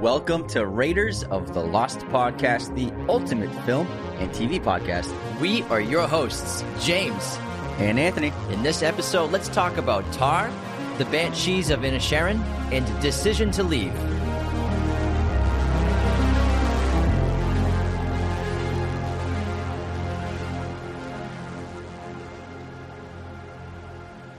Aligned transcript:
Welcome 0.00 0.46
to 0.48 0.64
Raiders 0.64 1.24
of 1.24 1.52
the 1.52 1.60
Lost 1.60 1.98
Podcast, 2.06 2.74
the 2.74 2.90
ultimate 3.06 3.52
film 3.66 3.86
and 4.18 4.30
TV 4.30 4.58
podcast. 4.58 5.12
We 5.40 5.62
are 5.64 5.78
your 5.78 6.08
hosts, 6.08 6.64
James. 6.80 7.36
And 7.76 7.98
Anthony. 7.98 8.32
In 8.48 8.62
this 8.62 8.82
episode, 8.82 9.30
let's 9.30 9.50
talk 9.50 9.76
about 9.76 10.10
Tar, 10.10 10.50
the 10.96 11.04
Banshees 11.04 11.68
of 11.68 11.80
Inisherin, 11.80 12.40
and 12.72 13.02
Decision 13.02 13.50
to 13.50 13.62
Leave. 13.62 13.92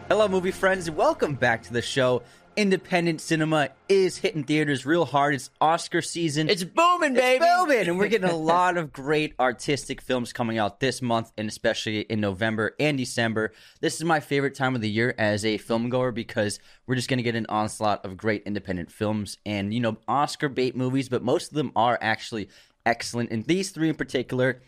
Hello, 0.07 0.27
movie 0.27 0.49
friends. 0.49 0.89
Welcome 0.89 1.35
back 1.35 1.61
to 1.63 1.73
the 1.73 1.81
show. 1.83 2.23
Independent 2.57 3.21
cinema 3.21 3.69
is 3.87 4.17
hitting 4.17 4.43
theaters 4.43 4.85
real 4.85 5.05
hard. 5.05 5.35
It's 5.35 5.49
Oscar 5.61 6.01
season. 6.01 6.49
It's 6.49 6.65
booming, 6.65 7.13
baby. 7.13 7.43
It's 7.43 7.55
booming, 7.55 7.87
and 7.87 7.97
we're 7.97 8.09
getting 8.09 8.29
a 8.29 8.35
lot 8.51 8.75
of 8.75 8.91
great 8.91 9.33
artistic 9.39 10.01
films 10.01 10.33
coming 10.33 10.57
out 10.57 10.81
this 10.81 11.01
month, 11.01 11.31
and 11.37 11.47
especially 11.47 12.01
in 12.01 12.19
November 12.19 12.75
and 12.77 12.97
December. 12.97 13.53
This 13.79 13.95
is 13.95 14.03
my 14.03 14.19
favorite 14.19 14.55
time 14.55 14.75
of 14.75 14.81
the 14.81 14.89
year 14.89 15.15
as 15.17 15.45
a 15.45 15.57
film 15.57 15.89
goer 15.89 16.11
because 16.11 16.59
we're 16.87 16.95
just 16.95 17.07
going 17.07 17.19
to 17.19 17.23
get 17.23 17.35
an 17.35 17.45
onslaught 17.47 18.03
of 18.03 18.17
great 18.17 18.43
independent 18.45 18.91
films 18.91 19.37
and 19.45 19.73
you 19.73 19.79
know 19.79 19.97
Oscar 20.07 20.49
bait 20.49 20.75
movies, 20.75 21.07
but 21.07 21.23
most 21.23 21.51
of 21.51 21.55
them 21.55 21.71
are 21.75 21.97
actually 22.01 22.49
excellent. 22.85 23.31
And 23.31 23.45
these 23.45 23.71
three 23.71 23.87
in 23.87 23.95
particular, 23.95 24.61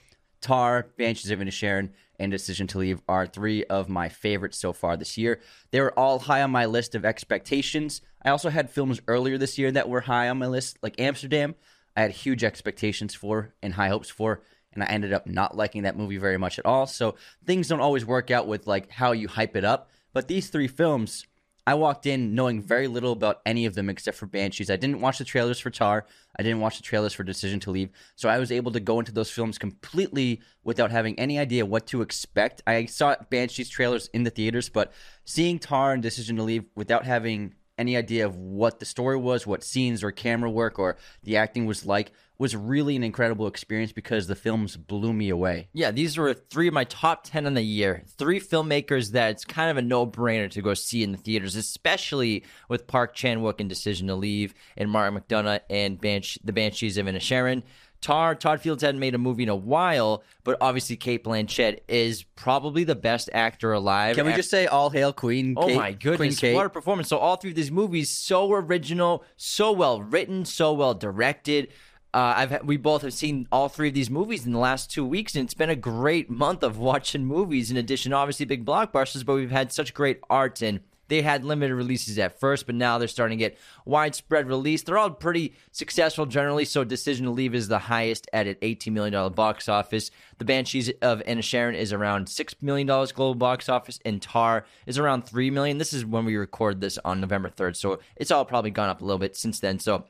Tar, 0.44 0.88
Banshees 0.98 1.32
of 1.32 1.40
Inisherin, 1.40 1.90
and 2.20 2.32
Decision 2.32 2.68
to 2.68 2.78
Leave 2.78 3.02
are 3.08 3.26
three 3.26 3.64
of 3.66 3.90
my 3.90 4.10
favorites 4.10 4.58
so 4.60 4.74
far 4.74 4.96
this 4.96 5.18
year. 5.18 5.40
They 5.72 5.82
were 5.82 5.98
all 5.98 6.20
high 6.20 6.44
on 6.44 6.52
my 6.52 6.66
list 6.66 6.94
of 6.94 7.06
expectations. 7.06 8.02
I 8.24 8.30
also 8.30 8.50
had 8.50 8.70
films 8.70 9.02
earlier 9.08 9.38
this 9.38 9.58
year 9.58 9.72
that 9.72 9.90
were 9.90 10.02
high 10.02 10.30
on 10.30 10.38
my 10.38 10.48
list, 10.48 10.78
like 10.84 11.00
Amsterdam. 11.00 11.56
I 11.96 12.02
had 12.02 12.12
huge 12.12 12.44
expectations 12.44 13.16
for 13.16 13.54
and 13.64 13.74
high 13.74 13.90
hopes 13.90 14.10
for, 14.10 14.44
and 14.74 14.84
I 14.84 14.88
ended 14.88 15.14
up 15.14 15.26
not 15.26 15.58
liking 15.58 15.84
that 15.84 15.98
movie 15.98 16.18
very 16.18 16.38
much 16.38 16.60
at 16.60 16.66
all. 16.66 16.88
So 16.88 17.16
things 17.46 17.68
don't 17.68 17.80
always 17.80 18.06
work 18.06 18.30
out 18.30 18.48
with 18.48 18.68
like 18.68 18.92
how 18.92 19.14
you 19.14 19.28
hype 19.28 19.56
it 19.56 19.66
up. 19.66 19.90
But 20.14 20.28
these 20.28 20.50
three 20.50 20.68
films 20.68 21.26
I 21.66 21.76
walked 21.76 22.06
in 22.06 22.36
knowing 22.36 22.62
very 22.62 22.88
little 22.88 23.14
about 23.14 23.42
any 23.46 23.66
of 23.66 23.74
them 23.74 23.90
except 23.90 24.18
for 24.18 24.26
Banshees. 24.26 24.70
I 24.70 24.76
didn't 24.76 25.00
watch 25.00 25.18
the 25.18 25.24
trailers 25.24 25.60
for 25.60 25.70
Tar. 25.70 26.06
I 26.38 26.44
didn't 26.44 26.60
watch 26.60 26.78
the 26.78 26.84
trailers 26.84 27.14
for 27.14 27.24
Decision 27.24 27.60
to 27.62 27.72
Leave. 27.72 27.90
So 28.16 28.28
I 28.28 28.40
was 28.40 28.52
able 28.52 28.72
to 28.74 28.82
go 28.82 29.00
into 29.00 29.14
those 29.14 29.32
films 29.32 29.58
completely 29.58 30.42
without 30.64 30.92
having 30.92 31.18
any 31.18 31.40
idea 31.40 31.66
what 31.66 31.88
to 31.88 32.02
expect. 32.02 32.62
I 32.68 32.86
saw 32.86 33.16
Banshees 33.30 33.70
trailers 33.70 34.08
in 34.08 34.24
the 34.24 34.30
theaters, 34.30 34.68
but 34.68 34.92
seeing 35.24 35.58
Tar 35.58 35.94
and 35.94 36.04
Decision 36.04 36.36
to 36.36 36.44
Leave 36.44 36.66
without 36.76 37.06
having 37.06 37.56
any 37.78 37.96
idea 37.98 38.26
of 38.26 38.36
what 38.36 38.80
the 38.80 38.86
story 38.86 39.18
was, 39.18 39.48
what 39.48 39.64
scenes 39.64 40.04
or 40.04 40.12
camera 40.12 40.50
work 40.50 40.78
or 40.78 40.98
the 41.24 41.38
acting 41.38 41.66
was 41.66 41.86
like, 41.86 42.12
was 42.44 42.58
really 42.58 42.98
an 42.98 43.04
incredible 43.04 43.48
experience 43.48 43.94
because 43.94 44.28
the 44.28 44.36
films 44.36 44.76
blew 44.76 45.14
me 45.14 45.30
away. 45.30 45.70
Yeah, 45.72 45.92
these 45.92 46.18
were 46.18 46.34
three 46.34 46.68
of 46.68 46.74
my 46.74 46.84
top 46.84 47.24
10 47.24 47.46
in 47.46 47.54
the 47.54 47.62
year. 47.62 48.04
Three 48.18 48.42
filmmakers 48.42 49.12
that 49.12 49.32
it's 49.32 49.46
kind 49.46 49.72
of 49.72 49.78
a 49.78 49.82
no 49.82 50.06
brainer 50.06 50.52
to 50.52 50.62
go 50.62 50.74
see 50.74 51.04
in 51.04 51.14
the 51.14 51.18
theaters, 51.18 51.56
especially 51.56 52.44
with 52.68 52.86
Park 52.86 53.16
Chan 53.16 53.40
Wook 53.40 53.62
and 53.62 53.70
Decision 53.70 54.08
to 54.08 54.16
Leave 54.16 54.54
and 54.76 54.92
Martin 54.92 55.18
McDonagh 55.18 55.62
and 55.70 55.98
The 56.02 56.52
Banshees 56.52 56.98
of 56.98 57.06
Inisherin. 57.06 57.64
Tar, 58.02 58.36
Todd 58.36 58.60
Fields 58.60 58.84
hadn't 58.84 59.00
made 59.00 59.16
a 59.16 59.18
movie 59.18 59.44
in 59.44 59.50
a 59.50 59.56
while, 59.56 60.24
but 60.44 60.58
obviously 60.60 60.98
Cate 60.98 61.24
Blanchett 61.24 61.80
is 61.88 62.24
probably 62.24 62.84
the 62.84 62.96
best 62.96 63.30
actor 63.34 63.72
alive. 63.72 64.18
Can 64.18 64.26
we 64.26 64.34
just 64.34 64.50
say 64.50 64.68
all 64.68 64.90
hail 64.90 65.14
Queen? 65.14 65.54
Oh 65.56 65.68
Kate, 65.68 65.78
my 65.78 65.94
goodness, 65.94 66.42
what 66.42 66.66
a 66.66 66.70
performance! 66.70 67.08
So 67.08 67.18
all 67.18 67.38
three 67.38 67.52
of 67.52 67.56
these 67.56 67.72
movies 67.72 68.10
so 68.10 68.52
original, 68.52 69.24
so 69.38 69.72
well 69.72 70.02
written, 70.02 70.44
so 70.44 70.74
well 70.74 70.94
directed. 70.94 71.70
Uh, 72.14 72.34
I've 72.38 72.64
we 72.64 72.78
both 72.78 73.02
have 73.02 73.14
seen 73.14 73.48
all 73.52 73.70
three 73.70 73.88
of 73.88 73.94
these 73.96 74.10
movies 74.10 74.46
in 74.46 74.52
the 74.52 74.60
last 74.60 74.92
two 74.92 75.06
weeks, 75.06 75.36
and 75.36 75.46
it's 75.46 75.56
been 75.56 75.72
a 75.72 75.76
great 75.76 76.30
month 76.30 76.62
of 76.62 76.78
watching 76.78 77.26
movies. 77.26 77.72
In 77.72 77.78
addition, 77.78 78.14
obviously 78.14 78.46
big 78.46 78.66
blockbusters, 78.66 79.26
but 79.26 79.36
we've 79.36 79.50
had 79.50 79.72
such 79.72 79.94
great 79.94 80.20
art 80.30 80.62
and 80.62 80.82
they 81.10 81.22
had 81.22 81.44
limited 81.44 81.76
releases 81.76 82.18
at 82.18 82.40
first, 82.40 82.66
but 82.66 82.76
now 82.76 82.98
they're 82.98 83.08
starting 83.08 83.38
to 83.38 83.44
get 83.44 83.58
widespread 83.86 84.48
release. 84.48 84.84
They're 84.84 84.98
all 84.98 85.12
pretty 85.12 85.54
successful 85.72 86.26
generally. 86.26 86.66
So, 86.66 86.84
Decision 86.84 87.26
to 87.26 87.32
Leave 87.32 87.54
is 87.54 87.68
the 87.68 87.80
highest 87.80 88.30
at 88.32 88.48
an 88.48 88.56
$18 88.56 88.92
million 88.94 89.34
box 89.34 89.68
office. 89.68 90.12
The 90.38 90.46
Banshees 90.46 90.90
of 91.02 91.22
Inisherin 91.24 91.76
is 91.76 91.94
around 91.94 92.28
$6 92.28 92.56
million 92.62 92.88
global 92.88 93.36
box 93.36 93.70
office, 93.70 94.00
and 94.06 94.22
Tar 94.22 94.66
is 94.86 94.98
around 94.98 95.24
3 95.24 95.50
million. 95.52 95.78
This 95.78 95.94
is 95.94 96.06
when 96.06 96.26
we 96.26 96.36
record 96.38 96.80
this 96.80 96.98
on 97.04 97.22
November 97.22 97.50
3rd. 97.50 97.76
So, 97.76 98.00
it's 98.16 98.32
all 98.32 98.46
probably 98.46 98.72
gone 98.72 98.90
up 98.90 99.02
a 99.02 99.06
little 99.06 99.20
bit 99.20 99.36
since 99.36 99.60
then. 99.60 99.80
So, 99.80 100.06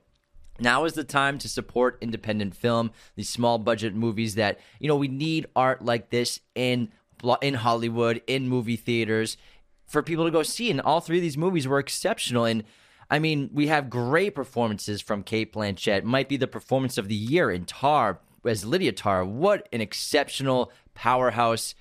now 0.60 0.86
is 0.86 0.94
the 0.94 1.04
time 1.04 1.38
to 1.40 1.50
support 1.50 1.98
independent 2.02 2.56
film, 2.56 2.92
these 3.16 3.30
small 3.30 3.58
budget 3.58 3.96
movies 3.96 4.36
that, 4.36 4.60
you 4.80 4.88
know, 4.88 4.96
we 4.96 5.08
need 5.08 5.48
art 5.56 5.84
like 5.84 6.10
this 6.10 6.40
in 6.56 6.92
in 7.42 7.54
Hollywood, 7.54 8.22
in 8.28 8.50
movie 8.50 8.76
theaters 8.76 9.38
for 9.86 10.04
people 10.04 10.26
to 10.26 10.32
go 10.32 10.44
see. 10.44 10.70
And 10.70 10.82
all 10.82 11.00
three 11.00 11.18
of 11.18 11.22
these 11.22 11.38
movies 11.38 11.68
were 11.68 11.80
exceptional. 11.80 12.46
And 12.46 12.64
I 13.10 13.20
mean, 13.20 13.50
we 13.54 13.68
have 13.68 13.90
great 13.90 14.36
performances 14.36 15.02
from 15.02 15.24
Cate 15.24 15.54
Blanchett. 15.54 16.04
Might 16.04 16.28
be 16.28 16.38
the 16.38 16.48
performance 16.48 16.98
of 16.98 17.08
the 17.08 17.16
year 17.16 17.50
in 17.50 17.66
Tar 17.66 18.20
as 18.46 18.66
Lydia 18.66 18.92
Tar. 18.92 19.24
What 19.24 19.70
an 19.72 19.82
exceptional 19.82 20.72
powerhouse 20.94 21.76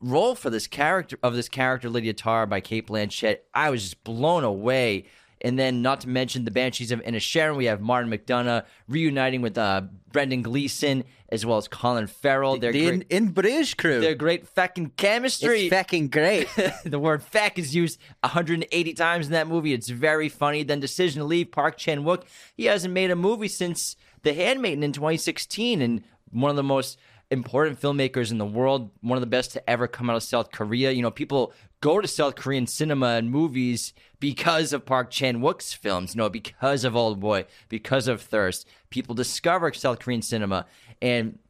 role 0.00 0.34
for 0.34 0.50
this 0.50 0.66
character 0.66 1.18
of 1.22 1.34
this 1.34 1.48
character 1.48 1.88
Lydia 1.88 2.12
Tar 2.12 2.46
by 2.46 2.60
Cate 2.60 2.86
Blanchett. 2.86 3.38
I 3.54 3.70
was 3.70 3.82
just 3.82 4.04
blown 4.04 4.44
away 4.44 5.06
and 5.42 5.58
then, 5.58 5.82
not 5.82 6.00
to 6.02 6.08
mention 6.08 6.44
the 6.44 6.52
Banshees 6.52 6.92
of 6.92 7.02
Inisherin, 7.02 7.56
we 7.56 7.64
have 7.64 7.80
Martin 7.80 8.10
McDonagh 8.10 8.64
reuniting 8.88 9.42
with 9.42 9.58
uh, 9.58 9.82
Brendan 10.12 10.42
Gleeson 10.42 11.04
as 11.30 11.44
well 11.44 11.58
as 11.58 11.66
Colin 11.66 12.06
Farrell. 12.06 12.58
They're 12.58 12.72
the 12.72 12.86
great, 12.86 12.94
in, 12.94 13.24
in 13.24 13.28
British 13.30 13.74
crew. 13.74 14.00
They're 14.00 14.14
great 14.14 14.46
fucking 14.46 14.92
chemistry. 14.96 15.62
It's 15.62 15.74
fucking 15.74 16.08
great. 16.08 16.46
the 16.84 17.00
word 17.00 17.24
"feck" 17.24 17.58
is 17.58 17.74
used 17.74 17.98
180 18.20 18.94
times 18.94 19.26
in 19.26 19.32
that 19.32 19.48
movie. 19.48 19.72
It's 19.72 19.88
very 19.88 20.28
funny. 20.28 20.62
Then 20.62 20.78
Decision 20.78 21.20
to 21.20 21.24
Leave, 21.24 21.50
Park 21.50 21.76
Chan 21.76 22.04
Wook. 22.04 22.22
He 22.54 22.66
hasn't 22.66 22.94
made 22.94 23.10
a 23.10 23.16
movie 23.16 23.48
since 23.48 23.96
The 24.22 24.34
Handmaiden 24.34 24.84
in 24.84 24.92
2016, 24.92 25.82
and 25.82 26.04
one 26.30 26.50
of 26.50 26.56
the 26.56 26.62
most 26.62 26.98
important 27.32 27.80
filmmakers 27.80 28.30
in 28.30 28.38
the 28.38 28.46
world, 28.46 28.90
one 29.00 29.16
of 29.16 29.22
the 29.22 29.26
best 29.26 29.52
to 29.52 29.70
ever 29.70 29.88
come 29.88 30.08
out 30.08 30.16
of 30.16 30.22
South 30.22 30.52
Korea. 30.52 30.92
You 30.92 31.02
know, 31.02 31.10
people 31.10 31.52
go 31.82 32.00
to 32.00 32.08
South 32.08 32.36
Korean 32.36 32.66
cinema 32.66 33.08
and 33.08 33.30
movies 33.30 33.92
because 34.20 34.72
of 34.72 34.86
Park 34.86 35.10
Chan 35.10 35.40
Wook's 35.40 35.74
films, 35.74 36.16
No, 36.16 36.30
because 36.30 36.84
of 36.84 36.96
Old 36.96 37.20
Boy, 37.20 37.44
because 37.68 38.08
of 38.08 38.22
Thirst. 38.22 38.66
People 38.88 39.14
discover 39.14 39.70
South 39.74 39.98
Korean 39.98 40.22
cinema. 40.22 40.64
And 41.02 41.40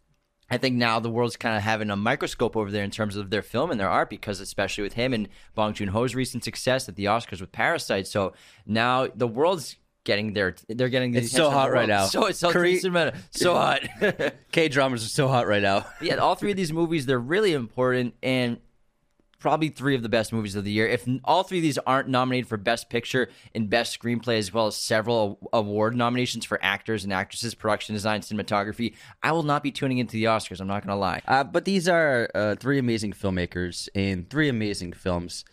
I 0.50 0.56
think 0.56 0.76
now 0.76 0.98
the 1.00 1.10
world's 1.10 1.36
kind 1.36 1.54
of 1.54 1.62
having 1.62 1.90
a 1.90 1.96
microscope 1.96 2.56
over 2.56 2.70
there 2.70 2.82
in 2.82 2.90
terms 2.90 3.14
of 3.14 3.28
their 3.28 3.42
film 3.42 3.70
and 3.70 3.78
their 3.78 3.90
art, 3.90 4.08
because 4.08 4.40
especially 4.40 4.82
with 4.82 4.94
him 4.94 5.12
and 5.12 5.28
Bong 5.54 5.74
Joon 5.74 5.88
Ho's 5.88 6.14
recent 6.14 6.44
success 6.44 6.88
at 6.88 6.96
the 6.96 7.04
Oscars 7.04 7.42
with 7.42 7.52
Parasite. 7.52 8.06
So 8.06 8.32
now 8.66 9.08
the 9.14 9.28
world's 9.28 9.76
getting 10.04 10.32
their 10.32 10.56
they're 10.68 10.88
getting 10.88 11.14
it's 11.14 11.30
so 11.30 11.48
hot 11.48 11.70
right 11.70 11.86
now 11.86 12.06
so 12.06 12.26
it's 12.26 12.40
so, 12.40 12.50
Korea, 12.50 12.80
so 13.30 13.54
hot 13.54 13.82
k 14.50 14.66
dramas 14.66 15.04
are 15.04 15.08
so 15.08 15.28
hot 15.28 15.46
right 15.46 15.62
now 15.62 15.86
yeah 16.00 16.16
all 16.16 16.34
three 16.34 16.50
of 16.50 16.56
these 16.56 16.72
movies 16.72 17.06
they're 17.06 17.20
really 17.20 17.52
important 17.52 18.12
and 18.20 18.58
probably 19.42 19.68
three 19.68 19.94
of 19.94 20.02
the 20.02 20.08
best 20.08 20.32
movies 20.32 20.54
of 20.54 20.64
the 20.64 20.70
year 20.70 20.86
if 20.86 21.06
all 21.24 21.42
three 21.42 21.58
of 21.58 21.62
these 21.62 21.78
aren't 21.78 22.08
nominated 22.08 22.48
for 22.48 22.56
best 22.56 22.88
picture 22.88 23.28
and 23.54 23.68
best 23.68 24.00
screenplay 24.00 24.38
as 24.38 24.52
well 24.52 24.68
as 24.68 24.76
several 24.76 25.38
award 25.52 25.96
nominations 25.96 26.44
for 26.44 26.58
actors 26.62 27.04
and 27.04 27.12
actresses 27.12 27.54
production 27.54 27.94
design 27.94 28.20
cinematography 28.20 28.94
i 29.22 29.32
will 29.32 29.42
not 29.42 29.62
be 29.62 29.70
tuning 29.70 29.98
into 29.98 30.12
the 30.12 30.24
oscars 30.24 30.60
i'm 30.60 30.68
not 30.68 30.86
gonna 30.86 30.98
lie 30.98 31.20
uh, 31.26 31.44
but 31.44 31.64
these 31.64 31.88
are 31.88 32.30
uh, 32.34 32.54
three 32.54 32.78
amazing 32.78 33.12
filmmakers 33.12 33.88
and 33.94 34.30
three 34.30 34.48
amazing 34.48 34.92
films 34.92 35.44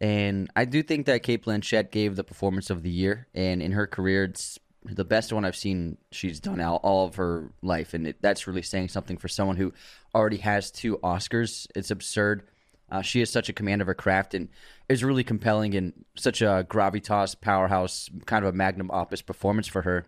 and 0.00 0.48
I 0.54 0.64
do 0.64 0.82
think 0.82 1.06
that 1.06 1.24
Cate 1.24 1.44
Blanchett 1.44 1.90
gave 1.90 2.14
the 2.14 2.22
performance 2.22 2.70
of 2.70 2.84
the 2.84 2.90
year, 2.90 3.26
and 3.34 3.60
in 3.60 3.72
her 3.72 3.84
career, 3.86 4.24
it's 4.24 4.56
the 4.84 5.04
best 5.04 5.32
one 5.32 5.44
I've 5.44 5.56
seen 5.56 5.98
she's 6.12 6.40
done 6.40 6.60
all, 6.60 6.76
all 6.76 7.06
of 7.06 7.16
her 7.16 7.50
life, 7.62 7.94
and 7.94 8.06
it, 8.06 8.16
that's 8.20 8.46
really 8.46 8.62
saying 8.62 8.88
something 8.88 9.16
for 9.16 9.28
someone 9.28 9.56
who 9.56 9.72
already 10.14 10.38
has 10.38 10.70
two 10.70 10.98
Oscars. 10.98 11.66
It's 11.74 11.90
absurd. 11.90 12.46
Uh, 12.90 13.02
she 13.02 13.20
has 13.20 13.30
such 13.30 13.48
a 13.48 13.52
command 13.52 13.80
of 13.80 13.86
her 13.86 13.94
craft 13.94 14.34
and 14.34 14.48
is 14.88 15.04
really 15.04 15.24
compelling 15.24 15.74
and 15.74 15.92
such 16.16 16.40
a 16.40 16.66
gravitas 16.68 17.38
powerhouse, 17.40 18.08
kind 18.26 18.44
of 18.44 18.54
a 18.54 18.56
magnum 18.56 18.90
opus 18.90 19.22
performance 19.22 19.66
for 19.66 19.82
her. 19.82 20.06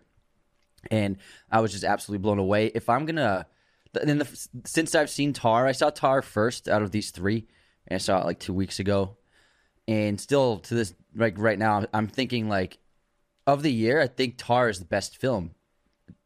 And 0.89 1.17
I 1.51 1.59
was 1.59 1.71
just 1.71 1.83
absolutely 1.83 2.23
blown 2.23 2.39
away. 2.39 2.67
If 2.73 2.89
I'm 2.89 3.05
gonna, 3.05 3.45
then 3.93 4.17
the, 4.17 4.47
since 4.65 4.95
I've 4.95 5.11
seen 5.11 5.33
Tar, 5.33 5.67
I 5.67 5.73
saw 5.73 5.91
Tar 5.91 6.21
first 6.23 6.67
out 6.67 6.81
of 6.81 6.91
these 6.91 7.11
three, 7.11 7.47
and 7.87 7.95
I 7.95 7.99
saw 7.99 8.19
it 8.19 8.25
like 8.25 8.39
two 8.39 8.53
weeks 8.53 8.79
ago 8.79 9.17
and 9.87 10.19
still 10.19 10.59
to 10.59 10.75
this 10.75 10.93
like 11.15 11.37
right 11.37 11.59
now 11.59 11.85
i'm 11.93 12.07
thinking 12.07 12.47
like 12.47 12.77
of 13.47 13.63
the 13.63 13.71
year 13.71 13.99
i 13.99 14.07
think 14.07 14.35
tar 14.37 14.69
is 14.69 14.79
the 14.79 14.85
best 14.85 15.17
film 15.17 15.51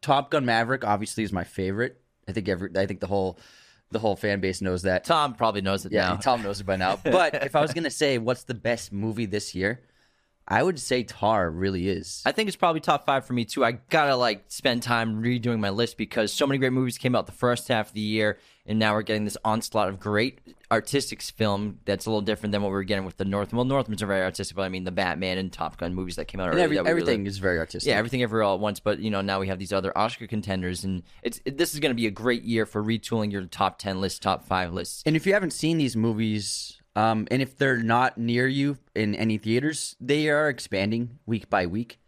top 0.02 0.30
gun 0.30 0.46
maverick 0.46 0.84
obviously 0.84 1.24
is 1.24 1.32
my 1.32 1.44
favorite 1.44 2.02
i 2.28 2.32
think 2.32 2.48
every 2.48 2.70
i 2.78 2.86
think 2.86 3.00
the 3.00 3.08
whole 3.08 3.40
the 3.92 4.00
whole 4.00 4.16
fan 4.16 4.40
base 4.40 4.62
knows 4.62 4.82
that 4.84 5.04
tom 5.04 5.34
probably 5.34 5.62
knows 5.62 5.86
it 5.86 5.92
yeah 5.92 6.10
now. 6.10 6.16
tom 6.16 6.42
knows 6.42 6.60
it 6.60 6.66
by 6.66 6.76
now 6.76 6.96
but 7.04 7.34
if 7.44 7.56
i 7.56 7.62
was 7.62 7.74
gonna 7.74 7.90
say 7.90 8.18
what's 8.18 8.44
the 8.44 8.54
best 8.54 8.92
movie 8.92 9.26
this 9.26 9.56
year 9.56 9.82
I 10.48 10.62
would 10.62 10.80
say 10.80 11.04
Tar 11.04 11.50
really 11.50 11.90
is. 11.90 12.22
I 12.24 12.32
think 12.32 12.48
it's 12.48 12.56
probably 12.56 12.80
top 12.80 13.06
five 13.06 13.26
for 13.26 13.34
me 13.34 13.46
too. 13.46 13.66
I 13.66 13.74
gotta 13.90 14.16
like 14.16 14.44
spend 14.48 14.84
time 14.84 15.24
redoing 15.24 15.60
my 15.60 15.72
list 15.72 15.98
because 15.98 16.32
so 16.32 16.46
many 16.46 16.60
great 16.60 16.72
movies 16.72 16.98
came 17.00 17.16
out 17.16 17.26
the 17.26 17.32
first 17.32 17.68
half 17.68 17.88
of 17.88 17.94
the 17.94 18.02
year, 18.02 18.38
and 18.66 18.80
now 18.80 18.94
we're 18.94 19.02
getting 19.04 19.26
this 19.26 19.38
onslaught 19.46 19.90
of 19.90 20.00
great 20.00 20.40
artistic 20.72 21.22
film 21.22 21.80
that's 21.86 22.06
a 22.06 22.10
little 22.10 22.22
different 22.22 22.52
than 22.52 22.62
what 22.62 22.70
we 22.70 22.74
were 22.74 22.84
getting 22.84 23.06
with 23.06 23.18
the 23.18 23.26
North. 23.26 23.54
Well, 23.54 23.66
Northman's 23.66 24.02
are 24.02 24.08
very 24.08 24.24
artistic, 24.24 24.56
but 24.58 24.64
I 24.64 24.70
mean 24.70 24.84
the 24.84 24.92
Batman 24.92 25.38
and 25.38 25.54
Top 25.54 25.78
Gun 25.78 25.94
movies 25.94 26.16
that 26.16 26.26
came 26.26 26.42
out 26.42 26.46
already. 26.48 26.62
every, 26.64 26.76
that 26.78 26.84
we 26.84 26.90
really- 26.90 27.02
everything 27.02 27.28
is 27.28 27.38
very 27.38 27.60
artistic. 27.60 27.90
yeah, 27.90 27.98
everything 27.98 28.24
everywhere 28.24 28.44
all 28.44 28.56
at 28.56 28.60
once. 28.62 28.80
But 28.80 29.00
you 29.00 29.12
know, 29.12 29.22
now 29.22 29.40
we 29.40 29.48
have 29.48 29.60
these 29.60 29.72
other 29.74 29.96
Oscar 29.98 30.28
contenders, 30.28 30.84
and 30.84 31.04
it's 31.22 31.40
it, 31.46 31.58
this 31.58 31.74
is 31.74 31.80
going 31.80 31.92
to 31.92 31.96
be 31.96 32.08
a 32.08 32.12
great 32.12 32.44
year 32.44 32.66
for 32.66 32.84
retooling 32.84 33.32
your 33.32 33.46
top 33.46 33.78
ten 33.78 34.02
list, 34.02 34.22
top 34.22 34.46
five 34.46 34.74
lists. 34.74 35.04
And 35.06 35.16
if 35.16 35.26
you 35.28 35.34
haven't 35.34 35.52
seen 35.54 35.78
these 35.78 35.96
movies, 35.96 36.82
um, 36.96 37.28
and 37.30 37.42
if 37.42 37.58
they're 37.58 37.78
not 37.78 38.18
near 38.18 38.48
you 38.48 38.78
in 38.96 39.14
any 39.16 39.38
theaters, 39.38 39.96
they 40.00 40.30
are 40.30 40.50
expanding 40.50 41.20
week 41.26 41.50
by 41.50 41.66
week. 41.68 42.00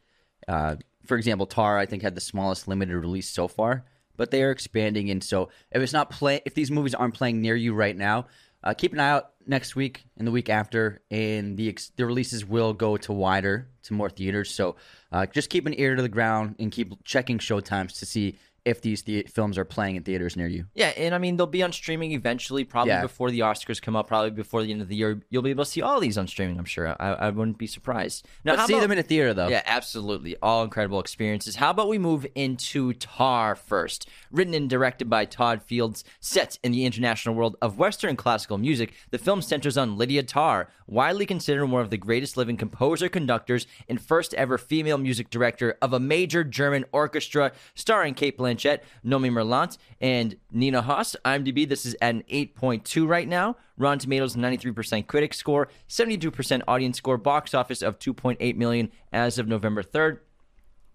Uh, 0.47 0.77
for 1.05 1.17
example, 1.17 1.45
Tar 1.45 1.77
I 1.77 1.85
think 1.85 2.01
had 2.03 2.15
the 2.15 2.21
smallest 2.21 2.67
limited 2.67 2.97
release 2.97 3.29
so 3.29 3.47
far, 3.47 3.85
but 4.17 4.31
they 4.31 4.43
are 4.43 4.51
expanding. 4.51 5.09
And 5.09 5.23
so 5.23 5.49
if 5.71 5.81
it's 5.81 5.93
not 5.93 6.09
play, 6.09 6.41
if 6.45 6.53
these 6.53 6.71
movies 6.71 6.95
aren't 6.95 7.13
playing 7.13 7.41
near 7.41 7.55
you 7.55 7.73
right 7.73 7.95
now, 7.95 8.25
uh, 8.63 8.73
keep 8.73 8.91
an 8.91 8.99
eye 8.99 9.09
out 9.09 9.31
next 9.45 9.75
week 9.75 10.05
and 10.17 10.27
the 10.27 10.31
week 10.31 10.49
after, 10.49 11.01
and 11.09 11.55
the 11.55 11.69
ex- 11.69 11.91
the 11.95 12.05
releases 12.05 12.45
will 12.45 12.73
go 12.73 12.97
to 12.97 13.13
wider 13.13 13.69
to 13.87 13.93
more 13.93 14.09
theaters. 14.09 14.51
So 14.53 14.75
uh, 15.11 15.25
just 15.25 15.49
keep 15.49 15.65
an 15.65 15.73
ear 15.79 15.95
to 15.95 16.01
the 16.01 16.09
ground 16.09 16.55
and 16.59 16.71
keep 16.71 17.03
checking 17.03 17.37
showtimes 17.39 17.97
to 17.99 18.05
see 18.05 18.37
if 18.65 18.81
these 18.81 19.03
the- 19.03 19.23
films 19.33 19.57
are 19.57 19.63
playing 19.63 19.95
in 19.95 20.03
theaters 20.03 20.35
near 20.35 20.47
you. 20.47 20.65
Yeah, 20.75 20.87
and 20.97 21.15
I 21.15 21.19
mean 21.19 21.37
they'll 21.37 21.47
be 21.47 21.63
on 21.63 21.71
streaming 21.71 22.11
eventually, 22.11 22.65
probably 22.65 22.91
Yeah. 22.91 23.01
before 23.01 23.31
the 23.31 23.39
Oscars 23.39 23.81
come 23.81 23.95
up, 23.95 24.07
probably 24.07 24.31
before 24.31 24.61
the 24.61 24.71
end 24.73 24.81
of 24.81 24.89
the 24.89 24.95
year. 24.97 25.21
You'll 25.29 25.41
be 25.41 25.51
able 25.51 25.63
to 25.63 25.69
see 25.69 25.81
all 25.81 26.01
these 26.01 26.17
on 26.17 26.27
streaming. 26.27 26.59
I'm 26.59 26.65
sure. 26.65 26.89
I, 27.01 27.13
I 27.13 27.29
wouldn't 27.29 27.57
be 27.57 27.67
surprised. 27.67 28.25
Now, 28.43 28.57
But 28.57 28.67
see 28.67 28.73
about- 28.73 28.81
them 28.81 28.91
in 28.91 28.97
a 28.97 29.03
theater 29.03 29.33
though. 29.33 29.47
Yeah, 29.47 29.61
absolutely. 29.65 30.35
All 30.41 30.65
incredible 30.65 30.99
experiences. 30.99 31.55
How 31.55 31.69
about 31.69 31.87
we 31.87 31.97
move 31.97 32.27
into 32.35 32.91
Tar 32.91 33.55
first? 33.55 34.09
Written 34.31 34.53
and 34.53 34.69
directed 34.69 35.09
by 35.09 35.23
Todd 35.23 35.61
Fields, 35.63 36.03
set 36.19 36.59
in 36.61 36.73
the 36.73 36.83
international 36.83 37.35
world 37.35 37.55
of 37.61 37.77
Western 37.77 38.17
classical 38.17 38.57
music, 38.57 38.91
the 39.11 39.17
film 39.17 39.41
centers 39.41 39.77
on 39.77 39.97
Lydia 39.97 40.23
Tar, 40.23 40.67
widely 40.87 41.25
considered 41.25 41.67
one 41.67 41.81
of 41.83 41.89
the 41.89 41.95
greatest 41.97 42.35
living 42.35 42.57
composer, 42.57 43.07
conductors, 43.07 43.65
and 43.87 44.01
first 44.01 44.33
ever 44.33 44.57
female 44.57 44.97
music 44.97 45.29
director 45.29 45.77
of 45.81 45.93
a 45.93 45.99
major 45.99 46.43
German 46.43 46.85
orchestra, 46.91 47.51
starring 47.75 48.13
Cate 48.13 48.37
Blanchett, 48.37 48.79
Noémie 49.05 49.31
Merlant, 49.31 49.77
and 50.01 50.35
Nina 50.51 50.81
Hoss. 50.81 51.15
IMDb, 51.25 51.67
this 51.67 51.85
is 51.85 51.95
at 52.01 52.15
an 52.15 52.23
8.2 52.31 53.07
right 53.07 53.27
now. 53.27 53.55
Rotten 53.77 53.99
Tomatoes 53.99 54.35
93% 54.35 55.05
critic 55.07 55.33
score, 55.33 55.67
72% 55.87 56.61
audience 56.67 56.97
score, 56.97 57.17
box 57.17 57.53
office 57.53 57.81
of 57.81 57.99
2.8 57.99 58.55
million 58.55 58.91
as 59.13 59.37
of 59.37 59.47
November 59.47 59.83
3rd. 59.83 60.19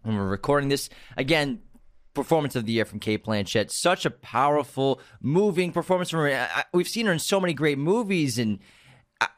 When 0.03 0.17
we're 0.17 0.27
recording 0.29 0.69
this, 0.69 0.89
again, 1.17 1.61
performance 2.15 2.57
of 2.57 2.67
the 2.67 2.73
year 2.73 2.85
from 2.85 2.99
Cate 2.99 3.25
Blanchett. 3.25 3.71
Such 3.71 4.05
a 4.05 4.11
powerful, 4.11 5.01
moving 5.21 5.73
performance 5.73 6.11
from 6.11 6.21
her. 6.21 6.29
I, 6.29 6.61
I- 6.61 6.65
we've 6.75 6.89
seen 6.89 7.07
her 7.07 7.13
in 7.13 7.19
so 7.21 7.41
many 7.41 7.55
great 7.55 7.79
movies, 7.79 8.39
and 8.39 8.59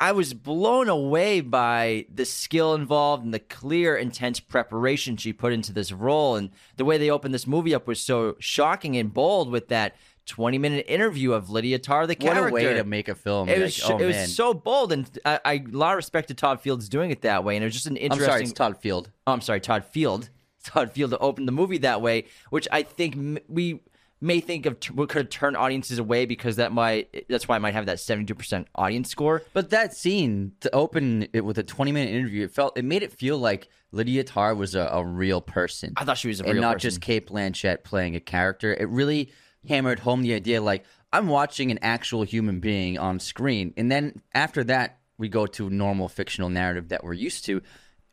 I, 0.01 0.13
was 0.13 0.35
blown 0.35 0.89
away 0.89 1.41
by 1.41 2.07
the 2.13 2.25
skill 2.25 2.75
involved 2.75 3.25
and 3.25 3.35
the 3.35 3.39
clear, 3.39 3.97
intense 3.97 4.41
preparation 4.41 5.17
she 5.17 5.33
put 5.33 5.53
into 5.53 5.73
this 5.73 5.93
role. 5.93 6.37
And 6.37 6.51
the 6.77 6.85
way 6.85 6.99
they 6.99 7.11
opened 7.11 7.35
this 7.35 7.47
movie 7.47 7.75
up 7.75 7.87
was 7.87 8.01
so 8.01 8.37
shocking 8.39 8.97
and 8.97 9.13
bold 9.13 9.51
with 9.51 9.69
that 9.69 9.97
20 10.27 10.59
minute 10.59 10.87
interview 10.89 11.33
of 11.33 11.51
Lydia 11.51 11.79
Tár, 11.79 12.07
the 12.07 12.15
What 12.15 12.21
character. 12.21 12.49
a 12.49 12.53
way 12.53 12.75
to 12.75 12.85
make 12.85 13.09
a 13.09 13.15
film. 13.15 13.49
It 13.49 13.53
like, 13.53 13.61
was, 13.63 13.83
oh, 13.85 13.99
it 13.99 14.07
was 14.07 14.35
so 14.35 14.55
bold, 14.55 14.93
and 14.93 15.19
I, 15.25 15.41
I 15.45 15.53
a 15.55 15.77
lot 15.77 15.93
of 15.93 15.97
respect 15.97 16.29
to 16.29 16.35
Todd 16.35 16.61
Fields 16.61 16.89
doing 16.89 17.11
it 17.11 17.23
that 17.23 17.45
way, 17.45 17.57
and 17.57 17.63
it 17.63 17.67
was 17.67 17.75
just 17.75 17.87
an 17.87 17.97
I'm 17.97 18.05
interesting. 18.05 18.31
sorry, 18.31 18.43
it's 18.43 18.53
Todd 18.53 18.79
Field. 18.79 19.11
Oh, 19.27 19.33
I'm 19.33 19.41
sorry, 19.41 19.61
Todd 19.61 19.85
Field. 19.85 20.31
Todd 20.65 20.93
Field 20.93 21.11
to 21.11 21.19
open 21.19 21.45
the 21.45 21.53
movie 21.53 21.79
that 21.79 22.01
way, 22.01 22.25
which 22.49 22.67
I 22.73 22.83
think 22.83 23.43
we 23.49 23.81
may 24.25 24.41
think 24.41 24.65
of 24.65 24.83
what 24.95 25.11
could 25.11 25.31
turn 25.31 25.55
audiences 25.55 25.99
away 25.99 26.25
because 26.25 26.57
that 26.57 26.73
might 26.73 27.27
that's 27.29 27.47
why 27.47 27.57
I 27.57 27.59
might 27.59 27.75
have 27.75 27.87
that 27.87 27.99
72% 27.99 28.67
audience 28.75 29.11
score. 29.11 29.43
But 29.53 29.71
that 29.71 29.95
scene 29.95 30.53
to 30.61 30.75
open 30.75 31.29
it 31.35 31.45
with 31.45 31.59
a 31.59 31.63
20 31.63 31.93
minute 31.93 32.15
interview, 32.15 32.45
it 32.45 32.51
felt 32.51 32.79
it 32.79 32.85
made 32.85 33.03
it 33.03 33.13
feel 33.13 33.39
like 33.39 33.69
Lydia 33.93 34.25
Tár 34.25 34.57
was 34.57 34.75
a, 34.75 34.89
a 34.93 35.05
real 35.05 35.41
person. 35.41 35.93
I 35.97 36.05
thought 36.05 36.17
she 36.17 36.29
was 36.29 36.41
a 36.41 36.45
real 36.45 36.53
and 36.53 36.61
not 36.61 36.75
person. 36.75 36.91
just 36.91 37.01
Cate 37.03 37.29
Blanchett 37.29 37.85
playing 37.85 38.17
a 38.17 38.21
character. 38.21 38.73
It 38.73 38.89
really 38.89 39.31
hammered 39.69 39.99
home 39.99 40.23
the 40.23 40.35
idea 40.35 40.63
like 40.63 40.85
I'm 41.13 41.29
watching 41.29 41.71
an 41.71 41.79
actual 41.83 42.23
human 42.23 42.61
being 42.61 42.99
on 42.99 43.21
screen. 43.21 43.75
And 43.77 43.93
then 43.93 44.23
after 44.35 44.65
that, 44.65 44.99
we 45.19 45.29
go 45.29 45.47
to 45.47 45.71
normal 45.71 46.09
fictional 46.09 46.49
narrative 46.49 46.89
that 46.89 47.05
we're 47.05 47.13
used 47.13 47.45
to. 47.45 47.61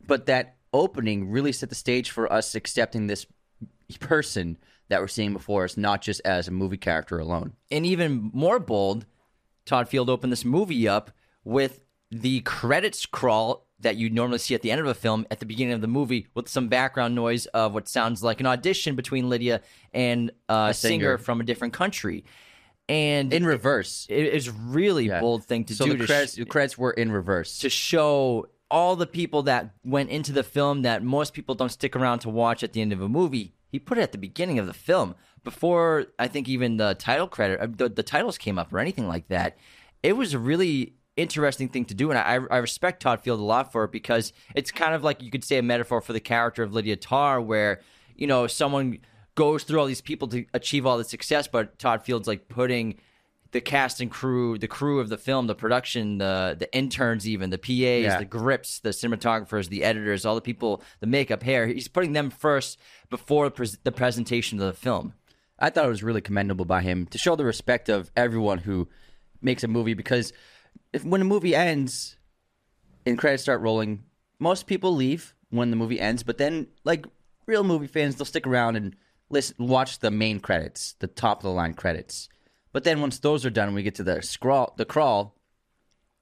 But 0.06 0.26
that 0.26 0.56
opening 0.72 1.30
really 1.30 1.52
set 1.52 1.70
the 1.70 1.74
stage 1.74 2.10
for 2.10 2.32
us 2.32 2.54
accepting 2.54 3.06
this 3.06 3.26
person 4.00 4.58
that 4.92 5.00
we're 5.00 5.08
seeing 5.08 5.32
before 5.32 5.64
us, 5.64 5.76
not 5.76 6.00
just 6.02 6.20
as 6.24 6.46
a 6.46 6.50
movie 6.52 6.76
character 6.76 7.18
alone. 7.18 7.54
and 7.70 7.84
even 7.84 8.30
more 8.32 8.58
bold, 8.60 9.04
Todd 9.66 9.88
Field 9.88 10.08
opened 10.08 10.32
this 10.32 10.44
movie 10.44 10.86
up 10.88 11.10
with 11.44 11.80
the 12.10 12.40
credits 12.42 13.06
crawl 13.06 13.66
that 13.80 13.96
you 13.96 14.08
normally 14.10 14.38
see 14.38 14.54
at 14.54 14.62
the 14.62 14.70
end 14.70 14.80
of 14.80 14.86
a 14.86 14.94
film 14.94 15.26
at 15.30 15.40
the 15.40 15.46
beginning 15.46 15.74
of 15.74 15.80
the 15.80 15.88
movie 15.88 16.28
with 16.34 16.48
some 16.48 16.68
background 16.68 17.14
noise 17.14 17.46
of 17.46 17.74
what 17.74 17.88
sounds 17.88 18.22
like 18.22 18.38
an 18.40 18.46
audition 18.46 18.94
between 18.94 19.28
Lydia 19.28 19.60
and 19.92 20.30
uh, 20.48 20.68
a 20.70 20.74
singer. 20.74 20.92
singer. 21.16 21.18
from 21.18 21.40
a 21.40 21.44
different 21.44 21.74
country. 21.74 22.24
And 22.88 23.32
In 23.32 23.44
reverse. 23.46 24.06
it 24.10 24.26
is 24.26 24.50
really 24.50 25.06
Yeah. 25.08 25.20
bold 25.20 25.44
thing 25.44 25.64
to 25.64 25.74
so 25.74 25.84
do 25.86 25.92
the 25.92 25.98
to, 25.98 26.06
credits, 26.06 26.32
sh- 26.34 26.36
the 26.36 26.44
credits 26.44 26.76
were 26.78 26.90
in 26.92 27.10
reverse. 27.10 27.58
to 27.60 27.70
show 27.70 28.46
all 28.70 28.96
the 28.96 29.06
people 29.06 29.42
that 29.44 29.70
went 29.84 30.10
into 30.10 30.32
the 30.32 30.42
film 30.42 30.82
that 30.82 31.02
most 31.02 31.32
people 31.34 31.54
don't 31.54 31.70
stick 31.70 31.94
around 31.96 32.20
to 32.20 32.28
watch 32.28 32.62
at 32.62 32.72
the 32.72 32.80
end 32.80 32.92
of 32.92 33.00
a 33.00 33.08
movie. 33.08 33.54
He 33.72 33.78
put 33.78 33.96
it 33.96 34.02
at 34.02 34.12
the 34.12 34.18
beginning 34.18 34.58
of 34.58 34.66
the 34.66 34.74
film 34.74 35.14
before 35.42 36.06
I 36.18 36.28
think 36.28 36.46
even 36.46 36.76
the 36.76 36.94
title 36.94 37.26
credit, 37.26 37.58
uh, 37.58 37.66
the, 37.74 37.88
the 37.88 38.02
titles 38.02 38.36
came 38.36 38.58
up 38.58 38.72
or 38.72 38.78
anything 38.78 39.08
like 39.08 39.28
that. 39.28 39.56
It 40.02 40.14
was 40.14 40.34
a 40.34 40.38
really 40.38 40.92
interesting 41.16 41.68
thing 41.68 41.86
to 41.86 41.94
do, 41.94 42.10
and 42.10 42.18
I, 42.18 42.34
I 42.34 42.58
respect 42.58 43.02
Todd 43.02 43.22
Field 43.22 43.40
a 43.40 43.42
lot 43.42 43.72
for 43.72 43.84
it 43.84 43.92
because 43.92 44.34
it's 44.54 44.70
kind 44.70 44.94
of 44.94 45.02
like 45.02 45.22
you 45.22 45.30
could 45.30 45.42
say 45.42 45.56
a 45.56 45.62
metaphor 45.62 46.02
for 46.02 46.12
the 46.12 46.20
character 46.20 46.62
of 46.62 46.74
Lydia 46.74 46.96
Tár, 46.96 47.42
where 47.44 47.80
you 48.14 48.26
know 48.26 48.46
someone 48.46 48.98
goes 49.34 49.64
through 49.64 49.80
all 49.80 49.86
these 49.86 50.02
people 50.02 50.28
to 50.28 50.44
achieve 50.52 50.84
all 50.84 50.98
the 50.98 51.04
success, 51.04 51.48
but 51.48 51.78
Todd 51.78 52.04
Field's 52.04 52.28
like 52.28 52.48
putting 52.48 52.98
the 53.52 53.60
cast 53.60 54.00
and 54.00 54.10
crew, 54.10 54.58
the 54.58 54.66
crew 54.68 54.98
of 55.00 55.08
the 55.08 55.16
film, 55.18 55.46
the 55.46 55.54
production, 55.54 56.18
the 56.18 56.56
the 56.58 56.74
interns, 56.74 57.28
even 57.28 57.50
the 57.50 57.58
PAs, 57.58 57.68
Yeah. 58.04 58.18
the 58.18 58.24
grips, 58.24 58.80
the 58.80 58.90
cinematographers, 58.90 59.68
the 59.68 59.84
editors, 59.84 60.24
all 60.26 60.34
the 60.34 60.40
people, 60.40 60.82
the 61.00 61.06
makeup, 61.06 61.42
hair. 61.42 61.66
He's 61.66 61.88
putting 61.88 62.12
them 62.12 62.30
first 62.30 62.78
before 63.10 63.44
the, 63.46 63.50
pres- 63.50 63.78
the 63.84 63.92
presentation 63.92 64.58
of 64.60 64.66
the 64.66 64.72
film. 64.72 65.14
I 65.58 65.70
thought 65.70 65.84
it 65.84 65.88
was 65.88 66.02
really 66.02 66.20
commendable 66.22 66.64
by 66.64 66.80
him 66.80 67.06
to 67.06 67.18
show 67.18 67.36
the 67.36 67.44
respect 67.44 67.88
of 67.88 68.10
everyone 68.16 68.58
who 68.58 68.88
makes 69.40 69.62
a 69.62 69.68
movie 69.68 69.94
because 69.94 70.32
if 70.92 71.04
when 71.04 71.20
a 71.20 71.24
movie 71.24 71.54
ends 71.54 72.16
and 73.06 73.18
credits 73.18 73.42
start 73.44 73.60
rolling, 73.60 74.02
most 74.38 74.66
people 74.66 74.92
leave 74.94 75.34
when 75.50 75.70
the 75.70 75.76
movie 75.76 76.00
ends, 76.00 76.22
but 76.22 76.38
then 76.38 76.66
like 76.84 77.04
real 77.46 77.64
movie 77.64 77.86
fans, 77.86 78.16
they'll 78.16 78.24
stick 78.24 78.46
around 78.46 78.76
and 78.76 78.96
listen 79.28 79.54
watch 79.58 79.98
the 79.98 80.10
main 80.10 80.40
credits, 80.40 80.94
the 81.00 81.06
top 81.06 81.38
of 81.38 81.42
the 81.44 81.50
line 81.50 81.74
credits. 81.74 82.28
But 82.72 82.84
then 82.84 83.00
once 83.00 83.18
those 83.18 83.44
are 83.44 83.50
done, 83.50 83.74
we 83.74 83.82
get 83.82 83.96
to 83.96 84.02
the 84.04 84.22
scrawl, 84.22 84.74
the 84.76 84.84
crawl. 84.84 85.36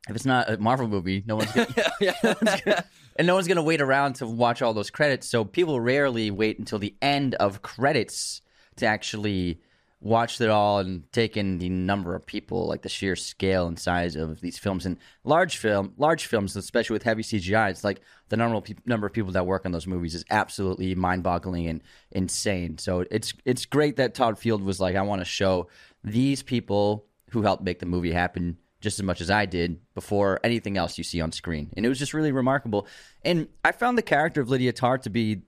If 0.08 0.16
it's 0.16 0.24
not 0.24 0.50
a 0.50 0.56
Marvel 0.58 0.88
movie, 0.88 1.22
no 1.26 1.36
one's 1.36 1.52
gonna, 1.52 1.66
no 2.00 2.34
one's 2.40 2.60
gonna- 2.62 2.84
and 3.16 3.26
no 3.26 3.34
one's 3.34 3.46
gonna 3.48 3.62
wait 3.62 3.80
around 3.80 4.14
to 4.14 4.26
watch 4.26 4.62
all 4.62 4.72
those 4.72 4.90
credits. 4.90 5.28
So 5.28 5.44
people 5.44 5.78
rarely 5.80 6.30
wait 6.30 6.58
until 6.58 6.78
the 6.78 6.94
end 7.02 7.34
of 7.36 7.62
credits 7.62 8.40
to 8.76 8.86
actually 8.86 9.60
watch 10.02 10.40
it 10.40 10.48
all 10.48 10.78
and 10.78 11.10
take 11.12 11.36
in 11.36 11.58
the 11.58 11.68
number 11.68 12.14
of 12.14 12.24
people, 12.24 12.66
like 12.66 12.82
the 12.82 12.88
sheer 12.88 13.14
scale 13.14 13.66
and 13.66 13.78
size 13.78 14.16
of 14.16 14.40
these 14.40 14.58
films. 14.58 14.86
And 14.86 14.96
large 15.24 15.58
film, 15.58 15.92
large 15.98 16.26
films, 16.26 16.56
especially 16.56 16.94
with 16.94 17.02
heavy 17.02 17.22
CGI, 17.22 17.70
it's 17.70 17.84
like 17.84 18.00
the 18.30 18.42
of, 18.42 18.64
peop 18.64 18.86
number 18.86 19.06
of 19.06 19.12
people 19.12 19.32
that 19.32 19.46
work 19.46 19.66
on 19.66 19.72
those 19.72 19.86
movies 19.86 20.14
is 20.14 20.24
absolutely 20.30 20.94
mind-boggling 20.94 21.68
and 21.68 21.82
insane. 22.10 22.78
So 22.78 23.04
it's 23.10 23.34
it's 23.44 23.66
great 23.66 23.96
that 23.96 24.14
Todd 24.14 24.38
Field 24.38 24.62
was 24.62 24.80
like, 24.80 24.96
I 24.96 25.02
want 25.02 25.20
to 25.20 25.26
show 25.26 25.68
these 26.02 26.42
people 26.42 27.04
who 27.30 27.42
helped 27.42 27.62
make 27.62 27.78
the 27.78 27.86
movie 27.86 28.12
happen 28.12 28.56
just 28.80 28.98
as 28.98 29.02
much 29.02 29.20
as 29.20 29.30
I 29.30 29.44
did 29.44 29.78
before 29.94 30.40
anything 30.42 30.78
else 30.78 30.96
you 30.96 31.04
see 31.04 31.20
on 31.20 31.32
screen. 31.32 31.70
And 31.76 31.84
it 31.84 31.90
was 31.90 31.98
just 31.98 32.14
really 32.14 32.32
remarkable. 32.32 32.86
And 33.22 33.48
I 33.62 33.72
found 33.72 33.98
the 33.98 34.02
character 34.02 34.40
of 34.40 34.48
Lydia 34.48 34.72
Tár 34.72 35.02
to 35.02 35.10
be 35.10 35.42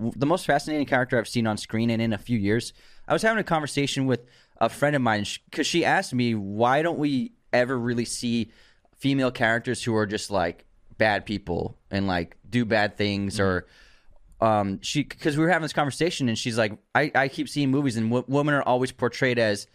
the 0.00 0.26
most 0.26 0.46
fascinating 0.46 0.86
character 0.86 1.18
I've 1.18 1.28
seen 1.28 1.46
on 1.46 1.56
screen 1.56 1.90
and 1.90 2.00
in 2.00 2.12
a 2.12 2.18
few 2.18 2.38
years. 2.38 2.72
I 3.06 3.12
was 3.12 3.22
having 3.22 3.40
a 3.40 3.44
conversation 3.44 4.06
with 4.06 4.26
a 4.60 4.68
friend 4.68 4.94
of 4.94 5.02
mine 5.02 5.24
because 5.50 5.66
she 5.66 5.84
asked 5.84 6.14
me, 6.14 6.34
why 6.34 6.82
don't 6.82 6.98
we 6.98 7.32
ever 7.52 7.78
really 7.78 8.04
see 8.04 8.50
female 8.96 9.30
characters 9.30 9.82
who 9.82 9.94
are 9.94 10.06
just 10.06 10.30
like 10.30 10.64
bad 10.98 11.24
people 11.24 11.78
and 11.90 12.06
like 12.06 12.36
do 12.48 12.64
bad 12.64 12.96
things 12.96 13.38
or 13.38 13.66
um 14.40 14.80
she 14.82 15.04
because 15.04 15.36
we 15.36 15.44
were 15.44 15.50
having 15.50 15.62
this 15.62 15.72
conversation 15.72 16.28
and 16.28 16.36
she's 16.36 16.58
like 16.58 16.72
i 16.94 17.10
i 17.14 17.28
keep 17.28 17.48
seeing 17.48 17.70
movies 17.70 17.96
and 17.96 18.10
w- 18.10 18.24
women 18.28 18.54
are 18.54 18.62
always 18.62 18.90
portrayed 18.90 19.38
as 19.38 19.66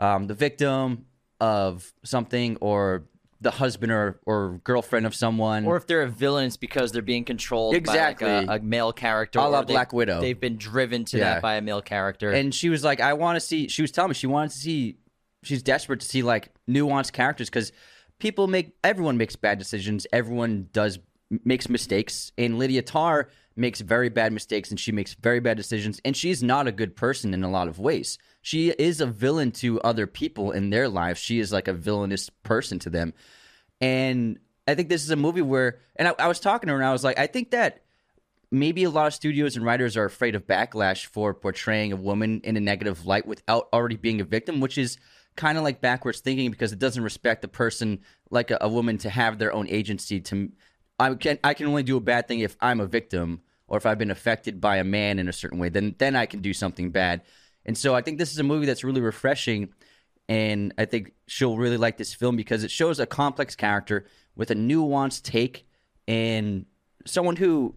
um 0.00 0.26
the 0.26 0.34
victim 0.34 1.06
of 1.40 1.92
something 2.04 2.56
or 2.60 3.04
the 3.40 3.50
husband 3.50 3.92
or, 3.92 4.18
or 4.24 4.60
girlfriend 4.64 5.06
of 5.06 5.14
someone. 5.14 5.66
Or 5.66 5.76
if 5.76 5.86
they're 5.86 6.02
a 6.02 6.08
villain, 6.08 6.46
it's 6.46 6.56
because 6.56 6.92
they're 6.92 7.02
being 7.02 7.24
controlled 7.24 7.74
Exactly. 7.74 8.26
by 8.26 8.40
like 8.40 8.60
a, 8.60 8.62
a 8.62 8.64
male 8.64 8.92
character. 8.92 9.38
A 9.38 9.48
la 9.48 9.62
Black 9.62 9.92
Widow. 9.92 10.20
They've 10.20 10.38
been 10.38 10.56
driven 10.56 11.04
to 11.06 11.18
Yeah. 11.18 11.34
that 11.34 11.42
by 11.42 11.56
a 11.56 11.60
male 11.60 11.82
character. 11.82 12.30
and 12.30 12.54
she 12.54 12.68
was 12.68 12.82
like, 12.84 13.00
I 13.00 13.12
want 13.14 13.36
to 13.36 13.40
see. 13.40 13.68
She 13.68 13.82
was 13.82 13.90
telling 13.90 14.10
me 14.10 14.14
she 14.14 14.26
wanted 14.26 14.50
to 14.52 14.58
see. 14.58 14.96
She's 15.42 15.62
desperate 15.62 16.00
to 16.00 16.06
see 16.06 16.22
like 16.22 16.50
nuanced 16.68 17.12
characters 17.12 17.50
because 17.50 17.70
people 18.18 18.46
make 18.46 18.72
everyone 18.82 19.18
makes 19.18 19.36
bad 19.36 19.58
decisions. 19.58 20.06
Everyone 20.12 20.68
does 20.72 20.98
makes 21.44 21.68
mistakes, 21.68 22.32
and 22.38 22.58
Lydia 22.58 22.82
Tár 22.82 23.26
makes 23.56 23.80
very 23.80 24.08
bad 24.08 24.32
mistakes, 24.32 24.70
and 24.70 24.80
she 24.80 24.92
makes 24.92 25.14
very 25.14 25.40
bad 25.40 25.56
decisions. 25.56 26.00
And 26.04 26.16
she's 26.16 26.42
not 26.42 26.66
a 26.66 26.72
good 26.72 26.96
person 26.96 27.34
in 27.34 27.44
a 27.44 27.50
lot 27.50 27.68
of 27.68 27.78
ways. 27.78 28.18
She 28.42 28.70
is 28.70 29.00
a 29.00 29.06
villain 29.06 29.52
to 29.52 29.80
other 29.80 30.06
people 30.06 30.50
in 30.50 30.70
their 30.70 30.88
lives. 30.88 31.20
She 31.20 31.38
is 31.38 31.52
like 31.52 31.68
a 31.68 31.72
villainous 31.72 32.30
person 32.30 32.78
to 32.80 32.90
them. 32.90 33.14
And 33.80 34.38
I 34.66 34.74
think 34.74 34.88
this 34.88 35.04
is 35.04 35.10
a 35.10 35.16
movie 35.16 35.42
where, 35.42 35.78
and 35.96 36.08
I, 36.08 36.14
I 36.18 36.28
was 36.28 36.40
talking 36.40 36.66
to 36.68 36.72
her, 36.72 36.78
and 36.78 36.86
I 36.86 36.92
was 36.92 37.04
like, 37.04 37.18
I 37.18 37.26
think 37.26 37.50
that 37.52 37.82
maybe 38.50 38.84
a 38.84 38.90
lot 38.90 39.06
of 39.06 39.14
studios 39.14 39.56
and 39.56 39.64
writers 39.64 39.96
are 39.96 40.04
afraid 40.04 40.34
of 40.34 40.46
backlash 40.46 41.06
for 41.06 41.34
portraying 41.34 41.92
a 41.92 41.96
woman 41.96 42.40
in 42.44 42.56
a 42.56 42.60
negative 42.60 43.06
light 43.06 43.26
without 43.26 43.68
already 43.72 43.96
being 43.96 44.20
a 44.20 44.24
victim, 44.24 44.60
which 44.60 44.78
is 44.78 44.98
kind 45.36 45.58
of 45.58 45.64
like 45.64 45.80
backwards 45.80 46.20
thinking 46.20 46.50
because 46.50 46.72
it 46.72 46.78
doesn't 46.78 47.02
respect 47.02 47.42
the 47.42 47.48
person 47.48 48.00
like 48.30 48.50
a, 48.50 48.58
a 48.60 48.68
woman 48.68 48.96
to 48.98 49.10
have 49.10 49.38
their 49.38 49.52
own 49.52 49.68
agency. 49.68 50.20
To 50.20 50.50
I 50.98 51.14
can 51.14 51.38
I 51.42 51.54
can 51.54 51.66
only 51.66 51.82
do 51.82 51.96
a 51.96 52.00
bad 52.00 52.28
thing 52.28 52.40
if 52.40 52.56
I'm 52.60 52.80
a 52.80 52.86
victim 52.86 53.40
or 53.66 53.76
if 53.76 53.86
I've 53.86 53.98
been 53.98 54.10
affected 54.10 54.60
by 54.60 54.76
a 54.76 54.84
man 54.84 55.18
in 55.18 55.28
a 55.28 55.32
certain 55.32 55.58
way. 55.58 55.68
Then 55.68 55.94
then 55.98 56.16
I 56.16 56.26
can 56.26 56.40
do 56.40 56.52
something 56.52 56.90
bad. 56.90 57.22
And 57.66 57.76
so 57.76 57.94
I 57.94 58.02
think 58.02 58.18
this 58.18 58.32
is 58.32 58.38
a 58.38 58.44
movie 58.44 58.66
that's 58.66 58.84
really 58.84 59.00
refreshing. 59.00 59.72
And 60.28 60.72
I 60.78 60.84
think 60.84 61.12
she'll 61.26 61.56
really 61.56 61.76
like 61.76 61.96
this 61.96 62.14
film 62.14 62.36
because 62.36 62.64
it 62.64 62.70
shows 62.70 62.98
a 62.98 63.06
complex 63.06 63.54
character 63.54 64.06
with 64.36 64.50
a 64.50 64.54
nuanced 64.54 65.22
take 65.22 65.66
and 66.08 66.66
someone 67.06 67.36
who 67.36 67.74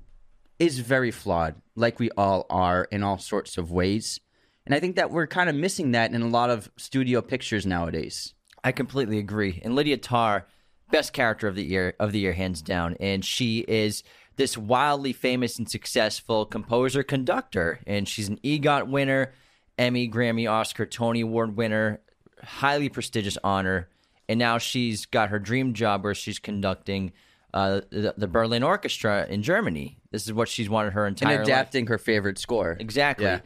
is 0.60 0.80
very 0.80 1.12
flawed, 1.12 1.56
like 1.76 2.00
we 2.00 2.10
all 2.12 2.46
are 2.50 2.86
in 2.86 3.04
all 3.04 3.18
sorts 3.18 3.58
of 3.58 3.72
ways. 3.72 4.20
And 4.66 4.74
I 4.74 4.80
think 4.80 4.96
that 4.96 5.12
we're 5.12 5.28
kind 5.28 5.50
of 5.50 5.56
missing 5.56 5.92
that 5.92 6.14
in 6.14 6.22
a 6.22 6.28
lot 6.28 6.50
of 6.50 6.70
studio 6.78 7.22
pictures 7.22 7.66
nowadays. 7.66 8.34
I 8.64 8.72
completely 8.72 9.18
agree. 9.18 9.62
And 9.64 9.76
Lydia 9.76 9.98
Tár, 9.98 10.44
best 10.92 11.14
character 11.14 11.48
of 11.48 11.56
the 11.56 11.64
year 11.64 11.94
of 12.00 12.12
the 12.12 12.20
year, 12.20 12.34
hands 12.34 12.62
down. 12.62 12.96
And 13.00 13.24
she 13.24 13.60
is 13.68 14.04
this 14.36 14.58
wildly 14.58 15.14
famous 15.14 15.58
and 15.58 15.70
successful 15.70 16.46
composer 16.46 17.04
conductor. 17.04 17.80
And 17.88 18.08
she's 18.08 18.30
an 18.30 18.38
EGOT 18.44 18.88
winner, 18.88 19.34
Emmy, 19.78 20.10
Grammy, 20.10 20.50
Oscar, 20.50 20.86
Tony 20.86 21.22
Award 21.22 21.58
winner, 21.58 22.02
highly 22.44 22.90
prestigious 22.90 23.38
honor. 23.44 23.90
And 24.30 24.40
now 24.40 24.58
she's 24.58 25.06
got 25.06 25.30
her 25.30 25.40
dream 25.40 25.74
job 25.74 26.04
where 26.04 26.14
she's 26.14 26.40
conducting 26.40 27.14
uh, 27.54 27.82
the, 27.90 28.14
the 28.18 28.28
Berlin 28.28 28.62
Orchestra 28.62 29.26
in 29.28 29.42
Germany. 29.42 29.98
This 30.12 30.26
is 30.26 30.34
what 30.34 30.50
she's 30.50 30.70
wanted 30.70 30.94
her 30.94 31.08
entire 31.08 31.32
life. 31.32 31.40
And 31.40 31.48
adapting 31.48 31.88
her 31.88 31.98
favorite 31.98 32.38
score. 32.38 32.78
Exactly. 32.80 33.26
Yeah. 33.26 33.40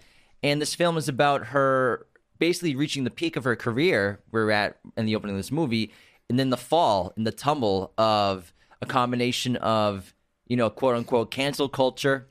And 0.43 0.61
this 0.61 0.73
film 0.73 0.97
is 0.97 1.07
about 1.07 1.47
her 1.47 2.07
basically 2.39 2.75
reaching 2.75 3.03
the 3.03 3.11
peak 3.11 3.35
of 3.35 3.43
her 3.43 3.55
career. 3.55 4.19
We're 4.31 4.49
at 4.49 4.79
in 4.97 5.05
the 5.05 5.15
opening 5.15 5.35
of 5.35 5.39
this 5.39 5.51
movie, 5.51 5.91
and 6.31 6.39
then 6.39 6.49
the 6.49 6.55
fall 6.55 7.11
and 7.17 7.27
the 7.27 7.31
tumble 7.31 7.91
of 7.97 8.53
a 8.81 8.85
combination 8.85 9.57
of 9.57 10.15
you 10.47 10.55
know 10.55 10.69
quote 10.69 10.95
unquote 10.95 11.29
cancel 11.29 11.67
culture 11.67 12.29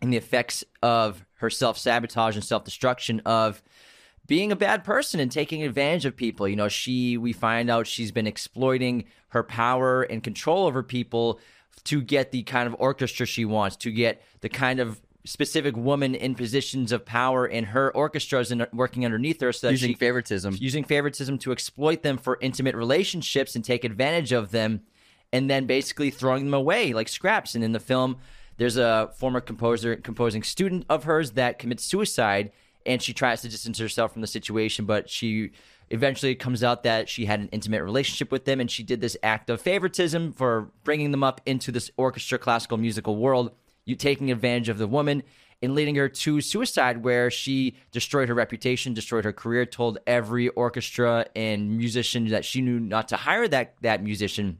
and 0.00 0.10
the 0.10 0.16
effects 0.16 0.64
of 0.82 1.26
her 1.34 1.50
self 1.50 1.76
sabotage 1.76 2.36
and 2.36 2.44
self 2.44 2.64
destruction 2.64 3.20
of 3.26 3.62
being 4.26 4.50
a 4.50 4.56
bad 4.56 4.82
person 4.82 5.20
and 5.20 5.30
taking 5.30 5.62
advantage 5.62 6.06
of 6.06 6.16
people. 6.16 6.48
You 6.48 6.56
know, 6.56 6.68
she 6.68 7.18
we 7.18 7.34
find 7.34 7.68
out 7.68 7.86
she's 7.86 8.12
been 8.12 8.26
exploiting 8.26 9.04
her 9.28 9.42
power 9.42 10.04
and 10.04 10.24
control 10.24 10.66
over 10.66 10.82
people 10.82 11.38
to 11.84 12.00
get 12.00 12.32
the 12.32 12.44
kind 12.44 12.66
of 12.66 12.74
orchestra 12.78 13.26
she 13.26 13.44
wants, 13.44 13.76
to 13.76 13.90
get 13.90 14.22
the 14.40 14.48
kind 14.48 14.80
of 14.80 15.02
specific 15.28 15.76
woman 15.76 16.14
in 16.14 16.34
positions 16.34 16.90
of 16.90 17.04
power 17.04 17.46
in 17.46 17.64
her 17.64 17.94
orchestras 17.94 18.50
and 18.50 18.66
working 18.72 19.04
underneath 19.04 19.40
her 19.42 19.52
so 19.52 19.68
Using 19.68 19.90
she 19.90 19.94
favoritism. 19.94 20.56
using 20.58 20.84
favoritism 20.84 21.36
to 21.38 21.52
exploit 21.52 22.02
them 22.02 22.16
for 22.16 22.38
intimate 22.40 22.74
relationships 22.74 23.54
and 23.54 23.62
take 23.62 23.84
advantage 23.84 24.32
of 24.32 24.50
them 24.52 24.80
and 25.30 25.50
then 25.50 25.66
basically 25.66 26.10
throwing 26.10 26.46
them 26.46 26.54
away 26.54 26.94
like 26.94 27.08
scraps 27.08 27.54
and 27.54 27.62
in 27.62 27.72
the 27.72 27.80
film 27.80 28.16
there's 28.56 28.78
a 28.78 29.10
former 29.18 29.40
composer 29.40 29.96
composing 29.96 30.42
student 30.42 30.86
of 30.88 31.04
hers 31.04 31.32
that 31.32 31.58
commits 31.58 31.84
suicide 31.84 32.50
and 32.86 33.02
she 33.02 33.12
tries 33.12 33.42
to 33.42 33.48
distance 33.50 33.78
herself 33.78 34.12
from 34.14 34.22
the 34.22 34.26
situation 34.26 34.86
but 34.86 35.10
she 35.10 35.50
eventually 35.90 36.32
it 36.32 36.36
comes 36.36 36.64
out 36.64 36.84
that 36.84 37.06
she 37.06 37.26
had 37.26 37.38
an 37.40 37.48
intimate 37.52 37.82
relationship 37.82 38.32
with 38.32 38.46
them 38.46 38.60
and 38.60 38.70
she 38.70 38.82
did 38.82 39.02
this 39.02 39.16
act 39.22 39.50
of 39.50 39.60
favoritism 39.60 40.32
for 40.32 40.70
bringing 40.84 41.10
them 41.10 41.22
up 41.22 41.42
into 41.44 41.70
this 41.70 41.90
orchestra 41.98 42.38
classical 42.38 42.78
musical 42.78 43.16
world 43.16 43.52
you 43.88 43.96
taking 43.96 44.30
advantage 44.30 44.68
of 44.68 44.78
the 44.78 44.86
woman 44.86 45.22
and 45.62 45.74
leading 45.74 45.96
her 45.96 46.08
to 46.08 46.40
suicide, 46.40 47.02
where 47.02 47.30
she 47.30 47.74
destroyed 47.90 48.28
her 48.28 48.34
reputation, 48.34 48.94
destroyed 48.94 49.24
her 49.24 49.32
career, 49.32 49.66
told 49.66 49.98
every 50.06 50.48
orchestra 50.50 51.26
and 51.34 51.76
musician 51.76 52.28
that 52.28 52.44
she 52.44 52.60
knew 52.60 52.78
not 52.78 53.08
to 53.08 53.16
hire 53.16 53.48
that 53.48 53.74
that 53.80 54.02
musician 54.02 54.58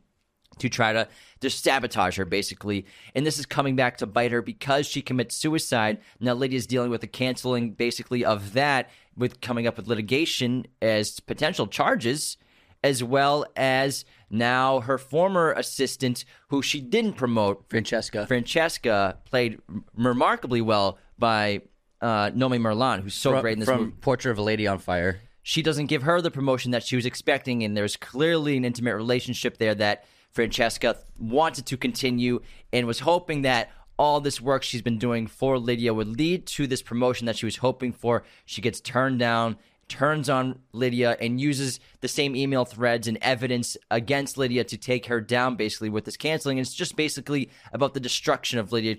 to 0.59 0.69
try 0.69 0.93
to 0.93 1.07
just 1.41 1.63
sabotage 1.63 2.17
her, 2.17 2.25
basically. 2.25 2.85
And 3.15 3.25
this 3.25 3.39
is 3.39 3.47
coming 3.47 3.77
back 3.77 3.99
to 3.99 4.07
bite 4.07 4.33
her 4.33 4.43
because 4.43 4.87
she 4.87 5.03
commits 5.03 5.37
suicide. 5.37 5.99
Now, 6.19 6.33
Lydia's 6.33 6.67
dealing 6.67 6.91
with 6.91 7.03
the 7.03 7.07
canceling, 7.07 7.73
basically, 7.73 8.25
of 8.25 8.55
that, 8.55 8.91
with 9.17 9.41
coming 9.41 9.67
up 9.67 9.77
with 9.77 9.87
litigation 9.89 10.67
as 10.81 11.21
potential 11.21 11.67
charges, 11.67 12.39
as 12.83 13.05
well 13.05 13.47
as 13.57 14.05
now 14.31 14.81
her 14.81 14.99
former 14.99 15.53
assistant, 15.53 16.25
who 16.49 16.63
she 16.63 16.81
didn't 16.81 17.15
promote, 17.15 17.65
Francesca. 17.69 18.27
Francesca 18.27 19.19
played 19.25 19.59
remarkably 19.95 20.61
well 20.61 20.99
by 21.19 21.63
uh, 22.01 22.31
Noémie 22.31 22.61
Merlant, 22.61 23.03
who's 23.03 23.15
so 23.15 23.33
from, 23.33 23.41
great 23.41 23.53
in 23.55 23.59
this 23.61 23.69
from 23.69 23.81
movie. 23.81 23.93
Portrait 24.01 24.33
of 24.33 24.39
a 24.39 24.43
Lady 24.43 24.67
on 24.67 24.79
Fire. 24.79 25.21
She 25.43 25.63
doesn't 25.63 25.87
give 25.87 26.03
her 26.03 26.21
the 26.21 26.31
promotion 26.31 26.73
that 26.73 26.83
she 26.83 26.97
was 26.97 27.07
expecting, 27.07 27.65
and 27.65 27.77
there's 27.77 27.97
clearly 27.97 28.57
an 28.57 28.65
intimate 28.65 28.95
relationship 28.97 29.57
there 29.57 29.75
that 29.77 30.05
Francesca 30.31 30.97
wanted 31.19 31.67
to 31.67 31.77
continue 31.77 32.41
and 32.73 32.87
was 32.87 33.01
hoping 33.01 33.43
that 33.43 33.71
all 33.99 34.21
this 34.21 34.41
work 34.41 34.63
she's 34.63 34.83
been 34.83 34.99
doing 34.99 35.27
for 35.27 35.59
Lydia 35.59 35.93
would 35.93 36.07
lead 36.07 36.47
to 36.47 36.67
this 36.67 36.83
promotion 36.83 37.27
that 37.27 37.37
she 37.37 37.47
was 37.47 37.57
hoping 37.57 37.93
for. 37.93 38.23
She 38.45 38.61
gets 38.61 38.81
turned 38.81 39.19
down, 39.19 39.57
turns 39.89 40.29
on 40.29 40.61
Lydia, 40.73 41.17
and 41.21 41.41
uses 41.41 41.81
the 42.01 42.09
same 42.09 42.37
email 42.37 42.65
threads 42.65 43.09
and 43.09 43.19
evidence 43.23 43.77
against 43.91 44.39
Lydia 44.39 44.65
to 44.65 44.77
take 44.77 45.07
her 45.07 45.21
down, 45.21 45.57
basically, 45.57 45.91
with 45.91 46.05
this 46.05 46.17
canceling. 46.17 46.59
And 46.59 46.67
it's 46.67 46.75
just 46.75 46.97
basically 46.97 47.51
about 47.73 47.95
the 47.95 48.01
destruction 48.01 48.59
of 48.59 48.73
Lydia 48.73 48.97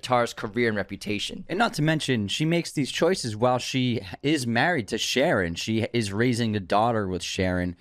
Tár's 0.00 0.34
career 0.34 0.68
and 0.68 0.76
reputation. 0.76 1.44
And 1.48 1.58
not 1.58 1.74
to 1.74 1.82
mention, 1.82 2.28
she 2.28 2.44
makes 2.44 2.72
these 2.72 2.90
choices 2.90 3.36
while 3.36 3.58
she 3.58 4.00
is 4.22 4.46
married 4.46 4.88
to 4.88 4.98
Sharon. 4.98 5.54
She 5.54 5.86
is 5.92 6.12
raising 6.12 6.56
a 6.56 6.60
daughter 6.60 7.06
with 7.06 7.22
Sharon. 7.22 7.76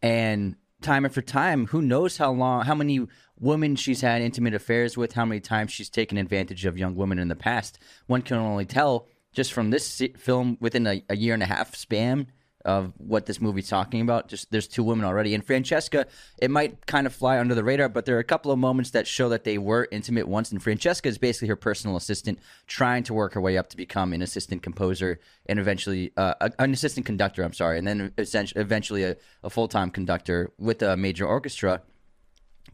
And 0.00 0.56
time 0.80 1.04
after 1.04 1.20
time, 1.20 1.66
who 1.66 1.82
knows 1.82 2.16
how 2.18 2.30
long, 2.32 2.64
how 2.64 2.74
many 2.74 3.06
women 3.40 3.76
she's 3.76 4.00
had 4.00 4.22
intimate 4.22 4.54
affairs 4.54 4.96
with, 4.96 5.12
how 5.12 5.24
many 5.24 5.40
times 5.40 5.72
she's 5.72 5.90
taken 5.90 6.18
advantage 6.18 6.64
of 6.64 6.78
young 6.78 6.94
women 6.94 7.18
in 7.18 7.28
the 7.28 7.36
past. 7.36 7.78
One 8.06 8.22
can 8.22 8.36
only 8.36 8.64
tell 8.64 9.06
just 9.38 9.52
from 9.52 9.70
this 9.70 10.02
film 10.16 10.58
within 10.60 10.84
a, 10.84 11.00
a 11.08 11.14
year 11.16 11.32
and 11.32 11.44
a 11.44 11.46
half 11.46 11.76
span 11.76 12.26
of 12.64 12.92
what 12.98 13.26
this 13.26 13.40
movie's 13.40 13.68
talking 13.68 14.00
about. 14.00 14.26
Just 14.26 14.50
there's 14.50 14.66
two 14.66 14.82
women 14.82 15.04
already. 15.04 15.32
And 15.32 15.46
Francesca, 15.46 16.08
it 16.38 16.50
might 16.50 16.86
kind 16.86 17.06
of 17.06 17.14
fly 17.14 17.38
under 17.38 17.54
the 17.54 17.62
radar, 17.62 17.88
but 17.88 18.04
there 18.04 18.16
are 18.16 18.18
a 18.18 18.24
couple 18.24 18.50
of 18.50 18.58
moments 18.58 18.90
that 18.90 19.06
show 19.06 19.28
that 19.28 19.44
they 19.44 19.56
were 19.56 19.86
intimate 19.92 20.26
once. 20.26 20.50
And 20.50 20.60
Francesca 20.60 21.08
is 21.08 21.18
basically 21.18 21.46
her 21.46 21.54
personal 21.54 21.96
assistant, 21.96 22.40
trying 22.66 23.04
to 23.04 23.14
work 23.14 23.34
her 23.34 23.40
way 23.40 23.56
up 23.56 23.68
to 23.68 23.76
become 23.76 24.12
an 24.12 24.22
assistant 24.22 24.64
composer 24.64 25.20
and 25.46 25.60
eventually 25.60 26.10
uh, 26.16 26.48
an 26.58 26.72
assistant 26.72 27.06
conductor. 27.06 27.44
I'm 27.44 27.52
sorry, 27.52 27.78
and 27.78 27.86
then 27.86 28.12
essentially, 28.18 28.60
eventually 28.60 29.04
a, 29.04 29.16
a 29.44 29.50
full 29.50 29.68
time 29.68 29.92
conductor 29.92 30.50
with 30.58 30.82
a 30.82 30.96
major 30.96 31.26
orchestra. 31.28 31.82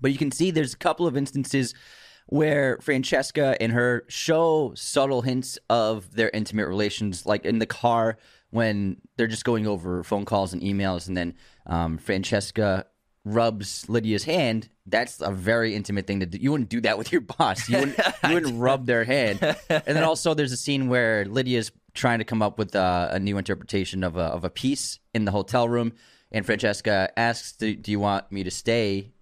But 0.01 0.13
you 0.13 0.19
can 0.19 0.33
see 0.33 0.51
there's 0.51 0.73
a 0.73 0.79
couple 0.79 1.07
of 1.07 1.15
instances 1.15 1.75
where 2.27 2.79
Francesca 2.81 3.57
and 3.61 3.73
her 3.73 4.05
show 4.09 4.73
subtle 4.75 5.23
hints 5.23 5.59
of 5.69 6.15
their 6.15 6.31
intimate 6.31 6.67
relations, 6.67 7.27
like 7.27 7.45
in 7.45 7.59
the 7.59 7.67
car 7.67 8.17
when 8.51 8.97
they're 9.17 9.27
just 9.27 9.45
going 9.45 9.67
over 9.67 10.03
phone 10.05 10.25
calls 10.25 10.53
and 10.53 10.63
emails, 10.63 11.09
and 11.09 11.17
then 11.17 11.35
um, 11.67 11.99
Francesca 11.99 12.87
rubs 13.25 13.89
Lydia's 13.89 14.25
hand. 14.25 14.69
That's 14.87 15.21
a 15.21 15.31
very 15.31 15.75
intimate 15.75 16.07
thing 16.07 16.21
to 16.21 16.27
do. 16.27 16.39
You 16.39 16.53
wouldn't 16.53 16.69
do 16.69 16.81
that 16.83 16.99
with 16.99 17.11
your 17.11 17.23
boss. 17.23 17.69
You 17.69 17.79
wouldn't, 17.79 17.99
you 18.29 18.35
wouldn't 18.35 18.59
rub 18.61 18.87
their 18.87 19.05
hand. 19.05 19.41
And 19.71 19.97
then 19.97 20.05
also 20.05 20.35
there's 20.35 20.53
a 20.53 20.57
scene 20.57 20.89
where 20.89 21.25
Lydia's 21.25 21.73
trying 21.95 22.19
to 22.19 22.25
come 22.25 22.43
up 22.43 22.59
with 22.59 22.77
uh, 22.77 23.09
a 23.11 23.19
new 23.19 23.39
interpretation 23.39 24.05
of 24.05 24.17
a, 24.17 24.25
of 24.25 24.45
a 24.45 24.51
piece 24.51 24.99
in 25.15 25.25
the 25.25 25.31
hotel 25.31 25.69
room. 25.69 25.93
And 26.31 26.45
Francesca 26.45 27.11
asks, 27.17 27.53
do, 27.53 27.75
do 27.75 27.91
you 27.91 28.01
want 28.01 28.31
me 28.31 28.45
to 28.45 28.51
stay? 28.51 29.14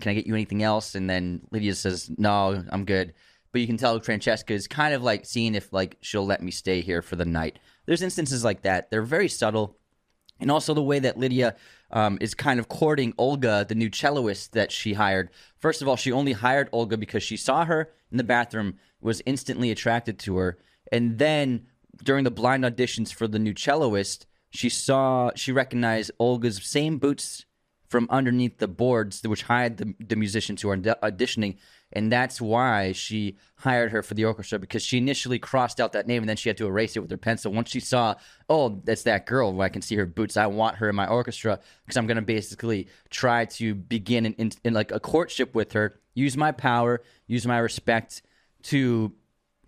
Can 0.00 0.10
I 0.10 0.14
get 0.14 0.26
you 0.26 0.34
anything 0.34 0.62
else? 0.62 0.94
And 0.94 1.08
then 1.08 1.42
Lydia 1.50 1.74
says, 1.74 2.10
no, 2.18 2.64
I'm 2.70 2.84
good. 2.84 3.14
But 3.52 3.60
you 3.60 3.66
can 3.66 3.76
tell 3.76 4.00
Francesca 4.00 4.52
is 4.52 4.66
kind 4.66 4.94
of 4.94 5.02
like 5.02 5.24
seeing 5.24 5.54
if 5.54 5.72
like 5.72 5.96
she'll 6.00 6.26
let 6.26 6.42
me 6.42 6.50
stay 6.50 6.80
here 6.80 7.02
for 7.02 7.14
the 7.16 7.24
night. 7.24 7.58
There's 7.86 8.02
instances 8.02 8.42
like 8.44 8.62
that. 8.62 8.90
They're 8.90 9.02
very 9.02 9.28
subtle. 9.28 9.76
and 10.40 10.50
also 10.50 10.74
the 10.74 10.82
way 10.82 10.98
that 10.98 11.16
Lydia 11.18 11.54
um, 11.90 12.18
is 12.20 12.34
kind 12.34 12.58
of 12.58 12.68
courting 12.68 13.14
Olga, 13.18 13.64
the 13.68 13.74
new 13.74 13.88
celloist 13.88 14.50
that 14.50 14.72
she 14.72 14.94
hired. 14.94 15.30
First 15.58 15.80
of 15.80 15.88
all, 15.88 15.96
she 15.96 16.10
only 16.10 16.32
hired 16.32 16.68
Olga 16.72 16.96
because 16.96 17.22
she 17.22 17.36
saw 17.36 17.64
her 17.64 17.92
in 18.10 18.16
the 18.16 18.24
bathroom, 18.24 18.78
was 19.00 19.22
instantly 19.26 19.70
attracted 19.70 20.18
to 20.20 20.36
her, 20.36 20.58
and 20.90 21.18
then 21.18 21.66
during 22.02 22.24
the 22.24 22.30
blind 22.30 22.64
auditions 22.64 23.12
for 23.12 23.28
the 23.28 23.38
new 23.38 23.54
celloist, 23.54 24.26
she 24.50 24.68
saw 24.68 25.30
she 25.34 25.52
recognized 25.52 26.10
Olga's 26.18 26.62
same 26.64 26.98
boots 26.98 27.44
from 27.94 28.08
underneath 28.10 28.58
the 28.58 28.66
boards 28.66 29.22
which 29.22 29.44
hide 29.44 29.76
the, 29.76 29.94
the 30.00 30.16
musicians 30.16 30.60
who 30.60 30.68
are 30.68 30.76
auditioning 30.76 31.56
and 31.92 32.10
that's 32.10 32.40
why 32.40 32.90
she 32.90 33.36
hired 33.58 33.92
her 33.92 34.02
for 34.02 34.14
the 34.14 34.24
orchestra 34.24 34.58
because 34.58 34.82
she 34.82 34.98
initially 34.98 35.38
crossed 35.38 35.80
out 35.80 35.92
that 35.92 36.08
name 36.08 36.24
and 36.24 36.28
then 36.28 36.36
she 36.36 36.48
had 36.48 36.56
to 36.56 36.66
erase 36.66 36.96
it 36.96 37.00
with 37.00 37.10
her 37.12 37.16
pencil. 37.16 37.52
Once 37.52 37.70
she 37.70 37.78
saw, 37.78 38.16
oh, 38.48 38.80
that's 38.82 39.04
that 39.04 39.26
girl, 39.26 39.60
I 39.62 39.68
can 39.68 39.80
see 39.80 39.94
her 39.94 40.06
boots. 40.06 40.36
I 40.36 40.46
want 40.48 40.78
her 40.78 40.88
in 40.88 40.96
my 40.96 41.06
orchestra 41.06 41.60
because 41.84 41.96
I'm 41.96 42.08
going 42.08 42.16
to 42.16 42.22
basically 42.22 42.88
try 43.10 43.44
to 43.44 43.76
begin 43.76 44.26
in, 44.26 44.32
in, 44.34 44.50
in 44.64 44.74
like 44.74 44.90
a 44.90 44.98
courtship 44.98 45.54
with 45.54 45.72
her, 45.74 46.00
use 46.14 46.36
my 46.36 46.50
power, 46.50 47.00
use 47.28 47.46
my 47.46 47.58
respect 47.58 48.22
to 48.64 49.12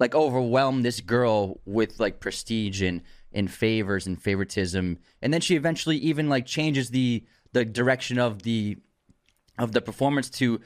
like 0.00 0.16
overwhelm 0.16 0.83
this 0.83 1.00
girl 1.00 1.61
with 1.64 2.00
like 2.00 2.18
prestige 2.18 2.83
and 2.83 3.02
and 3.33 3.50
favors 3.50 4.06
and 4.06 4.23
favoritism 4.23 4.99
and 5.21 5.33
then 5.33 5.42
she 5.42 5.56
eventually 5.56 5.99
even 5.99 6.28
like 6.28 6.47
changes 6.47 6.88
the 6.88 7.23
the 7.56 7.64
direction 7.64 8.18
of 8.18 8.42
the 8.42 8.76
of 9.58 9.72
the 9.72 9.80
performance 9.80 10.28
to 10.28 10.60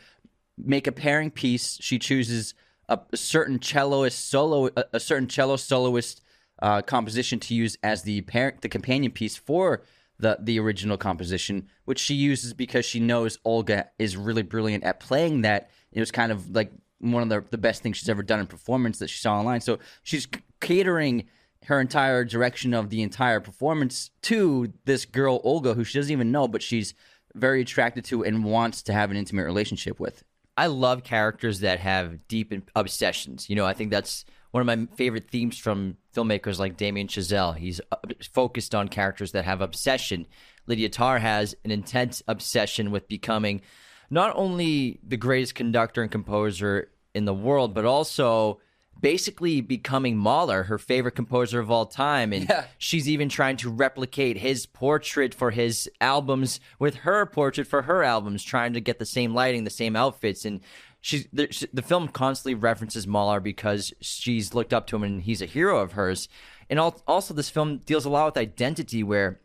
make 0.59 0.89
a 0.89 0.93
pairing 0.93 1.31
piece. 1.31 1.79
She 1.81 2.01
chooses 2.01 2.55
a, 2.89 2.99
a 3.13 3.17
certain 3.17 3.61
celloist 3.61 4.19
solo, 4.19 4.71
a, 4.77 4.85
a 4.95 5.01
certain 5.01 5.29
cello 5.29 5.57
soloist 5.57 6.21
uh, 6.61 6.83
composition 6.83 7.39
to 7.39 7.55
use 7.55 7.79
as 7.85 8.03
the 8.03 8.23
parent, 8.23 8.63
the 8.63 8.69
companion 8.69 9.13
piece 9.13 9.37
for 9.37 9.83
the 10.19 10.39
the 10.41 10.59
original 10.59 10.97
composition, 10.97 11.69
which 11.85 12.01
she 12.01 12.15
uses 12.15 12.55
because 12.55 12.85
she 12.85 12.99
knows 12.99 13.39
Olga 13.45 13.89
is 14.01 14.17
really 14.17 14.43
brilliant 14.43 14.83
at 14.83 14.99
playing 14.99 15.43
that. 15.43 15.71
It 15.93 16.01
was 16.01 16.11
kind 16.11 16.33
of 16.33 16.51
like 16.51 16.73
one 16.99 17.23
of 17.23 17.29
the, 17.29 17.45
the 17.51 17.59
best 17.59 17.83
things 17.83 17.99
she's 17.99 18.09
ever 18.09 18.25
done 18.25 18.41
in 18.41 18.49
performance 18.49 18.99
that 18.99 19.09
she 19.09 19.21
saw 19.21 19.39
online. 19.39 19.61
So 19.61 19.79
she's 20.03 20.27
catering 20.61 21.29
her 21.67 21.81
entire 21.81 22.25
direction 22.25 22.75
of 22.75 22.91
the 22.91 23.03
entire 23.03 23.41
performance 23.41 24.11
to 24.23 24.73
this 24.85 25.05
girl 25.05 25.41
Olga, 25.45 25.75
who 25.75 25.85
she 25.85 25.99
doesn't 25.99 26.13
even 26.13 26.33
know, 26.33 26.49
but 26.49 26.63
she's 26.63 26.95
very 27.35 27.61
attracted 27.61 28.05
to 28.07 28.25
and 28.25 28.45
wants 28.45 28.83
to 28.83 28.93
have 28.93 29.11
an 29.11 29.17
intimate 29.17 29.45
relationship 29.45 30.01
with. 30.01 30.25
I 30.57 30.67
love 30.67 31.05
characters 31.05 31.61
that 31.61 31.81
have 31.81 32.27
deep 32.29 32.53
obsessions. 32.75 33.49
You 33.49 33.57
know, 33.57 33.67
I 33.67 33.73
think 33.73 33.91
that's 33.91 34.25
one 34.51 34.61
of 34.61 34.67
my 34.67 34.95
favorite 34.97 35.31
themes 35.31 35.57
from 35.59 35.97
filmmakers 36.15 36.59
like 36.59 36.77
Damien 36.77 37.07
Chazelle. 37.07 37.57
He's 37.57 37.81
uh, 37.93 37.97
focused 38.33 38.75
on 38.75 38.89
characters 38.89 39.33
that 39.33 39.45
have 39.45 39.61
obsession. 39.61 40.27
Lydia 40.67 40.89
Tár 40.89 41.21
has 41.21 41.55
an 41.65 41.71
intense 41.71 42.23
obsession 42.27 42.91
with 42.91 43.09
becoming 43.09 43.63
not 44.11 44.35
only 44.35 44.99
the 45.07 45.17
greatest 45.17 45.55
conductor 45.55 46.03
and 46.03 46.11
composer 46.11 46.91
in 47.15 47.25
the 47.25 47.35
world, 47.35 47.75
but 47.75 47.85
also 47.85 48.61
basically 49.01 49.61
becoming 49.61 50.17
Mahler, 50.17 50.65
her 50.65 50.79
favorite 50.79 51.15
composer 51.15 51.61
of 51.61 51.71
all 51.71 51.87
time. 51.87 52.33
And 52.33 52.49
yeah. 52.49 52.67
she's 52.79 53.09
even 53.09 53.29
trying 53.29 53.57
to 53.59 53.71
replicate 53.71 54.39
his 54.39 54.67
portrait 54.67 55.35
for 55.35 55.51
his 55.51 55.91
albums 56.01 56.61
with 56.79 56.97
her 56.97 57.27
portrait 57.27 57.67
for 57.67 57.83
her 57.83 58.03
albums, 58.03 58.43
trying 58.43 58.73
to 58.75 58.81
get 58.81 58.99
the 58.99 59.07
same 59.07 59.35
lighting, 59.35 59.65
the 59.65 59.71
same 59.71 59.97
outfits. 59.97 60.45
And 60.45 60.61
she's 61.01 61.27
the, 61.33 61.53
she, 61.53 61.67
the 61.73 61.83
film 61.83 62.09
constantly 62.09 62.55
references 62.55 63.07
Mahler 63.07 63.41
because 63.41 63.93
she's 64.01 64.55
looked 64.55 64.73
up 64.73 64.87
to 64.89 64.97
him 64.97 65.03
and 65.03 65.23
he's 65.23 65.43
a 65.43 65.47
hero 65.47 65.79
of 65.79 65.93
hers. 65.93 66.29
And 66.69 66.79
also, 66.79 67.35
this 67.35 67.51
film 67.51 67.79
deals 67.79 68.05
a 68.05 68.11
lot 68.11 68.27
with 68.27 68.37
identity, 68.37 69.03
where 69.03 69.41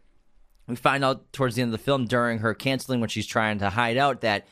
we 0.67 0.75
find 0.75 1.03
out 1.03 1.33
towards 1.33 1.55
the 1.55 1.63
end 1.63 1.74
of 1.74 1.79
the 1.79 1.83
film 1.83 2.05
during 2.05 2.39
her 2.39 2.53
canceling 2.53 3.00
when 3.00 3.09
she's 3.09 3.25
trying 3.25 3.57
to 3.59 3.71
hide 3.71 3.97
out 3.97 4.21
that 4.21 4.45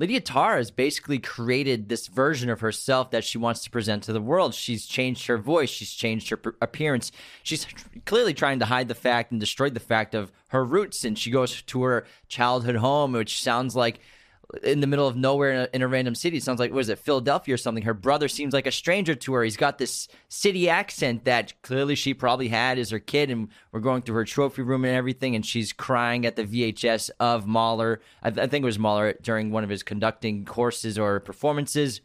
Lydia 0.00 0.20
Tár 0.20 0.58
has 0.58 0.70
basically 0.70 1.18
created 1.18 1.88
this 1.88 2.06
version 2.06 2.48
of 2.50 2.60
herself 2.60 3.10
that 3.10 3.24
she 3.24 3.36
wants 3.36 3.64
to 3.64 3.70
present 3.70 4.04
to 4.04 4.12
the 4.12 4.20
world. 4.20 4.54
She's 4.54 4.86
changed 4.86 5.26
her 5.26 5.38
voice, 5.38 5.68
she's 5.68 5.92
changed 5.92 6.30
her 6.30 6.40
appearance. 6.62 7.10
She's 7.42 7.66
clearly 8.06 8.32
trying 8.32 8.60
to 8.60 8.66
hide 8.66 8.86
the 8.86 8.94
fact 8.94 9.32
and 9.32 9.40
destroy 9.40 9.70
the 9.70 9.80
fact 9.80 10.14
of 10.14 10.30
her 10.48 10.64
roots. 10.64 11.04
And 11.04 11.18
she 11.18 11.32
goes 11.32 11.62
to 11.62 11.82
her 11.82 12.06
childhood 12.28 12.76
home, 12.76 13.10
which 13.12 13.42
sounds 13.42 13.74
like 13.74 13.98
in 14.62 14.80
the 14.80 14.86
middle 14.86 15.06
of 15.06 15.16
nowhere 15.16 15.52
in 15.52 15.60
a, 15.60 15.68
in 15.74 15.82
a, 15.82 15.88
random 15.88 16.14
city. 16.14 16.38
It 16.38 16.42
sounds 16.42 16.58
like 16.58 16.72
was 16.72 16.88
it 16.88 16.98
Philadelphia 16.98 17.54
or 17.54 17.58
something. 17.58 17.84
Her 17.84 17.92
brother 17.94 18.28
seems 18.28 18.54
like 18.54 18.66
a 18.66 18.72
stranger 18.72 19.14
to 19.14 19.34
her. 19.34 19.44
He's 19.44 19.58
got 19.58 19.76
this 19.76 20.08
city 20.28 20.70
accent 20.70 21.24
that 21.24 21.60
clearly 21.62 21.94
she 21.94 22.14
probably 22.14 22.48
had 22.48 22.78
as 22.78 22.90
her 22.90 22.98
kid, 22.98 23.30
and 23.30 23.48
we're 23.72 23.80
going 23.80 24.02
through 24.02 24.14
her 24.14 24.24
trophy 24.24 24.62
room 24.62 24.86
and 24.86 24.96
everything, 24.96 25.34
and 25.34 25.44
she's 25.44 25.72
crying 25.72 26.24
at 26.24 26.36
the 26.36 26.44
VHS 26.44 27.10
of 27.20 27.46
Mahler. 27.46 28.00
I, 28.22 28.28
I 28.28 28.46
think 28.46 28.62
it 28.62 28.64
was 28.64 28.78
Mahler 28.78 29.14
during 29.20 29.50
one 29.50 29.64
of 29.64 29.70
his 29.70 29.82
conducting 29.82 30.46
courses 30.46 30.98
or 30.98 31.20
performances, 31.20 32.00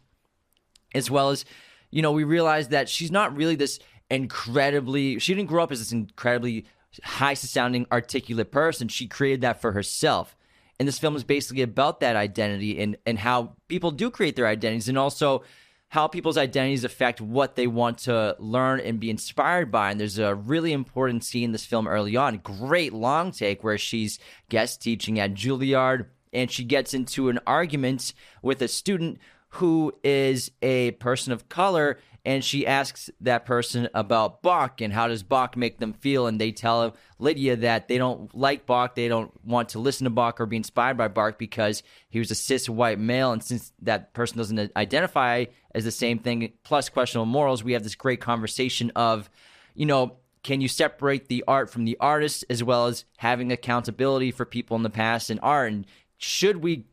as 0.94 1.10
well 1.10 1.30
as 1.30 1.46
you 1.90 2.02
know 2.02 2.12
we 2.12 2.24
realize 2.24 2.68
that 2.68 2.90
she's 2.90 3.10
not 3.10 3.34
really 3.34 3.56
this 3.56 3.78
incredibly. 4.10 5.18
She 5.18 5.34
didn't 5.34 5.48
grow 5.48 5.62
up 5.62 5.72
as 5.72 5.78
this 5.78 5.92
incredibly 5.92 6.66
high 7.02 7.34
sounding 7.34 7.86
articulate 7.90 8.52
person. 8.52 8.88
She 8.88 9.08
created 9.08 9.40
that 9.40 9.62
for 9.62 9.72
herself 9.72 10.36
and 10.78 10.88
this 10.88 10.98
film 10.98 11.16
is 11.16 11.24
basically 11.24 11.62
about 11.62 12.00
that 12.00 12.16
identity 12.16 12.80
and, 12.80 12.96
and 13.06 13.18
how 13.18 13.56
people 13.68 13.90
do 13.90 14.10
create 14.10 14.36
their 14.36 14.46
identities 14.46 14.88
and 14.88 14.98
also 14.98 15.44
how 15.88 16.08
people's 16.08 16.36
identities 16.36 16.82
affect 16.82 17.20
what 17.20 17.54
they 17.54 17.68
want 17.68 17.98
to 17.98 18.34
learn 18.40 18.80
and 18.80 18.98
be 18.98 19.10
inspired 19.10 19.70
by. 19.70 19.92
And 19.92 20.00
there's 20.00 20.18
a 20.18 20.34
really 20.34 20.72
important 20.72 21.22
scene 21.22 21.44
in 21.44 21.52
this 21.52 21.64
film 21.64 21.86
early 21.86 22.16
on, 22.16 22.38
great 22.38 22.92
long 22.92 23.30
take, 23.30 23.62
where 23.62 23.78
she's 23.78 24.18
guest 24.48 24.82
teaching 24.82 25.20
at 25.20 25.34
Juilliard 25.34 26.06
and 26.32 26.50
she 26.50 26.64
gets 26.64 26.94
into 26.94 27.28
an 27.28 27.38
argument 27.46 28.12
with 28.42 28.60
a 28.60 28.66
student 28.66 29.20
who 29.50 29.94
is 30.02 30.50
a 30.62 30.90
person 30.92 31.32
of 31.32 31.48
color 31.48 32.00
and 32.24 32.42
she 32.42 32.66
asks 32.66 33.10
that 33.20 33.44
person 33.44 33.88
about 33.92 34.40
Bach 34.40 34.80
and 34.80 34.92
how 34.92 35.08
does 35.08 35.22
Bach 35.22 35.56
make 35.56 35.78
them 35.78 35.92
feel, 35.92 36.26
and 36.26 36.40
they 36.40 36.52
tell 36.52 36.96
Lydia 37.18 37.56
that 37.56 37.88
they 37.88 37.98
don't 37.98 38.34
like 38.34 38.64
Bach, 38.64 38.94
they 38.94 39.08
don't 39.08 39.32
want 39.44 39.70
to 39.70 39.78
listen 39.78 40.04
to 40.04 40.10
Bach 40.10 40.40
or 40.40 40.46
be 40.46 40.56
inspired 40.56 40.96
by 40.96 41.08
Bach 41.08 41.38
because 41.38 41.82
he 42.08 42.18
was 42.18 42.30
a 42.30 42.34
cis 42.34 42.68
white 42.68 42.98
male, 42.98 43.32
and 43.32 43.42
since 43.42 43.72
that 43.82 44.14
person 44.14 44.38
doesn't 44.38 44.72
identify 44.74 45.44
as 45.74 45.84
the 45.84 45.90
same 45.90 46.18
thing, 46.18 46.52
plus 46.62 46.88
questionable 46.88 47.26
morals, 47.26 47.62
we 47.62 47.72
have 47.72 47.82
this 47.82 47.94
great 47.94 48.20
conversation 48.20 48.90
of, 48.96 49.28
you 49.74 49.84
know, 49.84 50.16
can 50.42 50.60
you 50.60 50.68
separate 50.68 51.28
the 51.28 51.44
art 51.48 51.70
from 51.70 51.84
the 51.84 51.96
artist 52.00 52.44
as 52.48 52.62
well 52.62 52.86
as 52.86 53.04
having 53.16 53.50
accountability 53.50 54.30
for 54.30 54.44
people 54.44 54.76
in 54.76 54.82
the 54.82 54.90
past 54.90 55.30
in 55.30 55.38
art, 55.40 55.72
and 55.72 55.86
should 56.16 56.58
we 56.58 56.84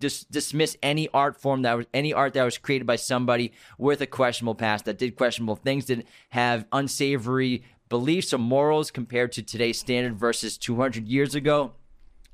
just 0.00 0.30
dis- 0.30 0.44
dismiss 0.46 0.76
any 0.82 1.08
art 1.12 1.40
form 1.40 1.62
that 1.62 1.76
was 1.76 1.86
any 1.94 2.12
art 2.12 2.34
that 2.34 2.44
was 2.44 2.58
created 2.58 2.86
by 2.86 2.96
somebody 2.96 3.52
with 3.78 4.00
a 4.00 4.06
questionable 4.06 4.54
past 4.54 4.84
that 4.84 4.98
did 4.98 5.16
questionable 5.16 5.56
things, 5.56 5.86
did 5.86 6.06
have 6.30 6.66
unsavory 6.72 7.62
beliefs 7.88 8.32
or 8.32 8.38
morals 8.38 8.90
compared 8.90 9.32
to 9.32 9.42
today's 9.42 9.78
standard 9.78 10.16
versus 10.16 10.58
200 10.58 11.06
years 11.06 11.34
ago. 11.34 11.72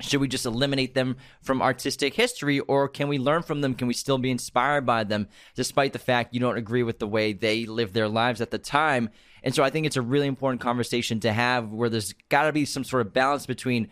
Should 0.00 0.20
we 0.20 0.26
just 0.26 0.46
eliminate 0.46 0.94
them 0.94 1.16
from 1.42 1.62
artistic 1.62 2.14
history, 2.14 2.58
or 2.58 2.88
can 2.88 3.06
we 3.06 3.18
learn 3.18 3.42
from 3.42 3.60
them? 3.60 3.74
Can 3.74 3.86
we 3.86 3.94
still 3.94 4.18
be 4.18 4.32
inspired 4.32 4.84
by 4.84 5.04
them, 5.04 5.28
despite 5.54 5.92
the 5.92 5.98
fact 6.00 6.34
you 6.34 6.40
don't 6.40 6.56
agree 6.56 6.82
with 6.82 6.98
the 6.98 7.06
way 7.06 7.32
they 7.32 7.66
lived 7.66 7.94
their 7.94 8.08
lives 8.08 8.40
at 8.40 8.50
the 8.50 8.58
time? 8.58 9.10
And 9.44 9.54
so 9.54 9.62
I 9.62 9.70
think 9.70 9.86
it's 9.86 9.96
a 9.96 10.02
really 10.02 10.26
important 10.26 10.60
conversation 10.60 11.20
to 11.20 11.32
have 11.32 11.70
where 11.70 11.88
there's 11.88 12.14
got 12.30 12.44
to 12.44 12.52
be 12.52 12.64
some 12.64 12.84
sort 12.84 13.06
of 13.06 13.12
balance 13.12 13.46
between 13.46 13.90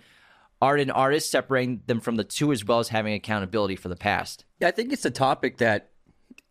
art 0.60 0.80
and 0.80 0.92
artists, 0.92 1.30
separating 1.30 1.82
them 1.86 2.00
from 2.00 2.16
the 2.16 2.24
two, 2.24 2.52
as 2.52 2.64
well 2.64 2.78
as 2.78 2.88
having 2.88 3.14
accountability 3.14 3.76
for 3.76 3.88
the 3.88 3.96
past. 3.96 4.44
Yeah, 4.60 4.68
I 4.68 4.72
think 4.72 4.92
it's 4.92 5.04
a 5.04 5.10
topic 5.10 5.58
that 5.58 5.90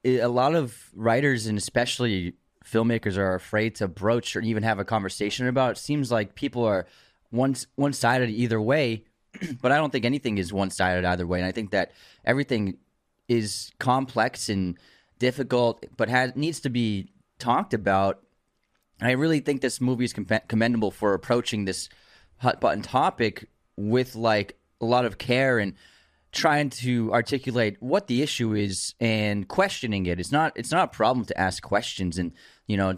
a 0.04 0.28
lot 0.28 0.56
of 0.56 0.89
writers 0.93 1.45
and 1.45 1.58
especially 1.58 2.34
filmmakers 2.65 3.17
are 3.17 3.36
afraid 3.36 3.76
to 3.76 3.88
broach 3.88 4.36
or 4.36 4.41
even 4.41 4.63
have 4.63 4.80
a 4.80 4.86
conversation 4.86 5.48
about. 5.48 5.72
It 5.72 5.78
seems 5.78 6.12
like 6.12 6.36
people 6.36 6.63
are 6.63 6.88
one 7.32 7.56
one 7.76 7.93
sided 7.93 8.30
either 8.30 8.62
way, 8.62 9.04
but 9.62 9.72
I 9.72 9.78
don't 9.78 9.91
think 9.91 10.06
anything 10.06 10.38
is 10.38 10.54
one 10.54 10.69
sided 10.69 11.06
either 11.06 11.28
way. 11.28 11.39
And 11.39 11.48
I 11.48 11.52
think 11.52 11.72
that 11.72 11.91
everything 12.26 12.78
is 13.28 13.72
complex 13.80 14.50
and 14.50 14.78
difficult, 15.19 15.86
but 15.98 16.10
has 16.10 16.36
needs 16.36 16.60
to 16.62 16.69
be 16.69 17.12
talked 17.38 17.74
about. 17.74 18.24
And 19.00 19.08
I 19.08 19.12
really 19.12 19.39
think 19.39 19.62
this 19.62 19.80
movie 19.80 20.06
is 20.06 20.13
commendable 20.48 20.91
for 20.91 21.13
approaching 21.13 21.65
this 21.65 21.89
hot 22.38 22.60
button 22.60 22.82
topic 22.82 23.50
with 23.79 24.15
like 24.15 24.57
a 24.81 24.85
lot 24.85 25.05
of 25.05 25.17
care 25.17 25.57
and 25.57 25.73
trying 26.31 26.69
to 26.69 27.11
articulate 27.13 27.77
what 27.79 28.07
the 28.07 28.21
issue 28.21 28.53
is 28.53 28.93
and 28.99 29.47
questioning 29.47 30.05
it. 30.05 30.19
It's 30.19 30.31
not 30.31 30.51
it's 30.55 30.71
not 30.71 30.83
a 30.83 30.95
problem 30.95 31.25
to 31.25 31.39
ask 31.39 31.63
questions 31.63 32.17
and 32.17 32.33
you 32.67 32.77
know 32.77 32.95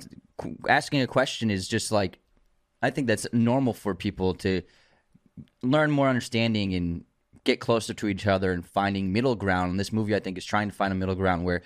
asking 0.67 1.01
a 1.01 1.07
question 1.07 1.51
is 1.51 1.67
just 1.67 1.91
like 1.91 2.19
I 2.81 2.89
think 2.89 3.07
that's 3.07 3.27
normal 3.31 3.73
for 3.73 3.93
people 3.93 4.33
to 4.35 4.63
learn 5.61 5.91
more 5.91 6.09
understanding 6.09 6.73
and 6.73 7.05
get 7.43 7.59
closer 7.59 7.93
to 7.93 8.07
each 8.07 8.25
other 8.25 8.51
and 8.51 8.65
finding 8.65 9.13
middle 9.13 9.35
ground. 9.35 9.71
And 9.71 9.79
this 9.79 9.93
movie 9.93 10.15
I 10.15 10.19
think 10.19 10.37
is 10.37 10.45
trying 10.45 10.69
to 10.69 10.75
find 10.75 10.91
a 10.91 10.95
middle 10.95 11.15
ground 11.15 11.45
where 11.45 11.61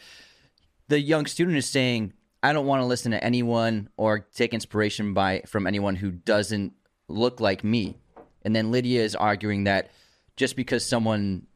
the 0.89 0.99
young 0.99 1.25
student 1.25 1.57
is 1.57 1.67
saying 1.67 2.13
I 2.43 2.53
don't 2.53 2.67
want 2.67 2.81
to 2.81 2.85
listen 2.85 3.11
to 3.11 3.23
anyone 3.23 3.89
or 3.97 4.19
take 4.19 4.53
inspiration 4.53 5.13
by 5.13 5.41
from 5.47 5.65
anyone 5.65 5.95
who 5.95 6.11
doesn't 6.11 6.73
look 7.07 7.39
like 7.39 7.63
me 7.63 7.97
And 8.45 8.55
then 8.55 8.71
Lydia 8.71 9.03
is 9.03 9.15
arguing 9.15 9.65
that 9.65 9.89
just 10.37 10.55
because 10.55 10.85
someone 10.85 11.47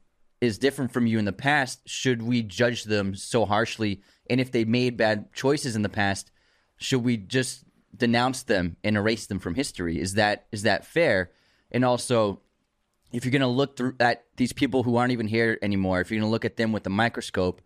is 0.41 0.57
different 0.57 0.91
from 0.91 1.05
you 1.05 1.19
in 1.19 1.25
the 1.25 1.31
past, 1.31 1.81
should 1.85 2.21
we 2.21 2.41
judge 2.41 2.85
them 2.85 3.13
so 3.15 3.45
harshly? 3.45 4.01
And 4.29 4.41
if 4.41 4.51
they 4.51 4.65
made 4.65 4.97
bad 4.97 5.31
choices 5.33 5.75
in 5.75 5.83
the 5.83 5.89
past, 5.89 6.31
should 6.77 7.03
we 7.03 7.15
just 7.15 7.63
denounce 7.95 8.43
them 8.43 8.77
and 8.83 8.97
erase 8.97 9.27
them 9.27 9.39
from 9.39 9.55
history? 9.55 9.99
Is 9.99 10.15
that 10.15 10.47
is 10.51 10.63
that 10.63 10.85
fair? 10.85 11.31
And 11.71 11.85
also, 11.85 12.41
if 13.11 13.23
you're 13.23 13.31
going 13.31 13.41
to 13.41 13.47
look 13.47 13.77
through 13.77 13.95
at 13.99 14.23
these 14.37 14.53
people 14.53 14.83
who 14.83 14.95
aren't 14.95 15.11
even 15.11 15.27
here 15.27 15.59
anymore, 15.61 16.01
if 16.01 16.09
you're 16.09 16.19
going 16.19 16.27
to 16.27 16.31
look 16.31 16.45
at 16.45 16.57
them 16.57 16.71
with 16.71 16.85
a 16.87 16.91
microscope, 16.91 17.61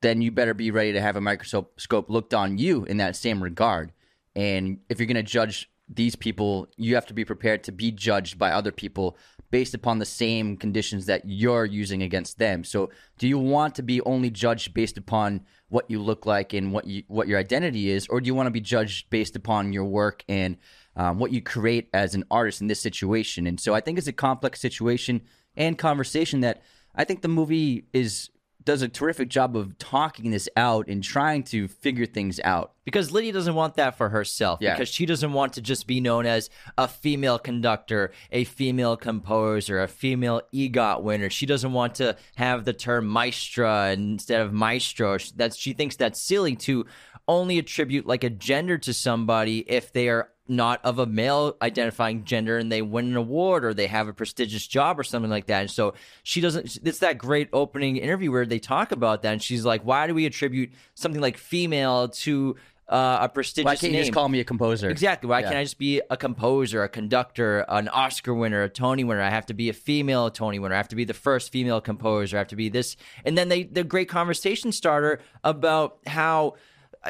then 0.00 0.20
you 0.20 0.30
better 0.30 0.54
be 0.54 0.70
ready 0.70 0.92
to 0.92 1.00
have 1.00 1.16
a 1.16 1.20
microscope 1.20 2.10
looked 2.10 2.34
on 2.34 2.58
you 2.58 2.84
in 2.84 2.98
that 2.98 3.16
same 3.16 3.42
regard. 3.42 3.92
And 4.36 4.80
if 4.88 4.98
you're 4.98 5.06
going 5.06 5.14
to 5.16 5.22
judge 5.22 5.70
these 5.88 6.16
people, 6.16 6.66
you 6.76 6.94
have 6.94 7.06
to 7.06 7.14
be 7.14 7.24
prepared 7.24 7.62
to 7.64 7.72
be 7.72 7.90
judged 7.90 8.38
by 8.38 8.50
other 8.50 8.72
people 8.72 9.16
based 9.50 9.74
upon 9.74 9.98
the 9.98 10.06
same 10.06 10.56
conditions 10.56 11.06
that 11.06 11.22
you're 11.24 11.64
using 11.64 12.02
against 12.02 12.38
them. 12.38 12.64
So, 12.64 12.90
do 13.18 13.28
you 13.28 13.38
want 13.38 13.74
to 13.76 13.82
be 13.82 14.00
only 14.02 14.30
judged 14.30 14.74
based 14.74 14.96
upon 14.96 15.42
what 15.68 15.90
you 15.90 16.00
look 16.00 16.26
like 16.26 16.52
and 16.54 16.72
what 16.72 16.86
you 16.86 17.02
what 17.08 17.28
your 17.28 17.38
identity 17.38 17.90
is, 17.90 18.06
or 18.08 18.20
do 18.20 18.26
you 18.26 18.34
want 18.34 18.46
to 18.46 18.50
be 18.50 18.60
judged 18.60 19.10
based 19.10 19.36
upon 19.36 19.72
your 19.72 19.84
work 19.84 20.24
and 20.28 20.56
um, 20.96 21.18
what 21.18 21.32
you 21.32 21.42
create 21.42 21.88
as 21.92 22.14
an 22.14 22.24
artist 22.30 22.60
in 22.60 22.66
this 22.66 22.80
situation? 22.80 23.46
And 23.46 23.60
so, 23.60 23.74
I 23.74 23.80
think 23.80 23.98
it's 23.98 24.08
a 24.08 24.12
complex 24.12 24.60
situation 24.60 25.20
and 25.56 25.78
conversation 25.78 26.40
that 26.40 26.62
I 26.94 27.04
think 27.04 27.22
the 27.22 27.28
movie 27.28 27.84
is 27.92 28.30
does 28.64 28.82
a 28.82 28.88
terrific 28.88 29.28
job 29.28 29.56
of 29.56 29.76
talking 29.78 30.30
this 30.30 30.48
out 30.56 30.88
and 30.88 31.02
trying 31.02 31.42
to 31.44 31.68
figure 31.68 32.06
things 32.06 32.40
out. 32.44 32.72
Because 32.84 33.10
Lydia 33.12 33.32
doesn't 33.32 33.54
want 33.54 33.76
that 33.76 33.96
for 33.96 34.08
herself. 34.08 34.58
Yeah. 34.60 34.74
Because 34.74 34.88
she 34.88 35.06
doesn't 35.06 35.32
want 35.32 35.54
to 35.54 35.62
just 35.62 35.86
be 35.86 36.00
known 36.00 36.26
as 36.26 36.50
a 36.76 36.86
female 36.86 37.38
conductor, 37.38 38.12
a 38.30 38.44
female 38.44 38.96
composer, 38.96 39.82
a 39.82 39.88
female 39.88 40.42
EGOT 40.52 41.02
winner. 41.02 41.30
She 41.30 41.46
doesn't 41.46 41.72
want 41.72 41.96
to 41.96 42.16
have 42.36 42.64
the 42.64 42.72
term 42.72 43.06
maestra 43.06 43.92
instead 43.92 44.40
of 44.40 44.52
maestro. 44.52 45.18
That's 45.34 45.56
she 45.56 45.72
thinks 45.72 45.96
that's 45.96 46.20
silly 46.20 46.56
to 46.56 46.86
only 47.26 47.58
attribute 47.58 48.06
like 48.06 48.24
a 48.24 48.30
gender 48.30 48.76
to 48.78 48.92
somebody 48.92 49.60
if 49.60 49.92
they 49.92 50.08
are 50.08 50.28
not 50.46 50.84
of 50.84 50.98
a 50.98 51.06
male 51.06 51.56
identifying 51.62 52.24
gender 52.24 52.58
and 52.58 52.70
they 52.70 52.82
win 52.82 53.06
an 53.06 53.16
award 53.16 53.64
or 53.64 53.72
they 53.72 53.86
have 53.86 54.08
a 54.08 54.12
prestigious 54.12 54.66
job 54.66 54.98
or 55.00 55.02
something 55.02 55.30
like 55.30 55.46
that. 55.46 55.60
And 55.62 55.70
so 55.70 55.94
she 56.22 56.40
doesn't, 56.40 56.78
it's 56.84 56.98
that 56.98 57.16
great 57.16 57.48
opening 57.52 57.96
interview 57.96 58.30
where 58.30 58.44
they 58.44 58.58
talk 58.58 58.92
about 58.92 59.22
that. 59.22 59.32
And 59.32 59.42
she's 59.42 59.64
like, 59.64 59.82
why 59.82 60.06
do 60.06 60.14
we 60.14 60.26
attribute 60.26 60.72
something 60.94 61.20
like 61.20 61.38
female 61.38 62.08
to 62.08 62.56
uh, 62.86 63.18
a 63.22 63.28
prestigious 63.30 63.64
Why 63.64 63.76
can't 63.76 63.94
you 63.94 64.00
just 64.00 64.12
call 64.12 64.28
me 64.28 64.40
a 64.40 64.44
composer? 64.44 64.90
Exactly. 64.90 65.28
Why 65.30 65.40
Yeah. 65.40 65.46
can't 65.46 65.56
I 65.56 65.62
just 65.62 65.78
be 65.78 66.02
a 66.10 66.16
composer, 66.18 66.82
a 66.82 66.88
conductor, 66.90 67.64
an 67.68 67.88
Oscar 67.88 68.34
winner, 68.34 68.64
a 68.64 68.68
Tony 68.68 69.04
winner? 69.04 69.22
I 69.22 69.30
have 69.30 69.46
to 69.46 69.54
be 69.54 69.70
a 69.70 69.72
female 69.72 70.30
Tony 70.30 70.58
winner. 70.58 70.74
I 70.74 70.76
have 70.76 70.88
to 70.88 70.96
be 70.96 71.04
the 71.04 71.14
first 71.14 71.50
female 71.50 71.80
composer. 71.80 72.36
I 72.36 72.40
have 72.40 72.48
to 72.48 72.56
be 72.56 72.68
this. 72.68 72.98
And 73.24 73.38
then 73.38 73.48
they, 73.48 73.62
the 73.62 73.84
great 73.84 74.10
conversation 74.10 74.70
starter 74.70 75.20
about 75.42 75.96
how 76.06 76.56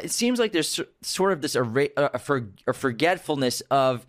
it 0.03 0.11
seems 0.11 0.39
like 0.39 0.53
there's 0.53 0.81
sort 1.03 1.33
of 1.33 1.41
this 1.41 1.57
uh, 1.57 1.63
a, 1.97 2.19
for, 2.19 2.49
a 2.67 2.73
forgetfulness 2.73 3.61
of 3.71 4.07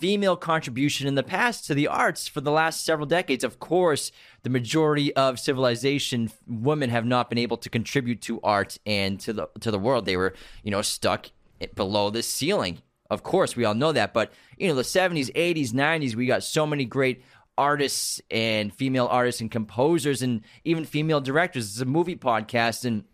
female 0.00 0.36
contribution 0.36 1.06
in 1.06 1.14
the 1.14 1.22
past 1.22 1.66
to 1.66 1.74
the 1.74 1.86
arts 1.86 2.26
for 2.26 2.40
the 2.40 2.50
last 2.50 2.84
several 2.84 3.06
decades. 3.06 3.44
Of 3.44 3.58
course, 3.58 4.12
the 4.42 4.50
majority 4.50 5.14
of 5.14 5.38
civilization, 5.38 6.30
women 6.46 6.90
have 6.90 7.04
not 7.04 7.28
been 7.28 7.38
able 7.38 7.58
to 7.58 7.68
contribute 7.68 8.22
to 8.22 8.40
art 8.42 8.78
and 8.86 9.20
to 9.20 9.32
the 9.32 9.48
to 9.60 9.70
the 9.70 9.78
world. 9.78 10.06
They 10.06 10.16
were, 10.16 10.34
you 10.62 10.70
know, 10.70 10.82
stuck 10.82 11.26
below 11.74 12.10
the 12.10 12.22
ceiling. 12.22 12.80
Of 13.10 13.22
course, 13.22 13.56
we 13.56 13.64
all 13.64 13.74
know 13.74 13.92
that. 13.92 14.14
But 14.14 14.32
you 14.56 14.68
know, 14.68 14.74
the 14.74 14.84
seventies, 14.84 15.30
eighties, 15.34 15.74
nineties, 15.74 16.16
we 16.16 16.26
got 16.26 16.44
so 16.44 16.66
many 16.66 16.84
great 16.84 17.22
artists 17.58 18.22
and 18.30 18.72
female 18.72 19.06
artists 19.10 19.42
and 19.42 19.50
composers 19.50 20.22
and 20.22 20.42
even 20.64 20.84
female 20.84 21.20
directors. 21.20 21.72
It's 21.72 21.80
a 21.80 21.84
movie 21.84 22.16
podcast 22.16 22.86
and 22.86 23.04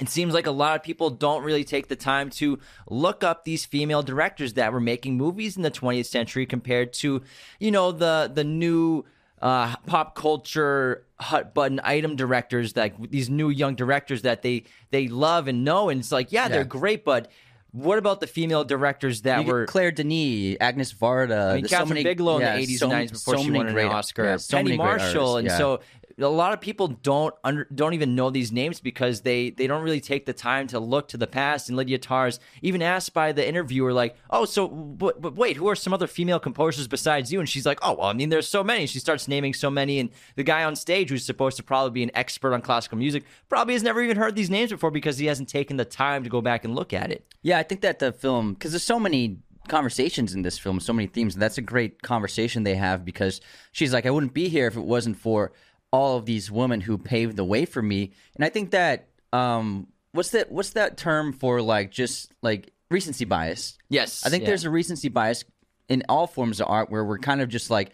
it 0.00 0.08
seems 0.08 0.34
like 0.34 0.46
a 0.46 0.50
lot 0.50 0.76
of 0.76 0.82
people 0.82 1.10
don't 1.10 1.42
really 1.42 1.64
take 1.64 1.88
the 1.88 1.96
time 1.96 2.30
to 2.30 2.58
look 2.88 3.24
up 3.24 3.44
these 3.44 3.64
female 3.64 4.02
directors 4.02 4.54
that 4.54 4.72
were 4.72 4.80
making 4.80 5.16
movies 5.16 5.56
in 5.56 5.62
the 5.62 5.70
20th 5.70 6.06
century 6.06 6.46
compared 6.46 6.92
to, 6.94 7.22
you 7.58 7.70
know, 7.70 7.92
the 7.92 8.30
the 8.32 8.44
new 8.44 9.04
uh, 9.42 9.76
pop 9.86 10.14
culture 10.14 11.04
hot 11.18 11.54
button 11.54 11.80
item 11.84 12.16
directors, 12.16 12.76
like 12.76 12.94
these 13.10 13.30
new 13.30 13.48
young 13.48 13.74
directors 13.74 14.22
that 14.22 14.42
they 14.42 14.64
they 14.90 15.08
love 15.08 15.48
and 15.48 15.64
know, 15.64 15.88
and 15.88 16.00
it's 16.00 16.12
like, 16.12 16.32
yeah, 16.32 16.48
they're 16.48 16.64
great, 16.64 17.04
but 17.04 17.30
what 17.72 17.98
about 17.98 18.20
the 18.20 18.26
female 18.26 18.64
directors 18.64 19.22
that 19.22 19.44
were 19.44 19.66
Claire 19.66 19.90
Denis, 19.92 20.56
Agnes 20.60 20.94
Varda. 20.94 21.50
I 21.50 21.54
mean, 21.54 21.62
there's 21.62 21.70
so 21.70 21.78
Kathryn 21.84 21.88
many- 21.88 22.04
Bigelow 22.04 22.38
yeah, 22.38 22.54
in 22.54 22.60
the 22.64 22.66
80s 22.66 22.78
so- 22.78 22.90
and 22.90 23.08
90s 23.08 23.12
before 23.12 23.36
so 23.36 23.42
she 23.42 23.50
won 23.50 23.66
an 23.66 23.72
great- 23.74 23.86
Oscar. 23.90 24.24
yeah, 24.24 24.38
Penny 24.50 24.76
Marshall, 24.78 25.34
artists, 25.36 25.52
and 25.52 25.58
so 25.58 25.80
a 26.18 26.28
lot 26.28 26.52
of 26.54 26.60
people 26.60 26.88
don't 26.88 27.34
under, 27.44 27.66
don't 27.74 27.92
even 27.92 28.14
know 28.14 28.30
these 28.30 28.50
names 28.50 28.80
because 28.80 29.20
they 29.20 29.50
they 29.50 29.66
don't 29.66 29.82
really 29.82 30.00
take 30.00 30.24
the 30.24 30.32
time 30.32 30.66
to 30.68 30.80
look 30.80 31.08
to 31.08 31.18
the 31.18 31.26
past. 31.26 31.68
And 31.68 31.76
Lydia 31.76 31.98
Tár's 31.98 32.40
even 32.62 32.80
asked 32.80 33.12
by 33.12 33.32
the 33.32 33.46
interviewer, 33.46 33.92
like, 33.92 34.16
"Oh, 34.30 34.46
so 34.46 34.66
but, 34.66 35.20
but 35.20 35.34
wait, 35.36 35.56
who 35.58 35.68
are 35.68 35.76
some 35.76 35.92
other 35.92 36.06
female 36.06 36.38
composers 36.38 36.88
besides 36.88 37.32
you?" 37.32 37.38
And 37.38 37.48
she's 37.48 37.66
like, 37.66 37.78
"Oh, 37.82 37.94
well, 37.94 38.06
I 38.06 38.14
mean, 38.14 38.30
there's 38.30 38.48
so 38.48 38.64
many." 38.64 38.86
She 38.86 38.98
starts 38.98 39.28
naming 39.28 39.52
so 39.52 39.70
many, 39.70 39.98
and 39.98 40.10
the 40.36 40.42
guy 40.42 40.64
on 40.64 40.74
stage 40.74 41.10
who's 41.10 41.26
supposed 41.26 41.58
to 41.58 41.62
probably 41.62 41.90
be 41.90 42.02
an 42.02 42.10
expert 42.14 42.54
on 42.54 42.62
classical 42.62 42.96
music 42.96 43.24
probably 43.48 43.74
has 43.74 43.82
never 43.82 44.00
even 44.00 44.16
heard 44.16 44.36
these 44.36 44.50
names 44.50 44.70
before 44.70 44.90
because 44.90 45.18
he 45.18 45.26
hasn't 45.26 45.50
taken 45.50 45.76
the 45.76 45.84
time 45.84 46.24
to 46.24 46.30
go 46.30 46.40
back 46.40 46.64
and 46.64 46.74
look 46.74 46.94
at 46.94 47.10
it. 47.10 47.26
Yeah, 47.42 47.58
I 47.58 47.62
think 47.62 47.82
that 47.82 47.98
the 47.98 48.12
film 48.12 48.54
because 48.54 48.72
there's 48.72 48.82
so 48.82 48.98
many 48.98 49.38
conversations 49.68 50.34
in 50.34 50.42
this 50.42 50.58
film, 50.58 50.80
so 50.80 50.92
many 50.92 51.08
themes, 51.08 51.34
and 51.34 51.42
that's 51.42 51.58
a 51.58 51.62
great 51.62 52.00
conversation 52.00 52.62
they 52.62 52.76
have 52.76 53.04
because 53.04 53.40
she's 53.72 53.92
like, 53.92 54.06
I 54.06 54.10
wouldn't 54.10 54.32
be 54.32 54.48
here 54.48 54.66
if 54.66 54.76
it 54.76 54.84
wasn't 54.84 55.18
for 55.18 55.52
all 55.92 56.16
of 56.16 56.26
these 56.26 56.50
women 56.50 56.80
who 56.80 56.98
paved 56.98 57.36
the 57.36 57.44
way 57.44 57.64
for 57.64 57.82
me. 57.82 58.12
And 58.34 58.44
I 58.44 58.48
think 58.48 58.70
that 58.72 59.08
um, 59.32 59.88
what's 60.12 60.30
that? 60.30 60.50
What's 60.50 60.70
that 60.70 60.96
term 60.96 61.32
for 61.32 61.62
like 61.62 61.90
just 61.90 62.32
like 62.42 62.72
recency 62.90 63.24
bias? 63.24 63.78
Yes, 63.88 64.24
I 64.24 64.30
think 64.30 64.42
yeah. 64.42 64.48
there's 64.48 64.64
a 64.64 64.70
recency 64.70 65.08
bias 65.08 65.44
in 65.88 66.02
all 66.08 66.26
forms 66.26 66.60
of 66.60 66.68
art 66.68 66.90
where 66.90 67.04
we're 67.04 67.18
kind 67.18 67.40
of 67.40 67.48
just 67.48 67.70
like 67.70 67.92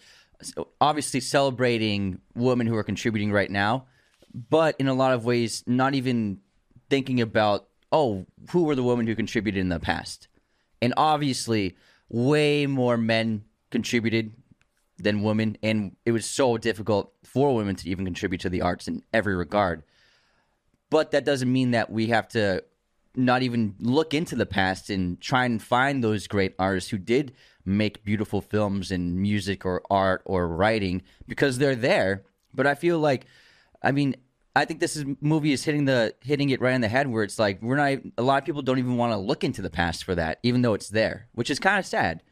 obviously 0.81 1.20
celebrating 1.20 2.20
women 2.35 2.66
who 2.66 2.76
are 2.76 2.83
contributing 2.83 3.31
right 3.31 3.50
now, 3.50 3.87
but 4.50 4.74
in 4.78 4.88
a 4.88 4.94
lot 4.94 5.12
of 5.12 5.24
ways 5.24 5.62
not 5.66 5.94
even 5.94 6.38
thinking 6.90 7.20
about 7.20 7.68
oh 7.90 8.26
who 8.50 8.64
were 8.64 8.74
the 8.74 8.83
women 8.83 9.07
who 9.07 9.14
contributed 9.14 9.61
in 9.61 9.68
the 9.68 9.81
past, 9.81 10.28
and 10.81 10.94
obviously 10.96 11.76
way 12.09 12.66
more 12.66 12.96
men 12.96 13.44
contributed 13.70 14.33
than 14.98 15.22
women, 15.22 15.57
and 15.62 15.96
it 16.05 16.12
was 16.12 16.24
so 16.26 16.57
difficult 16.57 17.12
for 17.32 17.54
women 17.54 17.76
to 17.76 17.88
even 17.88 18.04
contribute 18.04 18.40
to 18.42 18.50
the 18.50 18.60
arts 18.60 18.88
in 18.88 19.02
every 19.12 19.34
regard. 19.34 19.82
But 20.90 21.12
that 21.12 21.24
doesn't 21.24 21.50
mean 21.50 21.70
that 21.70 21.90
we 21.90 22.08
have 22.08 22.28
to 22.28 22.62
not 23.14 23.42
even 23.42 23.74
look 23.78 24.14
into 24.14 24.36
the 24.36 24.46
past 24.46 24.90
and 24.90 25.20
try 25.20 25.44
and 25.44 25.62
find 25.62 26.02
those 26.02 26.26
great 26.26 26.54
artists 26.58 26.90
who 26.90 26.98
did 26.98 27.32
make 27.64 28.04
beautiful 28.04 28.40
films 28.40 28.90
and 28.90 29.16
music 29.16 29.64
or 29.64 29.82
art 29.90 30.22
or 30.24 30.48
writing 30.48 31.02
because 31.26 31.58
they're 31.58 31.76
there. 31.76 32.22
But 32.54 32.66
i 32.66 32.74
feel 32.74 32.98
like 32.98 33.24
i 33.82 33.92
mean 33.92 34.14
i 34.54 34.64
think 34.64 34.80
this 34.80 34.96
is, 34.96 35.06
movie 35.20 35.52
is 35.52 35.64
hitting 35.64 35.86
the 35.86 36.14
hitting 36.20 36.50
it 36.50 36.60
right 36.60 36.74
in 36.74 36.82
the 36.82 36.88
head 36.88 37.06
where 37.06 37.24
it's 37.24 37.38
like 37.38 37.62
we're 37.62 37.76
not 37.76 38.04
a 38.18 38.22
lot 38.22 38.42
of 38.42 38.44
people 38.44 38.62
don't 38.62 38.78
even 38.78 38.96
want 38.96 39.12
to 39.12 39.16
look 39.16 39.42
into 39.42 39.62
the 39.62 39.70
past 39.70 40.04
for 40.04 40.14
that 40.14 40.38
even 40.42 40.60
though 40.60 40.74
it's 40.74 40.90
there 40.90 41.28
which 41.32 41.50
is 41.50 41.58
kind 41.58 41.78
of 41.78 41.86
sad 41.86 42.22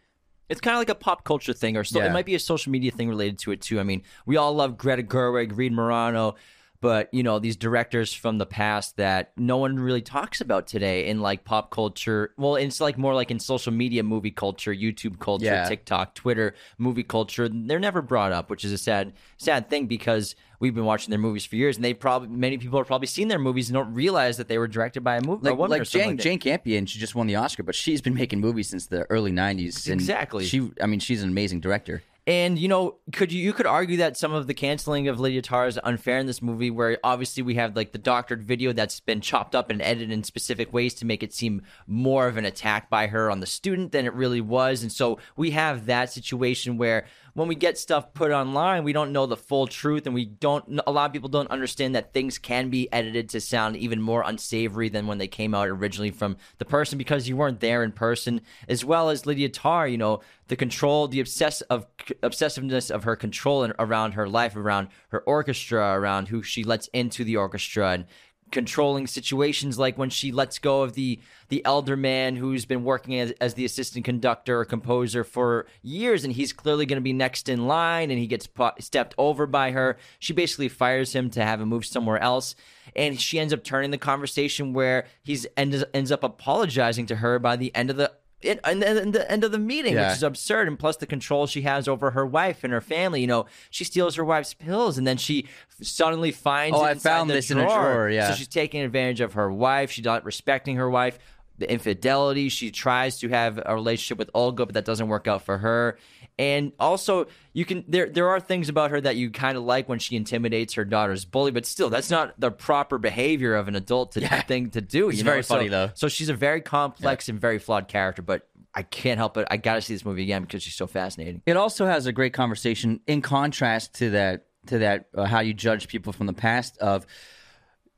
It's 0.50 0.60
kind 0.60 0.74
of 0.74 0.80
like 0.80 0.90
a 0.90 0.94
pop 0.96 1.24
culture 1.24 1.52
thing, 1.54 1.76
or 1.76 1.84
so, 1.84 2.00
it 2.00 2.12
might 2.12 2.26
be 2.26 2.34
a 2.34 2.38
social 2.40 2.70
media 2.72 2.90
thing 2.90 3.08
related 3.08 3.38
to 3.38 3.52
it 3.52 3.62
too. 3.62 3.80
I 3.80 3.84
mean, 3.84 4.02
we 4.26 4.36
all 4.36 4.52
love 4.52 4.76
Greta 4.76 5.02
Gerwig, 5.02 5.56
Reed 5.56 5.72
Morano, 5.72 6.34
but 6.80 7.12
you 7.12 7.22
know 7.22 7.38
these 7.38 7.56
directors 7.56 8.12
from 8.12 8.38
the 8.38 8.46
past 8.46 8.96
that 8.96 9.32
no 9.36 9.56
one 9.56 9.78
really 9.78 10.02
talks 10.02 10.40
about 10.40 10.66
today 10.66 11.06
in 11.08 11.20
like 11.20 11.44
pop 11.44 11.70
culture. 11.70 12.32
Well, 12.38 12.56
it's 12.56 12.80
like 12.80 12.96
more 12.98 13.14
like 13.14 13.30
in 13.30 13.38
social 13.38 13.72
media, 13.72 14.02
movie 14.02 14.30
culture, 14.30 14.74
YouTube 14.74 15.18
culture, 15.18 15.44
Yeah. 15.46 15.64
TikTok, 15.68 16.14
Twitter, 16.14 16.54
movie 16.78 17.02
culture. 17.04 17.48
They're 17.48 17.78
never 17.78 18.02
brought 18.02 18.32
up, 18.32 18.50
which 18.50 18.64
is 18.64 18.72
a 18.72 18.78
sad, 18.78 19.12
sad 19.36 19.68
thing 19.68 19.86
because 19.86 20.34
we've 20.58 20.74
been 20.74 20.84
watching 20.84 21.10
their 21.10 21.18
movies 21.18 21.44
for 21.46 21.56
years, 21.56 21.76
and 21.76 21.84
they 21.84 21.94
probably 21.94 22.28
many 22.28 22.58
people 22.58 22.78
have 22.78 22.86
probably 22.86 23.06
seen 23.06 23.28
their 23.28 23.38
movies 23.38 23.68
and 23.68 23.74
don't 23.74 23.92
realize 23.94 24.36
that 24.38 24.48
they 24.48 24.58
were 24.58 24.68
directed 24.68 25.02
by 25.02 25.16
a 25.16 25.22
movie, 25.22 25.46
a 25.46 25.50
like, 25.50 25.58
woman 25.58 25.78
like 25.78 25.88
Jane, 25.88 26.08
like. 26.10 26.18
Jane 26.18 26.38
Campion, 26.38 26.86
she 26.86 26.98
just 26.98 27.14
won 27.14 27.26
the 27.26 27.36
Oscar, 27.36 27.62
but 27.62 27.74
she's 27.74 28.00
been 28.00 28.14
making 28.14 28.40
movies 28.40 28.68
since 28.70 28.86
the 28.86 29.02
early 29.10 29.32
'90s. 29.32 29.86
and 29.86 29.94
Exactly. 30.00 30.44
She, 30.44 30.70
I 30.82 30.86
mean, 30.86 31.00
she's 31.00 31.22
an 31.22 31.28
amazing 31.28 31.60
director. 31.60 32.02
And 32.30 32.60
you 32.60 32.68
know, 32.68 32.94
could 33.12 33.32
you 33.32 33.42
you 33.42 33.52
could 33.52 33.66
argue 33.66 33.96
that 33.96 34.16
some 34.16 34.32
of 34.32 34.46
the 34.46 34.54
canceling 34.54 35.08
of 35.08 35.18
Lydia 35.18 35.42
Tár 35.42 35.66
is 35.66 35.80
unfair 35.82 36.16
in 36.18 36.26
this 36.26 36.40
movie, 36.40 36.70
where 36.70 36.96
obviously 37.02 37.42
we 37.42 37.56
have 37.56 37.74
like 37.74 37.90
the 37.90 37.98
doctored 37.98 38.40
video 38.40 38.72
that's 38.72 39.00
been 39.00 39.20
chopped 39.20 39.56
up 39.56 39.68
and 39.68 39.82
edited 39.82 40.12
in 40.12 40.22
specific 40.22 40.72
ways 40.72 40.94
to 40.94 41.04
make 41.04 41.24
it 41.24 41.34
seem 41.34 41.62
more 41.88 42.28
of 42.28 42.36
an 42.36 42.44
attack 42.44 42.88
by 42.88 43.08
her 43.08 43.32
on 43.32 43.40
the 43.40 43.46
student 43.46 43.90
than 43.90 44.06
it 44.06 44.14
really 44.14 44.40
was, 44.40 44.82
and 44.82 44.92
so 44.92 45.18
we 45.34 45.50
have 45.50 45.86
that 45.86 46.12
situation 46.12 46.78
where 46.78 47.04
when 47.34 47.48
we 47.48 47.54
get 47.54 47.78
stuff 47.78 48.12
put 48.14 48.30
online, 48.30 48.84
we 48.84 48.92
don't 48.92 49.12
know 49.12 49.26
the 49.26 49.36
full 49.36 49.66
truth, 49.66 50.06
and 50.06 50.14
we 50.14 50.24
don't. 50.24 50.80
A 50.86 50.92
lot 50.92 51.06
of 51.06 51.12
people 51.12 51.28
don't 51.28 51.50
understand 51.50 51.94
that 51.94 52.12
things 52.12 52.38
can 52.38 52.70
be 52.70 52.92
edited 52.92 53.28
to 53.30 53.40
sound 53.40 53.76
even 53.76 54.00
more 54.00 54.22
unsavory 54.26 54.88
than 54.88 55.06
when 55.06 55.18
they 55.18 55.28
came 55.28 55.54
out 55.54 55.68
originally 55.68 56.10
from 56.10 56.36
the 56.58 56.64
person 56.64 56.98
because 56.98 57.28
you 57.28 57.36
weren't 57.36 57.60
there 57.60 57.82
in 57.82 57.92
person, 57.92 58.40
as 58.68 58.84
well 58.84 59.10
as 59.10 59.26
Lydia 59.26 59.48
Tár. 59.48 59.90
You 59.90 59.98
know, 59.98 60.20
the 60.48 60.56
control, 60.56 61.08
the 61.08 61.20
obsess 61.20 61.60
of 61.62 61.86
obsessiveness 62.22 62.90
of 62.90 63.04
her 63.04 63.16
control 63.16 63.64
in, 63.64 63.72
around 63.78 64.12
her 64.12 64.28
life, 64.28 64.56
around 64.56 64.88
her 65.08 65.20
orchestra, 65.20 65.94
around 65.94 66.28
who 66.28 66.42
she 66.42 66.64
lets 66.64 66.88
into 66.88 67.24
the 67.24 67.36
orchestra, 67.36 67.90
and 67.90 68.04
controlling 68.50 69.06
situations 69.06 69.78
like 69.78 69.96
when 69.96 70.10
she 70.10 70.32
lets 70.32 70.58
go 70.58 70.82
of 70.82 70.94
the 70.94 71.20
the 71.48 71.64
elder 71.64 71.96
man 71.96 72.36
who's 72.36 72.64
been 72.64 72.84
working 72.84 73.18
as, 73.18 73.32
as 73.40 73.54
the 73.54 73.64
assistant 73.64 74.04
conductor 74.04 74.60
or 74.60 74.64
composer 74.64 75.24
for 75.24 75.66
years 75.82 76.24
and 76.24 76.32
he's 76.34 76.52
clearly 76.52 76.86
going 76.86 76.96
to 76.96 77.02
be 77.02 77.12
next 77.12 77.48
in 77.48 77.66
line 77.66 78.10
and 78.10 78.18
he 78.18 78.26
gets 78.26 78.48
stepped 78.78 79.14
over 79.18 79.46
by 79.46 79.72
her. 79.72 79.96
She 80.18 80.32
basically 80.32 80.68
fires 80.68 81.12
him 81.12 81.28
to 81.30 81.44
have 81.44 81.60
him 81.60 81.68
move 81.68 81.84
somewhere 81.84 82.18
else 82.18 82.54
and 82.94 83.20
she 83.20 83.38
ends 83.38 83.52
up 83.52 83.64
turning 83.64 83.90
the 83.90 83.98
conversation 83.98 84.72
where 84.72 85.06
he's 85.22 85.46
ends, 85.56 85.84
ends 85.92 86.12
up 86.12 86.22
apologizing 86.22 87.06
to 87.06 87.16
her 87.16 87.38
by 87.38 87.56
the 87.56 87.74
end 87.74 87.90
of 87.90 87.96
the 87.96 88.12
in, 88.42 88.58
in, 88.66 88.82
in 88.82 89.10
the 89.12 89.30
end 89.30 89.44
of 89.44 89.52
the 89.52 89.58
meeting, 89.58 89.94
Yeah. 89.94 90.08
which 90.08 90.16
is 90.18 90.22
absurd. 90.22 90.68
And 90.68 90.78
plus 90.78 90.96
the 90.96 91.06
control 91.06 91.46
she 91.46 91.62
has 91.62 91.86
over 91.88 92.12
her 92.12 92.24
wife 92.26 92.64
and 92.64 92.72
her 92.72 92.80
family. 92.80 93.20
You 93.20 93.26
know, 93.26 93.46
she 93.70 93.84
steals 93.84 94.14
her 94.16 94.24
wife's 94.24 94.54
pills 94.54 94.96
and 94.98 95.06
then 95.06 95.16
she 95.16 95.46
suddenly 95.82 96.30
finds. 96.32 96.76
Oh, 96.78 96.84
it 96.84 96.88
I 96.90 96.94
found 96.94 97.30
the 97.30 97.34
this 97.34 97.50
in 97.50 97.58
a 97.58 97.62
drawer, 97.64 98.08
yeah. 98.08 98.30
So 98.30 98.36
she's 98.36 98.48
taking 98.48 98.80
advantage 98.82 99.20
of 99.20 99.34
her 99.34 99.50
wife. 99.52 99.90
She's 99.90 100.04
not 100.04 100.24
respecting 100.24 100.76
her 100.76 100.88
wife. 100.88 101.18
The 101.60 101.70
infidelity. 101.70 102.48
She 102.48 102.70
tries 102.70 103.18
to 103.20 103.28
have 103.28 103.60
a 103.64 103.74
relationship 103.74 104.18
with 104.18 104.30
Olga, 104.34 104.66
but 104.66 104.74
that 104.74 104.84
doesn't 104.86 105.08
work 105.08 105.28
out 105.28 105.42
for 105.42 105.58
her. 105.58 105.98
And 106.38 106.72
also, 106.80 107.26
you 107.52 107.66
can 107.66 107.84
there 107.86 108.08
there 108.08 108.30
are 108.30 108.40
things 108.40 108.70
about 108.70 108.90
her 108.92 109.00
that 109.00 109.16
you 109.16 109.30
kind 109.30 109.58
of 109.58 109.62
like 109.64 109.88
when 109.88 109.98
she 109.98 110.16
intimidates 110.16 110.72
her 110.74 110.86
daughter's 110.86 111.26
bully, 111.26 111.50
but 111.50 111.66
still, 111.66 111.90
that's 111.90 112.10
not 112.10 112.38
the 112.40 112.50
proper 112.50 112.96
behavior 112.96 113.54
of 113.54 113.68
an 113.68 113.76
adult 113.76 114.12
to, 114.12 114.20
Yeah. 114.22 114.40
thing 114.42 114.70
to 114.70 114.80
do. 114.80 115.10
It's 115.10 115.18
you 115.18 115.24
know? 115.24 115.30
very 115.32 115.42
funny, 115.42 115.66
So- 115.66 115.70
though. 115.70 115.90
So 115.94 116.08
she's 116.08 116.30
a 116.30 116.34
very 116.34 116.62
complex 116.62 117.28
and 117.28 117.38
very 117.38 117.58
flawed 117.58 117.88
character, 117.88 118.22
but 118.22 118.48
I 118.74 118.82
can't 118.82 119.18
help 119.18 119.36
it. 119.36 119.46
I 119.50 119.58
got 119.58 119.74
to 119.74 119.82
see 119.82 119.92
this 119.92 120.04
movie 120.04 120.22
again 120.22 120.42
because 120.42 120.62
she's 120.62 120.74
so 120.76 120.86
fascinating. 120.86 121.42
It 121.44 121.58
also 121.58 121.84
has 121.84 122.06
a 122.06 122.12
great 122.12 122.32
conversation 122.32 123.00
in 123.06 123.20
contrast 123.20 123.94
to 123.96 124.10
that 124.10 124.46
to 124.68 124.78
that 124.78 125.08
uh, 125.14 125.24
how 125.26 125.40
you 125.40 125.52
judge 125.52 125.88
people 125.88 126.12
from 126.14 126.26
the 126.26 126.32
past 126.32 126.78
of 126.78 127.04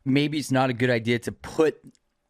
maybe 0.05 0.39
it's 0.39 0.51
not 0.51 0.69
a 0.69 0.73
good 0.73 0.91
idea 0.91 1.19
to 1.21 1.31
put 1.33 1.79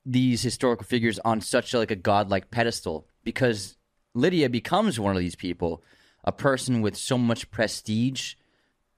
these 0.04 0.42
historical 0.42 0.84
figures 0.84 1.18
on 1.20 1.40
such 1.40 1.72
a, 1.74 1.78
like 1.78 1.90
a 1.90 1.96
godlike 1.96 2.50
pedestal 2.50 3.06
because 3.24 3.76
Lydia 4.14 4.50
becomes 4.50 4.98
one 4.98 5.14
of 5.14 5.20
these 5.20 5.36
people, 5.36 5.82
a 6.24 6.32
person 6.32 6.82
with 6.82 6.96
so 6.96 7.16
much 7.16 7.50
prestige 7.50 8.34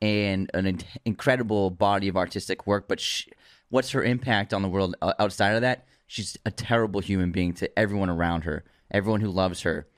and 0.01 0.51
an 0.55 0.67
in- 0.67 0.81
incredible 1.05 1.71
body 1.71 2.09
of 2.09 2.17
artistic 2.17 2.67
work, 2.67 2.89
but 2.89 3.01
sh 3.01 3.27
what's 3.69 3.91
her 3.91 4.05
impact 4.05 4.55
on 4.55 4.63
the 4.63 4.69
world 4.69 4.95
uh, 5.03 5.15
outside 5.19 5.55
of 5.55 5.63
that? 5.63 5.87
She's 6.07 6.37
a 6.47 6.51
terrible 6.51 7.01
human 7.01 7.33
being 7.33 7.55
to 7.55 7.79
everyone 7.79 8.11
around 8.11 8.45
her, 8.45 8.65
everyone 8.91 9.21
who 9.21 9.31
loves 9.31 9.63
her 9.63 9.89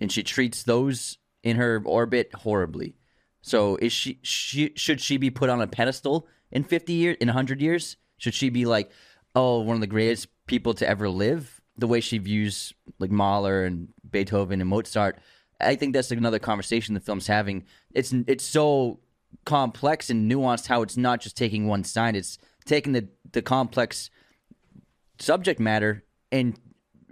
and 0.00 0.10
she 0.10 0.22
treats 0.22 0.62
those 0.62 1.18
in 1.42 1.56
her 1.56 1.82
orbit 1.84 2.30
horribly. 2.34 2.96
So 3.42 3.76
is 3.76 3.92
she 3.92 4.18
she 4.22 4.72
should 4.76 5.00
she 5.00 5.16
be 5.16 5.30
put 5.30 5.50
on 5.50 5.60
a 5.60 5.66
pedestal 5.66 6.26
in 6.50 6.64
50 6.64 6.92
years 6.92 7.16
in 7.20 7.28
100 7.28 7.60
years? 7.60 7.96
Should 8.18 8.34
she 8.34 8.50
be 8.50 8.66
like 8.66 8.90
oh 9.34 9.60
one 9.60 9.76
of 9.76 9.80
the 9.80 9.86
greatest 9.86 10.28
people 10.46 10.74
to 10.74 10.88
ever 10.88 11.08
live 11.08 11.60
the 11.76 11.86
way 11.86 12.00
she 12.00 12.18
views 12.18 12.72
like 12.98 13.10
Mahler 13.10 13.64
and 13.64 13.88
Beethoven 14.08 14.60
and 14.60 14.70
Mozart? 14.70 15.18
I 15.60 15.76
think 15.76 15.92
that's 15.92 16.10
another 16.10 16.38
conversation 16.38 16.94
the 16.94 17.00
film's 17.00 17.26
having. 17.26 17.64
It's 17.92 18.12
it's 18.26 18.44
so 18.44 19.00
complex 19.44 20.10
and 20.10 20.30
nuanced 20.30 20.66
how 20.66 20.82
it's 20.82 20.96
not 20.96 21.20
just 21.20 21.36
taking 21.36 21.66
one 21.66 21.84
side. 21.84 22.16
It's 22.16 22.38
taking 22.64 22.92
the 22.92 23.08
the 23.32 23.42
complex 23.42 24.10
subject 25.18 25.60
matter 25.60 26.04
and 26.32 26.58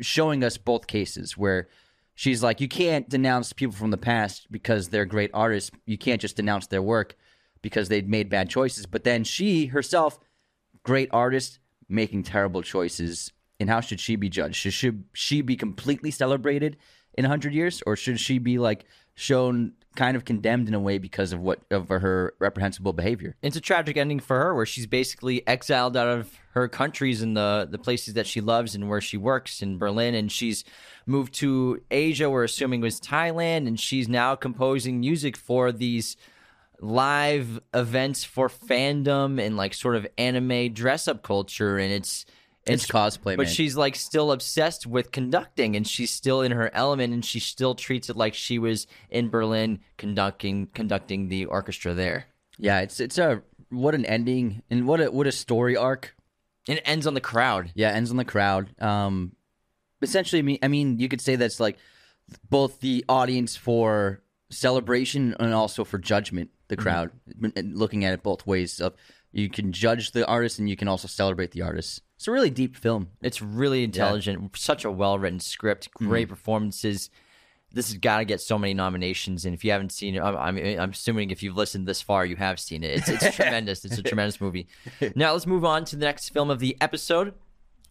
showing 0.00 0.42
us 0.44 0.56
both 0.56 0.86
cases 0.86 1.36
where 1.36 1.68
she's 2.14 2.42
like, 2.42 2.60
you 2.60 2.68
can't 2.68 3.08
denounce 3.08 3.52
people 3.52 3.76
from 3.76 3.90
the 3.90 3.96
past 3.96 4.50
because 4.50 4.88
they're 4.88 5.04
great 5.04 5.30
artists. 5.34 5.70
You 5.86 5.98
can't 5.98 6.20
just 6.20 6.36
denounce 6.36 6.66
their 6.66 6.82
work 6.82 7.16
because 7.62 7.88
they'd 7.88 8.08
made 8.08 8.28
bad 8.30 8.48
choices. 8.48 8.86
But 8.86 9.04
then 9.04 9.24
she 9.24 9.66
herself, 9.66 10.18
great 10.82 11.08
artist, 11.12 11.58
making 11.88 12.24
terrible 12.24 12.62
choices. 12.62 13.32
And 13.60 13.68
how 13.68 13.80
should 13.80 14.00
she 14.00 14.16
be 14.16 14.28
judged? 14.28 14.56
Should, 14.56 14.72
should 14.72 15.04
she 15.12 15.40
be 15.40 15.56
completely 15.56 16.10
celebrated 16.10 16.76
in 17.16 17.24
100 17.24 17.52
years? 17.52 17.82
Or 17.86 17.96
should 17.96 18.20
she 18.20 18.38
be 18.38 18.58
like 18.58 18.84
shown 19.14 19.72
kind 19.96 20.16
of 20.16 20.24
condemned 20.24 20.68
in 20.68 20.74
a 20.74 20.80
way 20.80 20.96
because 20.98 21.32
of 21.32 21.40
what 21.40 21.60
of 21.72 21.88
her 21.88 22.34
reprehensible 22.38 22.92
behavior? 22.92 23.34
It's 23.42 23.56
a 23.56 23.60
tragic 23.60 23.96
ending 23.96 24.20
for 24.20 24.38
her, 24.38 24.54
where 24.54 24.66
she's 24.66 24.86
basically 24.86 25.44
exiled 25.46 25.96
out 25.96 26.06
of 26.06 26.38
her 26.52 26.68
countries 26.68 27.20
and 27.20 27.36
the 27.36 27.66
the 27.68 27.78
places 27.78 28.14
that 28.14 28.26
she 28.26 28.40
loves 28.40 28.76
and 28.76 28.88
where 28.88 29.00
she 29.00 29.16
works 29.16 29.60
in 29.60 29.76
Berlin, 29.76 30.14
and 30.14 30.30
she's 30.30 30.62
moved 31.04 31.34
to 31.34 31.82
Asia. 31.90 32.30
We're 32.30 32.44
assuming 32.44 32.80
was 32.80 33.00
Thailand, 33.00 33.66
and 33.66 33.78
she's 33.78 34.08
now 34.08 34.36
composing 34.36 35.00
music 35.00 35.36
for 35.36 35.72
these 35.72 36.16
live 36.80 37.60
events 37.74 38.24
for 38.24 38.48
fandom 38.48 39.40
and 39.44 39.56
like 39.56 39.74
sort 39.74 39.96
of 39.96 40.06
anime 40.16 40.72
dress 40.72 41.08
up 41.08 41.22
culture, 41.22 41.78
and 41.78 41.92
it's 41.92 42.24
It's 42.66 42.86
cosplay, 42.86 43.36
but 43.36 43.46
man. 43.46 43.52
she's 43.54 43.76
like 43.76 43.96
still 43.96 44.30
obsessed 44.30 44.86
with 44.86 45.10
conducting, 45.10 45.74
and 45.76 45.86
she's 45.86 46.10
still 46.10 46.42
in 46.42 46.52
her 46.52 46.70
element, 46.74 47.12
and 47.14 47.24
she 47.24 47.40
still 47.40 47.74
treats 47.74 48.10
it 48.10 48.16
like 48.16 48.34
she 48.34 48.58
was 48.58 48.86
in 49.10 49.28
Berlin 49.30 49.80
conducting 49.96 50.66
conducting 50.74 51.28
the 51.28 51.46
orchestra 51.46 51.94
there. 51.94 52.26
Yeah, 52.58 52.80
it's 52.80 53.00
it's 53.00 53.18
a 53.18 53.42
what 53.70 53.94
an 53.94 54.04
ending 54.04 54.62
and 54.70 54.86
what 54.86 55.00
a 55.00 55.10
what 55.10 55.26
a 55.26 55.32
story 55.32 55.76
arc. 55.76 56.14
And 56.68 56.76
it 56.78 56.84
ends 56.86 57.06
on 57.06 57.14
the 57.14 57.20
crowd. 57.20 57.72
Yeah, 57.74 57.90
ends 57.90 58.10
on 58.10 58.18
the 58.18 58.24
crowd. 58.26 58.78
Um, 58.80 59.32
essentially, 60.02 60.40
I 60.40 60.42
mean, 60.42 60.58
I 60.62 60.68
mean, 60.68 60.98
you 60.98 61.08
could 61.08 61.22
say 61.22 61.36
that's 61.36 61.58
like 61.60 61.78
both 62.50 62.80
the 62.80 63.04
audience 63.08 63.56
for 63.56 64.20
celebration 64.50 65.34
and 65.40 65.54
also 65.54 65.82
for 65.84 65.96
judgment. 65.98 66.50
The 66.68 66.76
crowd, 66.76 67.10
and 67.56 67.76
looking 67.76 68.04
at 68.04 68.12
it 68.12 68.22
both 68.22 68.46
ways. 68.46 68.80
Of 68.80 68.94
you 69.32 69.48
can 69.50 69.72
judge 69.72 70.12
the 70.12 70.26
artist 70.26 70.58
and 70.58 70.68
you 70.68 70.76
can 70.76 70.88
also 70.88 71.08
celebrate 71.08 71.50
the 71.52 71.62
artist. 71.62 72.02
It's 72.16 72.28
a 72.28 72.32
really 72.32 72.50
deep 72.50 72.76
film. 72.76 73.08
It's 73.22 73.40
really 73.42 73.84
intelligent, 73.84 74.56
such 74.56 74.84
a 74.84 74.90
well 74.90 75.18
written 75.18 75.40
script, 75.40 75.90
great 75.94 76.24
Mm-hmm. 76.26 76.34
performances. 76.34 77.10
This 77.70 77.88
has 77.88 77.98
got 77.98 78.18
to 78.18 78.24
get 78.24 78.40
so 78.40 78.58
many 78.58 78.72
nominations, 78.72 79.44
and 79.44 79.54
if 79.54 79.62
you 79.62 79.70
haven't 79.72 79.92
seen 79.92 80.14
it, 80.14 80.20
I'm, 80.22 80.36
I'm, 80.36 80.56
I'm 80.80 80.90
assuming 80.90 81.30
if 81.30 81.42
you've 81.42 81.56
listened 81.56 81.86
this 81.86 82.00
far, 82.00 82.24
you 82.24 82.34
have 82.36 82.58
seen 82.58 82.82
it. 82.82 82.96
It's, 82.96 83.08
it's 83.10 83.36
tremendous. 83.36 83.84
It's 83.84 83.98
a 83.98 84.02
tremendous 84.02 84.40
movie. 84.40 84.68
Now 85.14 85.34
let's 85.34 85.46
move 85.46 85.66
on 85.66 85.84
to 85.86 85.96
the 85.96 86.04
next 86.06 86.30
film 86.30 86.48
of 86.50 86.60
the 86.60 86.76
episode. 86.80 87.34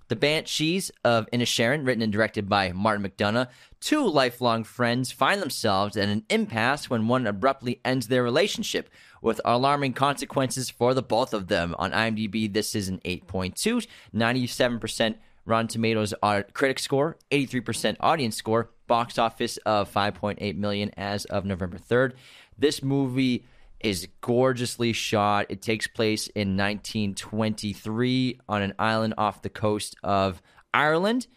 The 0.09 0.15
Banshees 0.15 0.89
of 1.03 1.29
Inisherin, 1.31 1.85
written 1.85 2.01
and 2.01 2.13
directed 2.13 2.47
by 2.47 2.71
Martin 2.71 3.05
McDonagh. 3.05 3.49
Two 3.81 4.07
lifelong 4.07 4.63
friends 4.63 5.11
find 5.11 5.41
themselves 5.41 5.97
at 5.97 6.07
an 6.07 6.23
impasse 6.29 6.89
when 6.89 7.07
one 7.07 7.27
abruptly 7.27 7.81
ends 7.83 8.07
their 8.07 8.23
relationship, 8.23 8.89
with 9.21 9.41
alarming 9.43 9.93
consequences 9.93 10.69
for 10.69 10.93
the 10.93 11.01
both 11.01 11.33
of 11.33 11.47
them. 11.47 11.75
On 11.77 11.91
IMDb, 11.91 12.51
this 12.51 12.73
is 12.73 12.87
an 12.87 12.99
8.2, 12.99 13.85
97% 14.15 15.15
Rotten 15.45 15.67
Tomatoes 15.67 16.13
uh, 16.21 16.43
critic 16.53 16.79
score, 16.79 17.17
83% 17.31 17.97
audience 17.99 18.35
score, 18.35 18.69
box 18.87 19.17
office 19.17 19.57
of 19.65 19.91
5.8 19.91 20.55
million 20.55 20.91
as 20.95 21.25
of 21.25 21.45
November 21.45 21.77
3rd. 21.77 22.13
This 22.57 22.81
movie 22.81 23.43
is 23.79 24.07
gorgeously 24.21 24.93
shot. 24.93 25.45
It 25.49 25.61
takes 25.61 25.87
place 25.87 26.27
in 26.27 26.57
1923 26.57 28.39
on 28.49 28.61
an 28.61 28.73
island 28.79 29.13
off 29.17 29.41
the 29.41 29.49
coast 29.49 29.95
of 30.03 30.41
Ireland. 30.73 31.27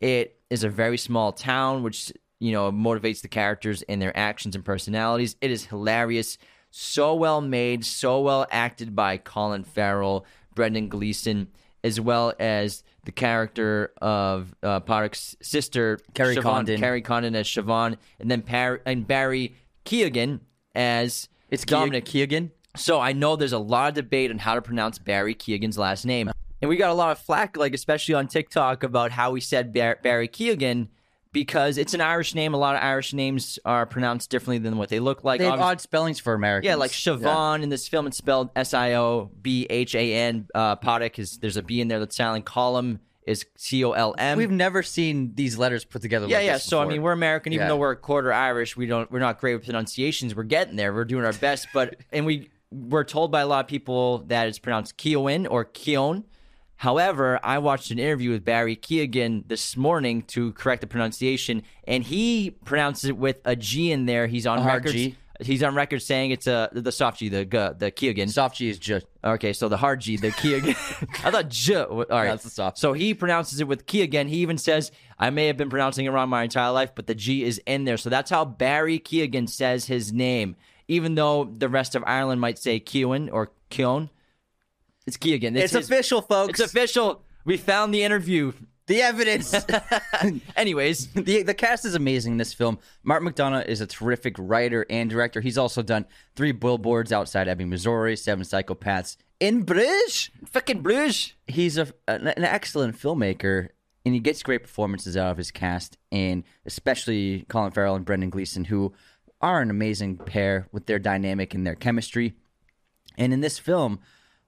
It 0.00 0.38
is 0.48 0.64
a 0.64 0.68
very 0.68 0.98
small 0.98 1.32
town, 1.32 1.82
which 1.82 2.12
you 2.38 2.52
know 2.52 2.72
motivates 2.72 3.20
the 3.20 3.28
characters 3.28 3.82
in 3.82 3.98
their 3.98 4.16
actions 4.16 4.54
and 4.54 4.64
personalities. 4.64 5.36
It 5.40 5.50
is 5.50 5.66
hilarious, 5.66 6.38
so 6.70 7.14
well 7.14 7.40
made, 7.40 7.84
so 7.84 8.20
well 8.20 8.46
acted 8.50 8.96
by 8.96 9.18
Colin 9.18 9.64
Farrell, 9.64 10.24
Brendan 10.54 10.88
Gleeson, 10.88 11.48
as 11.84 12.00
well 12.00 12.32
as 12.40 12.82
the 13.04 13.12
character 13.12 13.92
of 14.00 14.54
uh, 14.62 14.80
Pádraic's 14.80 15.36
sister, 15.42 15.98
Kerry 16.14 16.36
Siobhan- 16.36 16.42
Condon. 16.42 16.80
Kerry 16.80 17.02
Condon 17.02 17.34
as 17.34 17.46
Siobhan, 17.46 17.96
and 18.18 18.30
then 18.30 18.42
Par- 18.42 18.80
and 18.86 19.06
Barry 19.06 19.54
Keoghan 19.84 20.40
as 20.74 21.28
It's 21.50 21.64
Dominic 21.64 22.04
Keegan. 22.04 22.52
so 22.76 23.00
I 23.00 23.12
know 23.12 23.36
there's 23.36 23.52
a 23.52 23.58
lot 23.58 23.88
of 23.88 23.94
debate 23.94 24.30
on 24.30 24.38
how 24.38 24.54
to 24.54 24.62
pronounce 24.62 24.98
Barry 24.98 25.34
Keegan's 25.34 25.76
last 25.78 26.04
name. 26.04 26.30
And 26.62 26.68
we 26.68 26.76
got 26.76 26.90
a 26.90 26.94
lot 26.94 27.10
of 27.12 27.18
flack, 27.18 27.56
like 27.56 27.74
especially 27.74 28.14
on 28.14 28.28
TikTok, 28.28 28.82
about 28.82 29.12
how 29.12 29.30
we 29.32 29.40
said 29.40 29.72
Bar- 29.72 29.98
Barry 30.02 30.28
Keegan 30.28 30.88
because 31.32 31.78
it's 31.78 31.94
an 31.94 32.00
Irish 32.00 32.34
name. 32.34 32.54
A 32.54 32.56
lot 32.58 32.76
of 32.76 32.82
Irish 32.82 33.12
names 33.12 33.58
are 33.64 33.86
pronounced 33.86 34.30
differently 34.30 34.58
than 34.58 34.76
what 34.76 34.88
they 34.88 35.00
look 35.00 35.24
like. 35.24 35.38
They 35.38 35.46
have 35.46 35.60
odd 35.60 35.80
spellings 35.80 36.20
for 36.20 36.34
Americans. 36.34 36.66
yeah, 36.68 36.74
like 36.74 36.90
Siobhan 36.90 37.62
in 37.62 37.68
this 37.68 37.88
film, 37.88 38.06
it's 38.06 38.16
spelled 38.16 38.50
S 38.56 38.74
I 38.74 38.94
O 38.94 39.30
B 39.40 39.66
H 39.70 39.94
A 39.94 40.14
N. 40.14 40.48
Uh, 40.54 40.76
Poddick 40.76 41.18
is 41.18 41.38
there's 41.38 41.56
a 41.56 41.62
B 41.62 41.80
in 41.80 41.88
there 41.88 41.98
that's 42.00 42.16
silent. 42.16 42.44
Colm 42.44 42.98
is 43.26 43.44
C 43.56 43.84
O 43.84 43.92
L 43.92 44.14
M. 44.18 44.38
We've 44.38 44.50
never 44.50 44.82
seen 44.82 45.34
these 45.34 45.58
letters 45.58 45.84
put 45.84 46.02
together. 46.02 46.26
Yeah, 46.26 46.38
like 46.38 46.46
yeah. 46.46 46.56
So 46.58 46.80
I 46.80 46.86
mean, 46.86 47.02
we're 47.02 47.12
American, 47.12 47.52
even 47.52 47.64
Yeah. 47.64 47.68
though 47.68 47.76
we're 47.76 47.92
a 47.92 47.96
quarter 47.96 48.32
Irish. 48.32 48.76
We 48.76 48.86
don't, 48.86 49.10
we're 49.10 49.18
not 49.18 49.40
great 49.40 49.54
with 49.54 49.64
pronunciations. 49.64 50.34
We're 50.34 50.44
getting 50.44 50.76
there. 50.76 50.92
We're 50.92 51.04
doing 51.04 51.24
our 51.24 51.32
best, 51.32 51.68
but 51.74 51.96
and 52.12 52.24
we 52.26 52.50
we're 52.70 53.04
told 53.04 53.30
by 53.32 53.40
a 53.40 53.46
lot 53.46 53.64
of 53.64 53.68
people 53.68 54.18
that 54.28 54.46
it's 54.48 54.58
pronounced 54.58 54.96
Keown 54.96 55.46
or 55.46 55.64
Keown. 55.64 56.24
However, 56.76 57.38
I 57.42 57.58
watched 57.58 57.90
an 57.90 57.98
interview 57.98 58.30
with 58.30 58.42
Barry 58.42 58.74
Keoghan 58.74 59.46
this 59.48 59.76
morning 59.76 60.22
to 60.28 60.52
correct 60.54 60.80
the 60.80 60.86
pronunciation, 60.86 61.62
and 61.84 62.02
he 62.02 62.52
pronounces 62.64 63.10
it 63.10 63.18
with 63.18 63.40
a 63.44 63.54
G 63.54 63.92
in 63.92 64.06
there. 64.06 64.26
He's 64.28 64.46
on 64.46 64.64
record. 64.64 64.92
G? 64.92 65.14
He's 65.42 65.62
on 65.62 65.74
record 65.74 66.02
saying 66.02 66.30
it's 66.30 66.46
a 66.46 66.68
the 66.72 66.92
soft 66.92 67.18
G, 67.18 67.28
the 67.28 67.44
G, 67.44 67.58
the 67.78 67.90
Keegan. 67.90 68.28
Soft 68.28 68.56
G 68.56 68.68
is 68.68 68.78
just 68.78 69.06
Okay, 69.24 69.52
so 69.52 69.68
the 69.68 69.76
hard 69.76 70.00
G, 70.00 70.16
the 70.16 70.30
key 70.30 70.54
again. 70.54 70.76
I 71.24 71.30
thought 71.30 71.48
J. 71.48 71.76
All 71.76 71.96
right, 71.96 72.28
That's 72.28 72.44
the 72.44 72.50
soft. 72.50 72.78
So 72.78 72.92
he 72.92 73.14
pronounces 73.14 73.60
it 73.60 73.68
with 73.68 73.86
key 73.86 74.02
again. 74.02 74.28
He 74.28 74.38
even 74.38 74.58
says, 74.58 74.92
"I 75.18 75.30
may 75.30 75.46
have 75.46 75.56
been 75.56 75.70
pronouncing 75.70 76.06
it 76.06 76.10
wrong 76.10 76.28
my 76.28 76.42
entire 76.44 76.70
life, 76.70 76.92
but 76.94 77.06
the 77.06 77.14
G 77.14 77.44
is 77.44 77.60
in 77.66 77.84
there." 77.84 77.96
So 77.96 78.10
that's 78.10 78.30
how 78.30 78.44
Barry 78.44 78.98
Keoghan 78.98 79.48
says 79.48 79.86
his 79.86 80.12
name, 80.12 80.56
even 80.88 81.14
though 81.14 81.44
the 81.44 81.68
rest 81.68 81.94
of 81.94 82.04
Ireland 82.06 82.40
might 82.40 82.58
say 82.58 82.80
Keown 82.80 83.28
or 83.28 83.52
Keown. 83.68 84.10
It's 85.06 85.16
Keoghan. 85.16 85.56
it's 85.56 85.72
his- 85.72 85.86
official, 85.86 86.22
folks. 86.22 86.60
It's 86.60 86.72
official. 86.72 87.22
We 87.44 87.56
found 87.56 87.92
the 87.94 88.02
interview. 88.02 88.52
The 88.90 89.02
evidence. 89.02 89.54
Anyways, 90.56 91.06
the 91.14 91.44
the 91.44 91.54
cast 91.54 91.84
is 91.84 91.94
amazing 91.94 92.32
in 92.32 92.38
this 92.38 92.52
film. 92.52 92.80
Martin 93.04 93.28
McDonagh 93.28 93.66
is 93.66 93.80
a 93.80 93.86
terrific 93.86 94.34
writer 94.36 94.84
and 94.90 95.08
director. 95.08 95.40
He's 95.40 95.56
also 95.56 95.80
done 95.80 96.06
three 96.34 96.50
billboards 96.50 97.12
outside 97.12 97.46
Ebbing, 97.46 97.68
Missouri, 97.68 98.16
Seven 98.16 98.44
Psychopaths 98.44 99.16
in 99.38 99.62
Bruges. 99.62 100.30
fucking 100.44 100.82
Bruges. 100.82 101.34
He's 101.46 101.78
a, 101.78 101.86
an, 102.08 102.26
an 102.26 102.42
excellent 102.42 102.98
filmmaker, 102.98 103.68
and 104.04 104.12
he 104.12 104.18
gets 104.18 104.42
great 104.42 104.62
performances 104.62 105.16
out 105.16 105.30
of 105.30 105.36
his 105.36 105.52
cast, 105.52 105.96
and 106.10 106.42
especially 106.66 107.44
Colin 107.48 107.70
Farrell 107.70 107.94
and 107.94 108.04
Brendan 108.04 108.30
Gleeson, 108.30 108.64
who 108.64 108.92
are 109.40 109.60
an 109.60 109.70
amazing 109.70 110.16
pair 110.16 110.66
with 110.72 110.86
their 110.86 110.98
dynamic 110.98 111.54
and 111.54 111.64
their 111.64 111.76
chemistry. 111.76 112.34
And 113.16 113.32
in 113.32 113.40
this 113.40 113.60
film, 113.60 114.00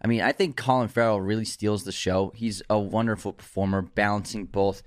I 0.03 0.09
mean, 0.09 0.21
I 0.21 0.33
think 0.33 0.57
Colin 0.57 0.89
Farrell 0.89 1.21
really 1.21 1.45
steals 1.45 1.85
the 1.85 1.93
show. 1.93 2.33
He's 2.35 2.61
a 2.69 2.79
wonderful 2.79 3.33
performer, 3.33 3.83
balancing 3.83 4.47
both 4.47 4.83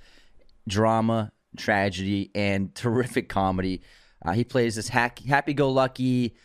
drama, 0.67 1.31
tragedy, 1.57 2.31
and 2.35 2.75
terrific 2.75 3.29
comedy. 3.29 3.81
Uh, 4.23 4.33
he 4.33 4.43
plays 4.43 4.75
this 4.75 4.89
happy-go-lucky 4.89 6.35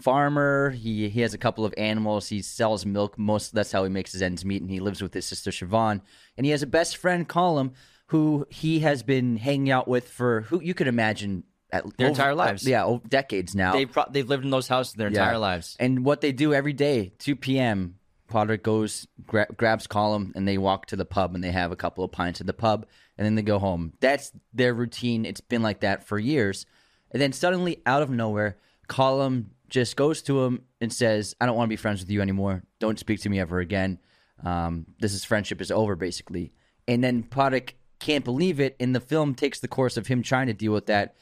farmer. 0.00 0.70
He 0.70 1.08
he 1.08 1.20
has 1.20 1.34
a 1.34 1.38
couple 1.38 1.64
of 1.64 1.74
animals. 1.76 2.28
He 2.28 2.42
sells 2.42 2.84
milk. 2.84 3.18
Most 3.18 3.54
that's 3.54 3.72
how 3.72 3.84
he 3.84 3.90
makes 3.90 4.12
his 4.12 4.22
ends 4.22 4.44
meet. 4.44 4.62
And 4.62 4.70
he 4.70 4.80
lives 4.80 5.02
with 5.02 5.14
his 5.14 5.26
sister 5.26 5.50
Siobhan. 5.50 6.00
And 6.36 6.44
he 6.44 6.50
has 6.50 6.62
a 6.62 6.66
best 6.66 6.96
friend, 6.96 7.28
Colin, 7.28 7.72
who 8.06 8.46
he 8.50 8.80
has 8.80 9.02
been 9.02 9.36
hanging 9.36 9.70
out 9.70 9.86
with 9.86 10.08
for 10.08 10.42
who 10.42 10.60
you 10.60 10.74
could 10.74 10.88
imagine 10.88 11.44
at 11.72 11.84
Their 11.96 12.06
over- 12.08 12.12
entire 12.12 12.34
lives. 12.34 12.66
yeah, 12.66 12.84
over 12.84 13.06
decades 13.08 13.54
now. 13.54 13.72
They've 13.72 13.90
pro- 13.90 14.04
they've 14.10 14.28
lived 14.28 14.44
in 14.44 14.50
those 14.50 14.68
houses 14.68 14.94
their 14.94 15.08
entire 15.08 15.32
Yeah. 15.32 15.38
lives. 15.38 15.76
And 15.80 16.04
what 16.04 16.20
they 16.20 16.32
do 16.32 16.54
every 16.54 16.72
day, 16.72 17.12
2 17.18 17.36
p.m., 17.36 17.96
Pádraic 18.30 18.62
goes, 18.62 19.06
gra- 19.26 19.46
grabs 19.56 19.86
Colm, 19.86 20.32
and 20.34 20.48
they 20.48 20.56
walk 20.58 20.86
to 20.86 20.96
the 20.96 21.04
pub 21.04 21.34
and 21.34 21.44
they 21.44 21.52
have 21.52 21.72
a 21.72 21.76
couple 21.76 22.02
of 22.04 22.10
pints 22.12 22.40
at 22.40 22.46
the 22.46 22.54
pub, 22.54 22.86
and 23.18 23.24
then 23.24 23.34
they 23.34 23.42
go 23.42 23.58
home. 23.58 23.92
That's 24.00 24.32
their 24.52 24.72
routine. 24.74 25.24
It's 25.26 25.40
been 25.40 25.62
like 25.62 25.80
that 25.80 26.04
for 26.06 26.18
years. 26.18 26.64
And 27.12 27.20
then 27.20 27.32
suddenly, 27.32 27.80
out 27.86 28.02
of 28.02 28.10
nowhere, 28.10 28.56
Colm 28.88 29.46
just 29.68 29.96
goes 29.96 30.22
to 30.22 30.42
him 30.44 30.62
and 30.80 30.92
says, 30.92 31.34
I 31.40 31.46
don't 31.46 31.56
want 31.56 31.68
to 31.68 31.72
be 31.72 31.76
friends 31.76 32.00
with 32.00 32.10
you 32.10 32.22
anymore. 32.22 32.62
Don't 32.80 32.98
speak 32.98 33.20
to 33.20 33.28
me 33.28 33.38
ever 33.40 33.60
again. 33.60 33.98
Um, 34.44 34.86
this 35.00 35.12
is 35.14 35.24
friendship 35.24 35.60
is 35.60 35.70
over, 35.70 35.94
basically. 35.96 36.52
And 36.88 37.02
then 37.04 37.22
Pádraic 37.22 37.74
can't 38.00 38.24
believe 38.24 38.58
it, 38.60 38.74
and 38.80 38.94
the 38.94 39.00
film 39.00 39.34
takes 39.34 39.60
the 39.60 39.68
course 39.68 39.96
of 39.96 40.06
him 40.06 40.22
trying 40.22 40.48
to 40.48 40.52
deal 40.54 40.72
with 40.72 40.86
that, 40.86 41.14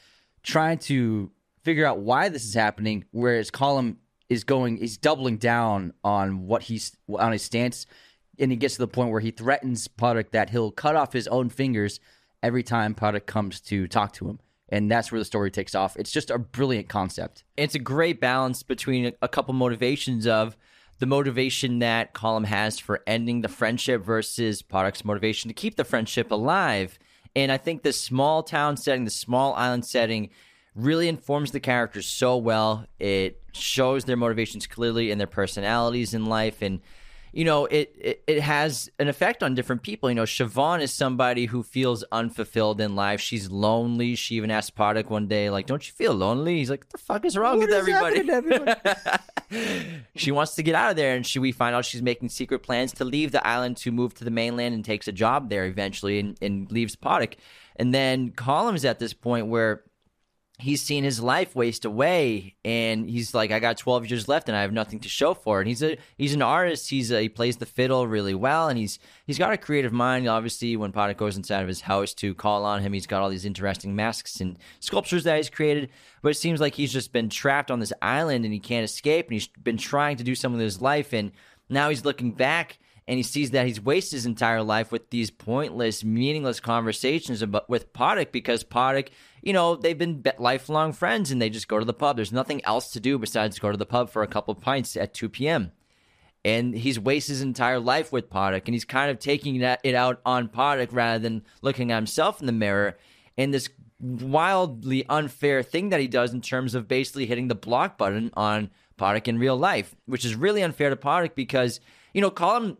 trying 0.43 0.77
to 0.77 1.31
figure 1.63 1.85
out 1.85 1.99
why 1.99 2.29
this 2.29 2.45
is 2.45 2.53
happening, 2.53 3.05
whereas 3.11 3.49
Colm 3.49 3.95
is 4.29 4.43
going, 4.43 4.77
he's 4.77 4.97
doubling 4.97 5.37
down 5.37 5.93
on 6.03 6.45
what 6.45 6.63
he's 6.63 6.95
on 7.09 7.31
his 7.31 7.43
stance, 7.43 7.85
and 8.39 8.51
he 8.51 8.57
gets 8.57 8.75
to 8.75 8.79
the 8.79 8.87
point 8.87 9.11
where 9.11 9.21
he 9.21 9.31
threatens 9.31 9.87
Pádraic 9.87 10.31
that 10.31 10.49
he'll 10.49 10.71
cut 10.71 10.95
off 10.95 11.13
his 11.13 11.27
own 11.27 11.49
fingers 11.49 11.99
every 12.41 12.63
time 12.63 12.93
Pádraic 12.95 13.25
comes 13.25 13.61
to 13.61 13.87
talk 13.87 14.13
to 14.13 14.27
him, 14.27 14.39
and 14.69 14.91
that's 14.91 15.11
where 15.11 15.19
the 15.19 15.25
story 15.25 15.51
takes 15.51 15.75
off. 15.75 15.95
It's 15.97 16.11
just 16.11 16.29
a 16.29 16.37
brilliant 16.37 16.89
concept. 16.89 17.43
it's 17.57 17.75
a 17.75 17.79
great 17.79 18.19
balance 18.19 18.63
between 18.63 19.13
a, 19.21 19.27
couple 19.27 19.53
motivations 19.53 20.27
of 20.27 20.57
the 20.99 21.05
motivation 21.05 21.79
that 21.79 22.13
Colm 22.13 22.45
has 22.45 22.79
for 22.79 23.01
ending 23.07 23.41
the 23.41 23.49
friendship 23.49 24.03
versus 24.03 24.61
Pádraic's 24.61 25.05
motivation 25.05 25.47
to 25.49 25.53
keep 25.53 25.75
the 25.75 25.83
friendship 25.83 26.31
alive. 26.31 26.99
And 27.35 27.51
I 27.51 27.57
think 27.57 27.83
the 27.83 27.93
small 27.93 28.43
town 28.43 28.77
setting, 28.77 29.05
the 29.05 29.11
small 29.11 29.53
island 29.55 29.85
setting, 29.85 30.29
really 30.75 31.07
informs 31.07 31.51
the 31.51 31.59
characters 31.59 32.07
so 32.07 32.37
well. 32.37 32.85
It 32.99 33.41
shows 33.53 34.05
their 34.05 34.17
motivations 34.17 34.67
clearly 34.67 35.11
and 35.11 35.19
their 35.19 35.27
personalities 35.27 36.13
in 36.13 36.25
life. 36.25 36.61
And 36.61 36.81
you 37.33 37.45
know, 37.45 37.65
it, 37.65 37.95
it 37.99 38.23
it 38.27 38.41
has 38.41 38.91
an 38.99 39.07
effect 39.07 39.41
on 39.41 39.55
different 39.55 39.81
people. 39.81 40.07
You 40.07 40.15
know, 40.15 40.23
Siobhan 40.23 40.81
is 40.81 40.93
somebody 40.93 41.47
who 41.47 41.63
feels 41.63 42.03
unfulfilled 42.11 42.79
in 42.79 42.95
life. 42.95 43.19
She's 43.19 43.49
lonely. 43.49 44.13
She 44.13 44.35
even 44.35 44.51
asked 44.51 44.75
Pádraic 44.75 45.09
one 45.09 45.27
day, 45.27 45.49
like, 45.49 45.65
"Don't 45.65 45.85
you 45.85 45.93
feel 45.93 46.13
lonely?" 46.13 46.59
He's 46.59 46.69
like, 46.69 46.89
the 46.89 46.99
fuck 46.99 47.25
is 47.25 47.35
wrong 47.35 47.57
with 47.57 47.69
is 47.69 47.75
everybody?" 47.75 48.23
to 48.23 48.77
she 50.15 50.31
wants 50.31 50.53
to 50.55 50.63
get 50.63 50.75
out 50.75 50.91
of 50.91 50.95
there, 50.95 51.15
and 51.15 51.25
she 51.25 51.39
we 51.39 51.51
find 51.51 51.75
out 51.75 51.85
she's 51.85 52.03
making 52.03 52.29
secret 52.29 52.59
plans 52.59 52.93
to 52.93 53.03
leave 53.03 53.31
the 53.31 53.45
island 53.45 53.77
to 53.77 53.91
move 53.91 54.13
to 54.13 54.23
the 54.23 54.31
mainland 54.31 54.75
and 54.75 54.85
takes 54.85 55.07
a 55.07 55.11
job 55.11 55.49
there 55.49 55.65
eventually, 55.65 56.19
and, 56.19 56.37
and 56.39 56.71
leaves 56.71 56.95
Pádraic. 56.95 57.37
And 57.75 57.95
then 57.95 58.29
Colm's 58.29 58.85
at 58.85 58.99
this 58.99 59.13
point 59.13 59.47
where 59.47 59.81
he's 60.63 60.81
seen 60.81 61.03
his 61.03 61.21
life 61.21 61.55
waste 61.55 61.83
away 61.83 62.55
and 62.63 63.09
he's 63.09 63.33
like 63.33 63.51
i 63.51 63.59
got 63.59 63.77
12 63.77 64.09
years 64.09 64.27
left 64.29 64.47
and 64.47 64.57
i 64.57 64.61
have 64.61 64.71
nothing 64.71 64.99
to 65.01 65.09
show 65.09 65.33
for 65.33 65.59
it. 65.59 65.63
And 65.63 65.67
he's 65.67 65.83
a 65.83 65.97
he's 66.17 66.33
an 66.33 66.41
artist. 66.41 66.89
He's 66.89 67.11
a, 67.11 67.21
he 67.21 67.29
plays 67.29 67.57
the 67.57 67.65
fiddle 67.65 68.07
really 68.07 68.33
well 68.33 68.69
and 68.69 68.79
he's 68.79 68.97
he's 69.27 69.37
got 69.37 69.51
a 69.51 69.57
creative 69.57 69.91
mind. 69.91 70.27
Obviously 70.27 70.75
when 70.77 70.93
Pádraic 70.93 71.17
goes 71.17 71.35
inside 71.35 71.61
of 71.61 71.67
his 71.67 71.81
house 71.81 72.13
to 72.15 72.33
call 72.33 72.63
on 72.63 72.81
him 72.81 72.93
he's 72.93 73.07
got 73.07 73.21
all 73.21 73.29
these 73.29 73.45
interesting 73.45 73.95
masks 73.95 74.39
and 74.39 74.57
sculptures 74.79 75.25
that 75.25 75.37
he's 75.37 75.49
created 75.49 75.89
but 76.21 76.29
it 76.29 76.37
seems 76.37 76.61
like 76.61 76.75
he's 76.75 76.93
just 76.93 77.11
been 77.11 77.29
trapped 77.29 77.69
on 77.69 77.79
this 77.79 77.93
island 78.01 78.45
and 78.45 78.53
he 78.53 78.59
can't 78.59 78.85
escape 78.85 79.27
and 79.27 79.33
he's 79.33 79.47
been 79.47 79.77
trying 79.77 80.15
to 80.17 80.23
do 80.23 80.33
something 80.33 80.57
with 80.57 80.65
his 80.65 80.81
life 80.81 81.13
and 81.13 81.31
now 81.69 81.89
he's 81.89 82.05
looking 82.05 82.31
back 82.31 82.79
and 83.07 83.17
he 83.17 83.23
sees 83.23 83.51
that 83.51 83.67
he's 83.67 83.81
wasted 83.81 84.17
his 84.17 84.25
entire 84.25 84.63
life 84.63 84.91
with 84.91 85.09
these 85.09 85.29
pointless, 85.29 86.03
meaningless 86.03 86.59
conversations 86.59 87.41
about 87.41 87.69
with 87.69 87.91
Pádraic 87.93 88.31
because 88.31 88.63
Pádraic, 88.63 89.09
you 89.43 89.51
know, 89.51 89.75
they've 89.75 89.97
been 89.97 90.23
lifelong 90.39 90.93
friends 90.93 91.29
and 91.29 91.41
they 91.41 91.49
just 91.49 91.67
go 91.67 91.77
to 91.77 91.85
the 91.85 91.93
pub. 91.93 92.15
There's 92.15 92.31
nothing 92.31 92.63
else 92.63 92.91
to 92.91 93.01
do 93.01 93.19
besides 93.19 93.59
go 93.59 93.71
to 93.71 93.77
the 93.77 93.85
pub 93.85 94.09
for 94.09 94.23
a 94.23 94.27
couple 94.27 94.55
pints 94.55 94.95
at 94.95 95.13
2 95.13 95.27
p.m. 95.27 95.73
And 96.45 96.73
he's 96.73 96.97
wasted 96.97 97.33
his 97.33 97.41
entire 97.41 97.79
life 97.79 98.11
with 98.11 98.29
Pádraic, 98.29 98.63
and 98.65 98.73
he's 98.73 98.85
kind 98.85 99.11
of 99.11 99.19
taking 99.19 99.59
that, 99.59 99.81
it 99.83 99.95
out 99.95 100.21
on 100.25 100.47
Pádraic 100.47 100.89
rather 100.91 101.19
than 101.19 101.43
looking 101.61 101.91
at 101.91 101.97
himself 101.97 102.39
in 102.39 102.45
the 102.45 102.53
mirror. 102.53 102.97
And 103.37 103.53
this 103.53 103.69
wildly 103.99 105.05
unfair 105.09 105.61
thing 105.61 105.89
that 105.89 105.99
he 105.99 106.07
does 106.07 106.33
in 106.33 106.41
terms 106.41 106.73
of 106.73 106.87
basically 106.87 107.25
hitting 107.25 107.49
the 107.49 107.55
block 107.55 107.97
button 107.97 108.31
on 108.35 108.69
Pádraic 108.97 109.27
in 109.27 109.39
real 109.39 109.57
life, 109.57 109.93
which 110.05 110.23
is 110.23 110.35
really 110.35 110.61
unfair 110.61 110.89
to 110.89 110.95
Pádraic 110.95 111.35
because, 111.35 111.81
you 112.13 112.21
know, 112.21 112.31
Colin 112.31 112.77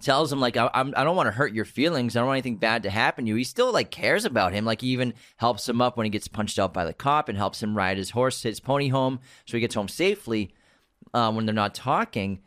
tells 0.00 0.32
him 0.32 0.40
like 0.40 0.56
I, 0.56 0.70
I'm, 0.74 0.92
I 0.96 1.04
don't 1.04 1.16
want 1.16 1.28
to 1.28 1.32
hurt 1.32 1.52
your 1.52 1.64
feelings. 1.64 2.16
I 2.16 2.20
don't 2.20 2.28
want 2.28 2.36
anything 2.36 2.56
bad 2.56 2.82
to 2.84 2.90
happen 2.90 3.24
to 3.24 3.28
you. 3.28 3.36
He 3.36 3.44
still 3.44 3.72
like 3.72 3.90
cares 3.90 4.24
about 4.24 4.52
him. 4.52 4.64
Like 4.64 4.80
he 4.80 4.88
even 4.88 5.14
helps 5.36 5.68
him 5.68 5.80
up 5.80 5.96
when 5.96 6.04
he 6.04 6.10
gets 6.10 6.28
punched 6.28 6.58
out 6.58 6.72
by 6.72 6.84
the 6.84 6.92
cop 6.92 7.28
and 7.28 7.38
helps 7.38 7.62
him 7.62 7.76
ride 7.76 7.98
his 7.98 8.10
horse, 8.10 8.42
his 8.42 8.60
pony 8.60 8.88
home, 8.88 9.20
so 9.46 9.56
he 9.56 9.60
gets 9.60 9.74
home 9.74 9.88
safely 9.88 10.54
um, 11.14 11.36
when 11.36 11.46
they're 11.46 11.54
not 11.54 11.74
talking. 11.74 12.40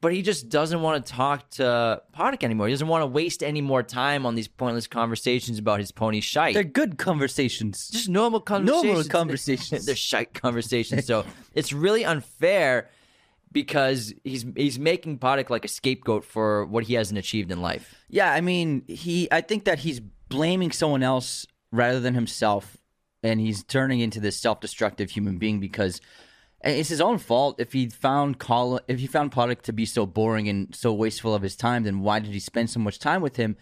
But 0.00 0.12
he 0.12 0.20
just 0.20 0.50
doesn't 0.50 0.82
want 0.82 1.06
to 1.06 1.12
talk 1.12 1.48
to 1.52 2.02
Pádraic 2.14 2.42
anymore. 2.44 2.66
He 2.66 2.74
doesn't 2.74 2.88
want 2.88 3.00
to 3.00 3.06
waste 3.06 3.42
any 3.42 3.62
more 3.62 3.82
time 3.82 4.26
on 4.26 4.34
these 4.34 4.48
pointless 4.48 4.86
conversations 4.86 5.58
about 5.58 5.80
his 5.80 5.92
pony 5.92 6.20
shite. 6.20 6.52
They're 6.52 6.62
good 6.62 6.98
conversations. 6.98 7.88
just 7.88 8.10
normal 8.10 8.40
conversations. 8.40 8.84
Normal 8.84 9.04
conversations. 9.04 9.86
They're 9.86 9.96
shite 9.96 10.34
conversations. 10.34 11.06
So 11.06 11.24
it's 11.54 11.72
really 11.72 12.04
unfair 12.04 12.90
because 13.54 14.12
he's 14.24 14.44
he's 14.54 14.78
making 14.78 15.18
Pádraic 15.18 15.48
like 15.48 15.64
a 15.64 15.68
scapegoat 15.68 16.26
for 16.26 16.66
what 16.66 16.84
he 16.84 16.94
hasn't 16.94 17.18
achieved 17.18 17.50
in 17.50 17.62
life. 17.62 17.94
Yeah, 18.10 18.30
I 18.30 18.42
mean, 18.42 18.82
he. 18.86 19.28
I 19.32 19.40
think 19.40 19.64
that 19.64 19.78
he's 19.78 20.00
blaming 20.28 20.72
someone 20.72 21.02
else 21.02 21.46
rather 21.72 22.00
than 22.00 22.12
himself, 22.12 22.76
and 23.22 23.40
he's 23.40 23.62
turning 23.62 24.00
into 24.00 24.20
this 24.20 24.36
self-destructive 24.36 25.10
human 25.10 25.38
being 25.38 25.60
because 25.60 26.02
it's 26.62 26.90
his 26.90 27.00
own 27.00 27.18
fault. 27.18 27.58
If 27.58 27.72
he 27.72 27.88
found 27.88 28.38
Colin, 28.38 28.82
if 28.88 28.98
he 28.98 29.06
found 29.06 29.32
Pádraic 29.32 29.62
to 29.62 29.72
be 29.72 29.86
so 29.86 30.04
boring 30.04 30.48
and 30.48 30.74
so 30.74 30.92
wasteful 30.92 31.34
of 31.34 31.40
his 31.40 31.56
time, 31.56 31.84
then 31.84 32.00
why 32.00 32.18
did 32.18 32.32
he 32.32 32.40
spend 32.40 32.68
so 32.68 32.80
much 32.80 32.98
time 32.98 33.22
with 33.22 33.36
him? 33.36 33.56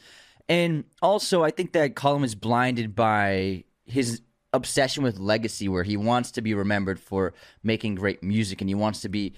And 0.48 0.84
also, 1.00 1.44
I 1.44 1.50
think 1.50 1.72
that 1.72 1.94
Colin 1.94 2.24
is 2.24 2.34
blinded 2.34 2.96
by 2.96 3.64
his 3.84 4.22
obsession 4.52 5.02
with 5.02 5.18
legacy, 5.18 5.68
where 5.68 5.84
he 5.84 5.96
wants 5.96 6.30
to 6.32 6.42
be 6.42 6.54
remembered 6.54 7.00
for 7.00 7.32
making 7.62 7.94
great 7.94 8.22
music, 8.22 8.60
and 8.60 8.68
he 8.68 8.74
wants 8.74 9.00
to 9.00 9.08
be, 9.08 9.34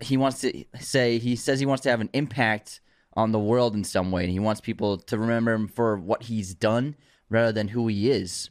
he 0.00 0.16
wants 0.16 0.40
to 0.40 0.64
say, 0.78 1.18
he 1.18 1.36
says 1.36 1.60
he 1.60 1.66
wants 1.66 1.82
to 1.82 1.90
have 1.90 2.00
an 2.00 2.10
impact 2.12 2.80
on 3.14 3.32
the 3.32 3.38
world 3.38 3.74
in 3.74 3.84
some 3.84 4.10
way, 4.10 4.24
and 4.24 4.32
he 4.32 4.40
wants 4.40 4.60
people 4.60 4.98
to 4.98 5.18
remember 5.18 5.52
him 5.52 5.68
for 5.68 5.96
what 5.96 6.24
he's 6.24 6.54
done 6.54 6.96
rather 7.28 7.52
than 7.52 7.68
who 7.68 7.88
he 7.88 8.10
is. 8.10 8.50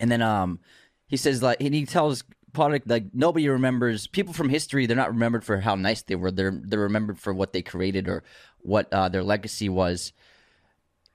And 0.00 0.10
then, 0.10 0.22
um, 0.22 0.60
he 1.06 1.16
says 1.16 1.42
like, 1.42 1.60
and 1.60 1.74
he 1.74 1.86
tells 1.86 2.22
Pádraic 2.52 2.82
like 2.86 3.06
nobody 3.12 3.48
remembers 3.48 4.06
people 4.06 4.32
from 4.32 4.48
history. 4.48 4.86
They're 4.86 4.96
not 4.96 5.12
remembered 5.12 5.44
for 5.44 5.60
how 5.60 5.74
nice 5.74 6.02
they 6.02 6.16
were. 6.16 6.30
They're 6.30 6.60
they're 6.62 6.80
remembered 6.80 7.18
for 7.18 7.32
what 7.32 7.52
they 7.52 7.62
created 7.62 8.08
or 8.08 8.24
what 8.58 8.92
uh, 8.92 9.08
their 9.08 9.22
legacy 9.22 9.68
was. 9.68 10.12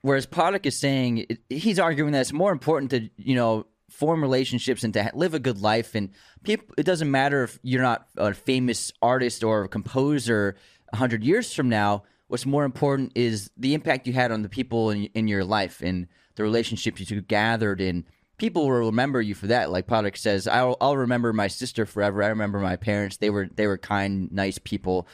Whereas 0.02 0.26
Pádraic 0.26 0.66
is 0.66 0.78
saying 0.78 1.26
he's 1.48 1.78
arguing 1.78 2.12
that 2.12 2.20
it's 2.20 2.32
more 2.32 2.52
important 2.52 2.90
to 2.90 3.08
you 3.16 3.34
know 3.34 3.66
form 3.94 4.22
relationships 4.22 4.84
and 4.84 4.92
to 4.94 5.10
live 5.14 5.34
a 5.34 5.38
good 5.38 5.60
life. 5.60 5.94
And 5.94 6.10
people, 6.42 6.74
it 6.76 6.84
doesn't 6.84 7.10
matter 7.10 7.44
if 7.44 7.58
you're 7.62 7.82
not 7.82 8.06
a 8.16 8.34
famous 8.34 8.92
artist 9.00 9.44
or 9.44 9.64
a 9.64 9.68
composer 9.68 10.56
hundred 10.92 11.24
years 11.24 11.52
from 11.52 11.68
now. 11.68 12.04
What's 12.28 12.46
more 12.46 12.64
important 12.64 13.12
is 13.14 13.50
the 13.56 13.74
impact 13.74 14.06
you 14.06 14.12
had 14.12 14.32
on 14.32 14.42
the 14.42 14.48
people 14.48 14.90
in, 14.90 15.04
in 15.14 15.28
your 15.28 15.44
life 15.44 15.80
and 15.82 16.08
the 16.36 16.42
relationships 16.42 17.10
you 17.10 17.20
gathered 17.20 17.80
and 17.80 18.04
people 18.38 18.68
will 18.68 18.86
remember 18.86 19.20
you 19.20 19.34
for 19.34 19.46
that. 19.48 19.70
Like 19.70 19.86
Pádraic 19.86 20.16
says, 20.16 20.48
I'll, 20.48 20.76
I'll 20.80 20.96
remember 20.96 21.32
my 21.32 21.48
sister 21.48 21.86
forever. 21.86 22.22
I 22.22 22.28
remember 22.28 22.58
my 22.58 22.76
parents. 22.76 23.18
They 23.18 23.30
were 23.30 23.48
they 23.54 23.66
were 23.66 23.78
kind, 23.78 24.30
nice 24.32 24.58
people, 24.58 25.06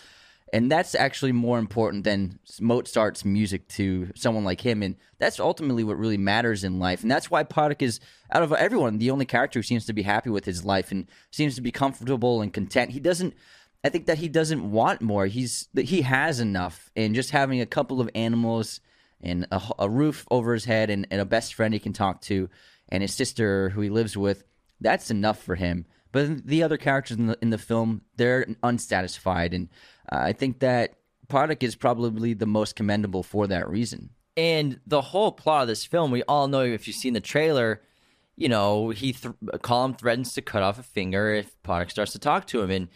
and 0.52 0.70
that's 0.70 0.94
actually 0.94 1.32
more 1.32 1.58
important 1.58 2.04
than 2.04 2.38
Mozart's 2.60 3.24
music 3.24 3.68
to 3.68 4.10
someone 4.14 4.44
like 4.44 4.60
him. 4.60 4.82
And 4.82 4.96
that's 5.18 5.38
ultimately 5.38 5.84
what 5.84 5.98
really 5.98 6.16
matters 6.18 6.64
in 6.64 6.78
life. 6.78 7.02
And 7.02 7.10
that's 7.10 7.30
why 7.30 7.44
Pádraic 7.44 7.82
is 7.82 8.00
out 8.32 8.42
of 8.42 8.52
everyone 8.52 8.98
the 8.98 9.10
only 9.10 9.26
character 9.26 9.58
who 9.60 9.62
seems 9.62 9.86
to 9.86 9.92
be 9.92 10.02
happy 10.02 10.30
with 10.30 10.44
his 10.44 10.64
life 10.64 10.90
and 10.90 11.06
seems 11.30 11.54
to 11.54 11.60
be 11.60 11.70
comfortable 11.70 12.42
and 12.42 12.52
content. 12.52 12.90
He 12.90 13.00
doesn't. 13.00 13.34
I 13.82 13.88
think 13.88 14.06
that 14.06 14.18
he 14.18 14.28
doesn't 14.28 14.70
want 14.70 15.00
more. 15.00 15.26
He's 15.26 15.68
that 15.72 15.86
he 15.86 16.02
has 16.02 16.38
enough, 16.38 16.90
and 16.94 17.14
just 17.14 17.30
having 17.30 17.62
a 17.62 17.66
couple 17.66 18.00
of 18.00 18.10
animals 18.14 18.80
and 19.22 19.46
a, 19.50 19.62
a 19.78 19.88
roof 19.88 20.26
over 20.30 20.52
his 20.52 20.64
head 20.66 20.90
and, 20.90 21.06
and 21.10 21.20
a 21.20 21.24
best 21.24 21.54
friend 21.54 21.72
he 21.72 21.80
can 21.80 21.92
talk 21.92 22.20
to 22.22 22.50
and 22.90 23.02
his 23.02 23.14
sister 23.14 23.70
who 23.70 23.80
he 23.80 23.90
lives 23.90 24.16
with, 24.16 24.44
that's 24.80 25.10
enough 25.10 25.42
for 25.42 25.54
him. 25.54 25.86
But 26.12 26.46
the 26.46 26.62
other 26.62 26.76
characters 26.76 27.16
in 27.16 27.26
the 27.26 27.38
in 27.40 27.50
the 27.50 27.58
film, 27.58 28.02
they're 28.16 28.46
unsatisfied, 28.62 29.54
and 29.54 29.68
uh, 30.10 30.18
I 30.18 30.32
think 30.32 30.60
that 30.60 30.94
Pádraic 31.28 31.62
is 31.62 31.76
probably 31.76 32.34
the 32.34 32.46
most 32.46 32.76
commendable 32.76 33.22
for 33.22 33.46
that 33.46 33.68
reason. 33.68 34.10
And 34.36 34.80
the 34.86 35.00
whole 35.00 35.32
plot 35.32 35.62
of 35.62 35.68
this 35.68 35.84
film, 35.84 36.10
we 36.10 36.22
all 36.24 36.48
know 36.48 36.62
if 36.62 36.86
you've 36.86 36.96
seen 36.96 37.12
the 37.12 37.20
trailer, 37.20 37.82
you 38.36 38.48
know 38.48 38.90
he 38.90 39.12
th- 39.12 39.34
Colm 39.62 39.96
threatens 39.96 40.32
to 40.34 40.42
cut 40.42 40.62
off 40.62 40.78
a 40.78 40.82
finger 40.82 41.32
if 41.34 41.60
Pádraic 41.62 41.90
starts 41.90 42.12
to 42.12 42.18
talk 42.18 42.46
to 42.48 42.62
him, 42.62 42.70
and 42.70 42.88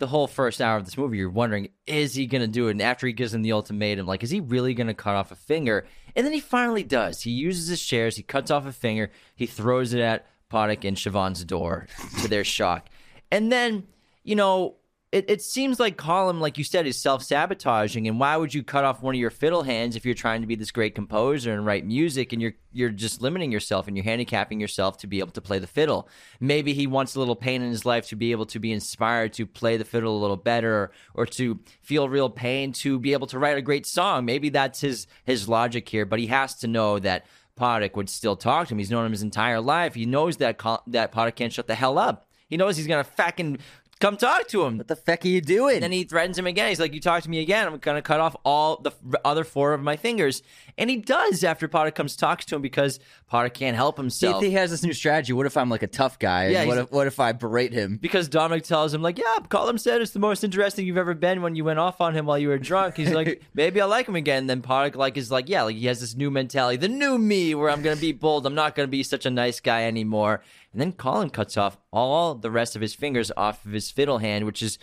the 0.00 0.06
whole 0.06 0.26
first 0.26 0.60
hour 0.60 0.78
of 0.78 0.86
this 0.86 0.96
movie, 0.96 1.18
you're 1.18 1.30
wondering, 1.30 1.68
is 1.86 2.14
he 2.14 2.26
going 2.26 2.40
to 2.40 2.48
do 2.48 2.68
it? 2.68 2.72
And 2.72 2.82
after 2.82 3.06
he 3.06 3.12
gives 3.12 3.34
him 3.34 3.42
the 3.42 3.52
ultimatum, 3.52 4.06
like, 4.06 4.22
is 4.22 4.30
he 4.30 4.40
really 4.40 4.72
going 4.72 4.86
to 4.86 4.94
cut 4.94 5.14
off 5.14 5.30
a 5.30 5.36
finger? 5.36 5.86
And 6.16 6.26
then 6.26 6.32
he 6.32 6.40
finally 6.40 6.82
does. 6.82 7.20
He 7.20 7.30
uses 7.30 7.68
his 7.68 7.80
shares, 7.80 8.16
he 8.16 8.22
cuts 8.22 8.50
off 8.50 8.66
a 8.66 8.72
finger, 8.72 9.10
he 9.36 9.46
throws 9.46 9.92
it 9.92 10.00
at 10.00 10.26
Pádraic 10.50 10.86
and 10.86 10.96
Siobhan's 10.96 11.44
door 11.44 11.86
to 12.22 12.28
their 12.28 12.44
shock. 12.44 12.88
And 13.30 13.50
then, 13.50 13.86
you 14.24 14.34
know, 14.34 14.76
it, 15.12 15.28
it 15.28 15.42
seems 15.42 15.80
like 15.80 15.96
Colm, 15.96 16.38
like 16.38 16.56
you 16.56 16.62
said, 16.62 16.86
is 16.86 16.96
self 16.96 17.24
sabotaging. 17.24 18.06
And 18.06 18.20
why 18.20 18.36
would 18.36 18.54
you 18.54 18.62
cut 18.62 18.84
off 18.84 19.02
one 19.02 19.14
of 19.14 19.20
your 19.20 19.30
fiddle 19.30 19.64
hands 19.64 19.96
if 19.96 20.04
you're 20.04 20.14
trying 20.14 20.40
to 20.40 20.46
be 20.46 20.54
this 20.54 20.70
great 20.70 20.94
composer 20.94 21.52
and 21.52 21.66
write 21.66 21.84
music 21.84 22.32
and 22.32 22.40
you're 22.40 22.52
you're 22.72 22.90
just 22.90 23.20
limiting 23.20 23.50
yourself 23.50 23.88
and 23.88 23.96
you're 23.96 24.04
handicapping 24.04 24.60
yourself 24.60 24.98
to 24.98 25.08
be 25.08 25.18
able 25.18 25.32
to 25.32 25.40
play 25.40 25.58
the 25.58 25.66
fiddle? 25.66 26.08
Maybe 26.38 26.74
he 26.74 26.86
wants 26.86 27.16
a 27.16 27.18
little 27.18 27.34
pain 27.34 27.60
in 27.60 27.70
his 27.70 27.84
life 27.84 28.08
to 28.08 28.16
be 28.16 28.30
able 28.30 28.46
to 28.46 28.60
be 28.60 28.70
inspired 28.70 29.32
to 29.32 29.46
play 29.46 29.76
the 29.76 29.84
fiddle 29.84 30.16
a 30.16 30.20
little 30.20 30.36
better 30.36 30.92
or 31.14 31.26
to 31.26 31.58
feel 31.82 32.08
real 32.08 32.30
pain 32.30 32.72
to 32.74 33.00
be 33.00 33.12
able 33.12 33.26
to 33.28 33.38
write 33.38 33.58
a 33.58 33.62
great 33.62 33.86
song. 33.86 34.24
Maybe 34.24 34.48
that's 34.48 34.80
his 34.80 35.08
his 35.24 35.48
logic 35.48 35.88
here, 35.88 36.06
but 36.06 36.20
he 36.20 36.28
has 36.28 36.54
to 36.56 36.68
know 36.68 37.00
that 37.00 37.26
Pádraic 37.58 37.94
would 37.96 38.08
still 38.08 38.36
talk 38.36 38.68
to 38.68 38.74
him. 38.74 38.78
He's 38.78 38.90
known 38.90 39.06
him 39.06 39.12
his 39.12 39.22
entire 39.22 39.60
life. 39.60 39.94
He 39.94 40.06
knows 40.06 40.38
that 40.38 40.58
that 40.86 41.12
Pádraic 41.12 41.36
can't 41.36 41.52
shut 41.52 41.66
the 41.66 41.74
hell 41.74 41.98
up. 41.98 42.28
He 42.48 42.56
knows 42.56 42.76
he's 42.76 42.86
gonna 42.86 43.04
fucking 43.04 43.58
come 44.00 44.16
talk 44.16 44.48
to 44.48 44.64
him. 44.64 44.78
What 44.78 44.88
the 44.88 44.96
feck 44.96 45.24
are 45.24 45.28
you 45.28 45.40
doing? 45.40 45.76
And 45.76 45.84
then 45.84 45.92
he 45.92 46.04
threatens 46.04 46.38
him 46.38 46.46
again. 46.46 46.68
He's 46.68 46.80
like, 46.80 46.92
"You 46.94 47.00
talk 47.00 47.22
to 47.22 47.30
me 47.30 47.40
again, 47.40 47.66
I'm 47.66 47.78
gonna 47.78 48.02
cut 48.02 48.18
off 48.18 48.34
all 48.44 48.78
the 48.78 48.92
other 49.24 49.44
four 49.44 49.72
of 49.74 49.82
my 49.82 49.96
fingers." 49.96 50.42
And 50.76 50.88
he 50.88 50.96
does 50.96 51.44
after 51.44 51.68
Pádraic 51.68 51.94
comes 51.94 52.16
talks 52.16 52.44
to 52.46 52.56
him 52.56 52.62
because 52.62 52.98
Pádraic 53.30 53.54
can't 53.54 53.76
help 53.76 53.98
himself. 53.98 54.40
See, 54.40 54.48
he 54.48 54.54
has 54.54 54.70
this 54.70 54.82
new 54.82 54.94
strategy. 54.94 55.32
What 55.32 55.46
if 55.46 55.56
I'm 55.56 55.68
like 55.68 55.82
a 55.82 55.86
tough 55.86 56.18
guy? 56.18 56.48
Yeah. 56.48 56.64
What 56.64 56.78
if, 56.78 56.90
what 56.90 57.06
if 57.06 57.20
I 57.20 57.32
berate 57.32 57.72
him? 57.72 57.98
Because 58.00 58.28
Dominic 58.28 58.64
tells 58.64 58.92
him 58.94 59.02
like, 59.02 59.18
"Yeah, 59.18 59.36
Colm 59.48 59.78
said 59.78 60.00
it's 60.00 60.12
the 60.12 60.18
most 60.18 60.42
interesting 60.42 60.86
you've 60.86 60.96
ever 60.96 61.14
been 61.14 61.42
when 61.42 61.54
you 61.54 61.64
went 61.64 61.78
off 61.78 62.00
on 62.00 62.14
him 62.14 62.26
while 62.26 62.38
you 62.38 62.48
were 62.48 62.58
drunk." 62.58 62.96
He's 62.96 63.12
like, 63.12 63.42
"Maybe 63.54 63.80
I 63.80 63.84
like 63.84 64.08
him 64.08 64.16
again." 64.16 64.40
And 64.40 64.50
then 64.50 64.62
Pádraic 64.62 64.96
like 64.96 65.16
is 65.16 65.30
like, 65.30 65.48
"Yeah, 65.48 65.62
like 65.62 65.76
he 65.76 65.86
has 65.86 66.00
this 66.00 66.16
new 66.16 66.30
mentality, 66.30 66.78
the 66.78 66.88
new 66.88 67.18
me, 67.18 67.54
where 67.54 67.68
I'm 67.68 67.82
gonna 67.82 67.96
be 67.96 68.12
bold. 68.12 68.46
I'm 68.46 68.54
not 68.54 68.74
gonna 68.74 68.88
be 68.88 69.02
such 69.02 69.26
a 69.26 69.30
nice 69.30 69.60
guy 69.60 69.84
anymore." 69.84 70.42
And 70.72 70.80
then 70.80 70.92
Colin 70.92 71.30
cuts 71.30 71.56
off 71.56 71.78
all 71.92 72.34
the 72.34 72.50
rest 72.50 72.76
of 72.76 72.82
his 72.82 72.94
fingers 72.94 73.32
off 73.36 73.64
of 73.66 73.72
his 73.72 73.90
fiddle 73.90 74.18
hand, 74.18 74.46
which 74.46 74.62
is 74.62 74.78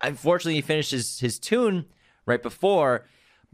unfortunately 0.00 0.54
he 0.54 0.60
finishes 0.62 1.18
his 1.20 1.38
tune 1.38 1.86
right 2.26 2.42
before. 2.42 3.06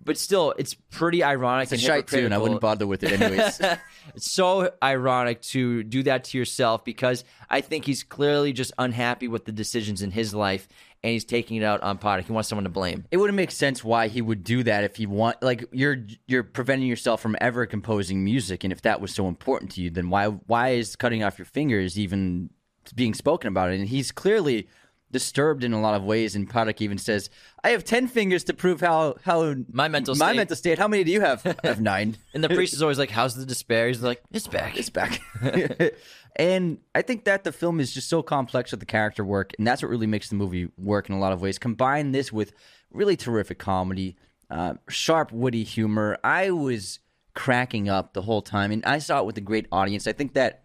But 0.03 0.18
still, 0.18 0.55
it's 0.59 0.75
pretty 0.75 1.22
ironic. 1.22 1.72
It's 1.72 1.83
a 1.83 1.87
shite 1.87 2.09
tune. 2.09 2.33
I 2.33 2.39
wouldn't 2.39 2.61
bother 2.61 2.87
with 2.87 3.05
it 3.05 3.20
anyways. 3.20 3.61
it's 4.14 4.31
so 4.31 4.72
ironic 4.83 5.41
to 5.43 5.85
do 5.85 6.03
that 6.03 6.25
to 6.25 6.39
yourself 6.39 6.85
because 6.85 7.22
I 7.49 7.61
think 7.61 7.85
he's 7.85 8.03
clearly 8.03 8.53
just 8.53 8.72
unhappy 8.77 9.29
with 9.29 9.45
the 9.45 9.53
decisions 9.53 10.03
in 10.03 10.11
his 10.11 10.35
life, 10.35 10.68
and 11.05 11.13
he's 11.13 11.27
taking 11.27 11.59
it 11.59 11.63
out 11.63 11.83
on 11.83 11.99
Pádraic. 11.99 12.25
He 12.25 12.33
wants 12.33 12.49
someone 12.49 12.65
to 12.65 12.71
blame. 12.71 13.05
It 13.11 13.19
wouldn't 13.19 13.37
make 13.37 13.51
sense 13.51 13.85
why 13.85 14.09
he 14.09 14.23
would 14.23 14.43
do 14.43 14.63
that 14.63 14.85
if 14.85 14.97
he 14.97 15.07
want 15.07 15.41
like 15.43 15.65
you're 15.71 15.99
you're 16.27 16.43
preventing 16.43 16.89
yourself 16.89 17.21
from 17.21 17.37
ever 17.43 17.67
composing 17.67 18.25
music, 18.25 18.65
and 18.65 18.73
if 18.73 18.81
that 18.83 19.03
was 19.03 19.15
so 19.15 19.29
important 19.29 19.71
to 19.73 19.83
you, 19.83 19.91
then 19.91 20.09
why 20.09 20.29
why 20.29 20.71
is 20.71 20.97
cutting 20.97 21.23
off 21.23 21.39
your 21.39 21.45
fingers 21.45 21.99
even 21.99 22.49
being 22.95 23.13
spoken 23.13 23.49
about 23.49 23.71
it? 23.71 23.79
And 23.79 23.89
he's 23.89 24.11
clearly 24.11 24.67
disturbed 25.15 25.65
in 25.65 25.73
a 25.73 25.81
lot 25.81 25.95
of 25.95 26.05
ways. 26.05 26.37
And 26.37 26.51
Pádraic 26.51 26.83
even 26.83 26.99
says, 26.99 27.31
"I 27.62 27.71
have 27.71 27.85
ten 27.85 28.07
fingers 28.07 28.45
to 28.45 28.53
prove 28.53 28.83
how 28.83 29.17
how 29.25 29.55
my 29.73 29.89
mental 29.89 30.15
my 30.17 30.29
state. 30.29 30.37
mental 30.37 30.57
state. 30.57 30.79
How 30.79 30.89
many 30.89 31.05
do 31.05 31.11
you 31.11 31.23
have? 31.23 31.47
I 31.65 31.69
have 31.69 31.81
nine. 31.81 32.19
and 32.35 32.45
the 32.45 32.51
priest 32.51 32.75
is 32.75 32.83
always 32.83 32.99
like, 32.99 33.11
"How's 33.11 33.35
the 33.35 33.47
despair?" 33.47 33.89
He's 33.89 34.03
like, 34.03 34.23
"It's 34.31 34.49
back. 34.49 34.77
It's 34.77 34.91
back." 34.91 35.23
And 36.37 36.79
I 36.97 37.03
think 37.03 37.25
that 37.25 37.45
the 37.45 37.53
film 37.53 37.79
is 37.79 37.95
just 37.95 38.09
so 38.09 38.21
complex 38.21 38.73
with 38.73 38.81
the 38.81 38.87
character 38.87 39.25
work, 39.25 39.53
and 39.57 39.65
that's 39.65 39.83
what 39.83 39.89
really 39.89 40.09
makes 40.09 40.29
the 40.31 40.35
movie 40.35 40.69
work 40.77 41.09
in 41.09 41.15
a 41.15 41.19
lot 41.21 41.33
of 41.33 41.41
ways. 41.41 41.59
Combine 41.59 42.11
this 42.11 42.33
with 42.33 42.53
really 42.91 43.17
terrific 43.17 43.59
comedy, 43.59 44.17
uh, 44.51 44.75
sharp, 44.89 45.31
witty 45.31 45.62
humor. 45.62 46.19
I 46.25 46.51
was 46.51 46.99
cracking 47.35 47.89
up 47.89 48.15
the 48.15 48.23
whole 48.23 48.43
time, 48.43 48.73
and 48.73 48.85
I 48.85 48.99
saw 48.99 49.21
it 49.21 49.27
with 49.27 49.37
a 49.39 49.41
great 49.41 49.69
audience. 49.71 50.09
I 50.09 50.12
think 50.12 50.35
that 50.35 50.65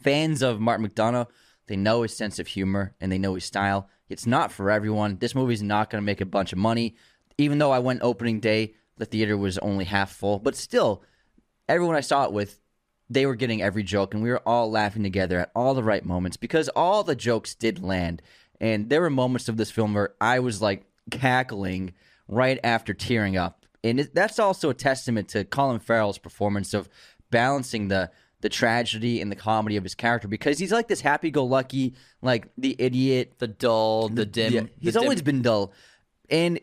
fans 0.00 0.40
of 0.40 0.58
Martin 0.58 0.88
McDonagh, 0.88 1.26
they 1.68 1.76
know 1.76 2.02
his 2.02 2.16
sense 2.16 2.38
of 2.38 2.46
humor 2.46 2.94
and 3.00 3.12
they 3.12 3.18
know 3.18 3.34
his 3.34 3.44
style. 3.44 3.88
It's 4.08 4.26
not 4.26 4.52
for 4.52 4.70
everyone. 4.70 5.18
This 5.18 5.34
movie's 5.34 5.62
not 5.62 5.90
going 5.90 6.02
to 6.02 6.06
make 6.06 6.20
a 6.20 6.26
bunch 6.26 6.52
of 6.52 6.58
money. 6.58 6.96
Even 7.36 7.58
though 7.58 7.70
I 7.70 7.78
went 7.78 8.02
opening 8.02 8.40
day, 8.40 8.74
the 8.96 9.04
theater 9.04 9.36
was 9.36 9.58
only 9.58 9.84
half 9.84 10.12
full, 10.12 10.38
but 10.38 10.56
still, 10.56 11.04
everyone 11.68 11.94
I 11.94 12.00
saw 12.00 12.24
it 12.24 12.32
with 12.32 12.58
they 13.10 13.26
were 13.26 13.34
getting 13.34 13.62
every 13.62 13.82
joke 13.82 14.14
and 14.14 14.22
we 14.22 14.30
were 14.30 14.46
all 14.46 14.70
laughing 14.70 15.02
together 15.02 15.40
at 15.40 15.50
all 15.54 15.74
the 15.74 15.82
right 15.82 16.04
moments 16.04 16.36
because 16.36 16.68
all 16.70 17.02
the 17.02 17.16
jokes 17.16 17.54
did 17.54 17.82
land. 17.82 18.22
And 18.60 18.90
there 18.90 19.00
were 19.00 19.10
moments 19.10 19.48
of 19.48 19.56
this 19.56 19.70
film 19.70 19.94
where 19.94 20.14
I 20.20 20.40
was 20.40 20.60
like 20.60 20.84
cackling 21.10 21.94
right 22.26 22.58
after 22.62 22.92
tearing 22.92 23.36
up. 23.36 23.64
And 23.82 24.00
it, 24.00 24.14
that's 24.14 24.38
also 24.38 24.70
a 24.70 24.74
testament 24.74 25.28
to 25.28 25.44
Colin 25.44 25.78
Farrell's 25.78 26.18
performance 26.18 26.74
of 26.74 26.88
balancing 27.30 27.88
the 27.88 28.10
the 28.40 28.48
tragedy 28.48 29.20
and 29.20 29.32
the 29.32 29.36
comedy 29.36 29.76
of 29.76 29.82
his 29.82 29.94
character 29.94 30.28
because 30.28 30.58
he's 30.58 30.72
like 30.72 30.88
this 30.88 31.00
happy-go-lucky, 31.00 31.94
like 32.22 32.48
the 32.56 32.76
idiot, 32.78 33.34
the 33.38 33.48
dull, 33.48 34.08
the 34.08 34.24
dim. 34.24 34.52
Yeah, 34.52 34.62
he's 34.78 34.94
the 34.94 35.00
always 35.00 35.22
dim. 35.22 35.24
been 35.24 35.42
dull, 35.42 35.72
and 36.30 36.60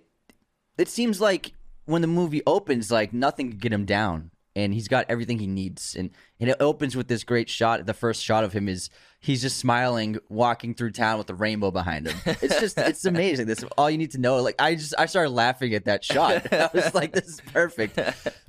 it 0.78 0.88
seems 0.88 1.22
like 1.22 1.54
when 1.86 2.02
the 2.02 2.08
movie 2.08 2.42
opens, 2.46 2.92
like 2.92 3.14
nothing 3.14 3.52
could 3.52 3.62
get 3.62 3.72
him 3.74 3.86
down 3.86 4.32
and 4.56 4.74
he's 4.74 4.88
got 4.88 5.06
everything 5.10 5.40
he 5.40 5.48
needs. 5.48 5.96
And, 5.96 6.12
and 6.40 6.50
it 6.50 6.58
opens 6.60 6.96
with 6.96 7.08
this 7.08 7.24
great 7.24 7.50
shot. 7.50 7.86
The 7.86 7.94
first 7.94 8.24
shot 8.24 8.44
of 8.44 8.54
him 8.54 8.68
is 8.68 8.90
he's 9.26 9.42
just 9.42 9.58
smiling, 9.58 10.20
walking 10.30 10.76
through 10.76 10.92
town 10.92 11.18
with 11.18 11.30
a 11.32 11.34
rainbow 11.34 11.72
behind 11.72 12.08
him. 12.08 12.36
It's 12.42 12.60
just 12.60 12.78
it's 12.78 13.06
amazing. 13.06 13.48
This 13.48 13.64
all 13.76 13.90
you 13.90 13.98
need 13.98 14.12
to 14.12 14.20
know. 14.20 14.38
Like 14.42 14.56
I 14.60 14.76
just 14.76 14.94
I 15.00 15.08
started 15.08 15.32
laughing 15.32 15.74
at 15.74 15.86
that 15.86 16.04
shot. 16.04 16.54
I 16.54 16.70
was 16.74 16.94
like, 16.94 17.12
this 17.12 17.28
is 17.28 17.42
perfect. 17.42 17.96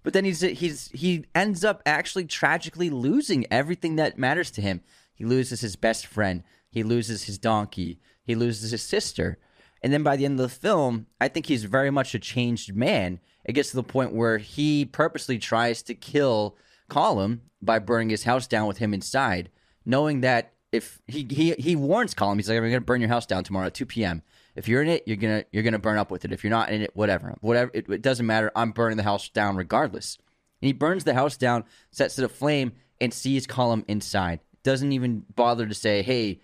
But 0.02 0.12
then 0.12 0.24
he's 0.24 0.42
he's 0.42 0.88
he 0.88 1.24
ends 1.34 1.64
up 1.64 1.82
actually 1.86 2.26
tragically 2.26 2.90
losing 2.90 3.46
everything 3.50 3.96
that 3.96 4.18
matters 4.18 4.50
to 4.52 4.60
him. 4.60 4.82
He 5.14 5.24
loses 5.24 5.62
his 5.62 5.76
best 5.76 6.06
friend. 6.06 6.42
He 6.68 6.82
loses 6.82 7.24
his 7.24 7.38
donkey. 7.38 7.98
He 8.22 8.34
loses 8.34 8.70
his 8.70 8.82
sister. 8.82 9.38
And 9.82 9.92
then 9.92 10.02
by 10.02 10.16
the 10.16 10.26
end 10.26 10.38
of 10.38 10.50
the 10.50 10.54
film, 10.54 11.06
I 11.20 11.28
think 11.28 11.46
he's 11.46 11.64
very 11.64 11.90
much 11.90 12.14
a 12.14 12.18
changed 12.18 12.74
man. 12.74 13.20
It 13.44 13.54
gets 13.54 13.70
to 13.70 13.76
the 13.76 13.82
point 13.82 14.12
where 14.12 14.38
he 14.38 14.84
purposely 14.84 15.38
tries 15.38 15.82
to 15.84 15.94
kill 15.94 16.56
Colm 16.90 17.40
by 17.62 17.78
burning 17.78 18.10
his 18.10 18.24
house 18.24 18.46
down 18.46 18.66
with 18.66 18.78
him 18.78 18.92
inside, 18.92 19.50
knowing 19.84 20.20
that 20.20 20.52
if 20.76 21.00
he 21.06 21.26
he, 21.28 21.52
he 21.52 21.76
warns 21.76 22.14
Colm, 22.14 22.36
he's 22.36 22.48
like, 22.48 22.56
"I'm 22.56 22.62
going 22.62 22.74
to 22.74 22.80
burn 22.80 23.00
your 23.00 23.08
house 23.08 23.26
down 23.26 23.44
tomorrow 23.44 23.66
at 23.66 23.74
2 23.74 23.86
p.m. 23.86 24.22
If 24.54 24.68
you're 24.68 24.82
in 24.82 24.88
it, 24.88 25.02
you're 25.06 25.16
gonna 25.16 25.44
you're 25.52 25.62
gonna 25.62 25.78
burn 25.78 25.98
up 25.98 26.10
with 26.10 26.24
it. 26.24 26.32
If 26.32 26.44
you're 26.44 26.50
not 26.50 26.70
in 26.70 26.82
it, 26.82 26.90
whatever, 26.94 27.36
whatever, 27.40 27.70
it, 27.74 27.88
it 27.88 28.02
doesn't 28.02 28.26
matter. 28.26 28.52
I'm 28.54 28.70
burning 28.70 28.96
the 28.96 29.02
house 29.02 29.28
down 29.28 29.56
regardless." 29.56 30.18
And 30.62 30.66
he 30.66 30.72
burns 30.72 31.04
the 31.04 31.14
house 31.14 31.36
down, 31.36 31.64
sets 31.90 32.18
it 32.18 32.24
aflame, 32.24 32.72
and 33.00 33.12
sees 33.12 33.46
Colm 33.46 33.84
inside. 33.88 34.40
Doesn't 34.62 34.92
even 34.92 35.24
bother 35.34 35.66
to 35.66 35.74
say, 35.74 36.02
"Hey." 36.02 36.40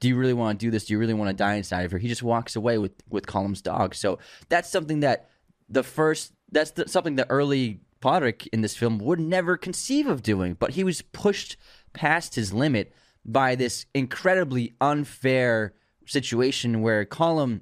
do 0.00 0.08
you 0.08 0.16
really 0.16 0.34
want 0.34 0.58
to 0.58 0.66
do 0.66 0.70
this? 0.70 0.84
Do 0.84 0.92
you 0.92 0.98
really 0.98 1.14
want 1.14 1.30
to 1.30 1.34
die 1.34 1.54
inside 1.54 1.82
of 1.82 1.90
here?" 1.90 1.98
He 1.98 2.08
just 2.08 2.22
walks 2.22 2.56
away 2.56 2.78
with 2.78 2.92
with 3.08 3.26
Colm's 3.26 3.62
dog. 3.62 3.94
So 3.94 4.18
that's 4.48 4.70
something 4.70 5.00
that 5.00 5.30
the 5.68 5.82
first 5.82 6.32
that's 6.50 6.72
the, 6.72 6.88
something 6.88 7.16
that 7.16 7.28
early 7.30 7.80
Pádraic 8.04 8.46
in 8.52 8.60
this 8.60 8.76
film 8.76 8.98
would 8.98 9.18
never 9.18 9.56
conceive 9.56 10.06
of 10.06 10.22
doing, 10.22 10.54
but 10.54 10.72
he 10.72 10.84
was 10.84 11.00
pushed 11.00 11.56
past 11.94 12.34
his 12.34 12.52
limit 12.52 12.92
by 13.24 13.54
this 13.54 13.86
incredibly 13.94 14.74
unfair 14.80 15.74
situation 16.06 16.82
where 16.82 17.04
Colm, 17.04 17.60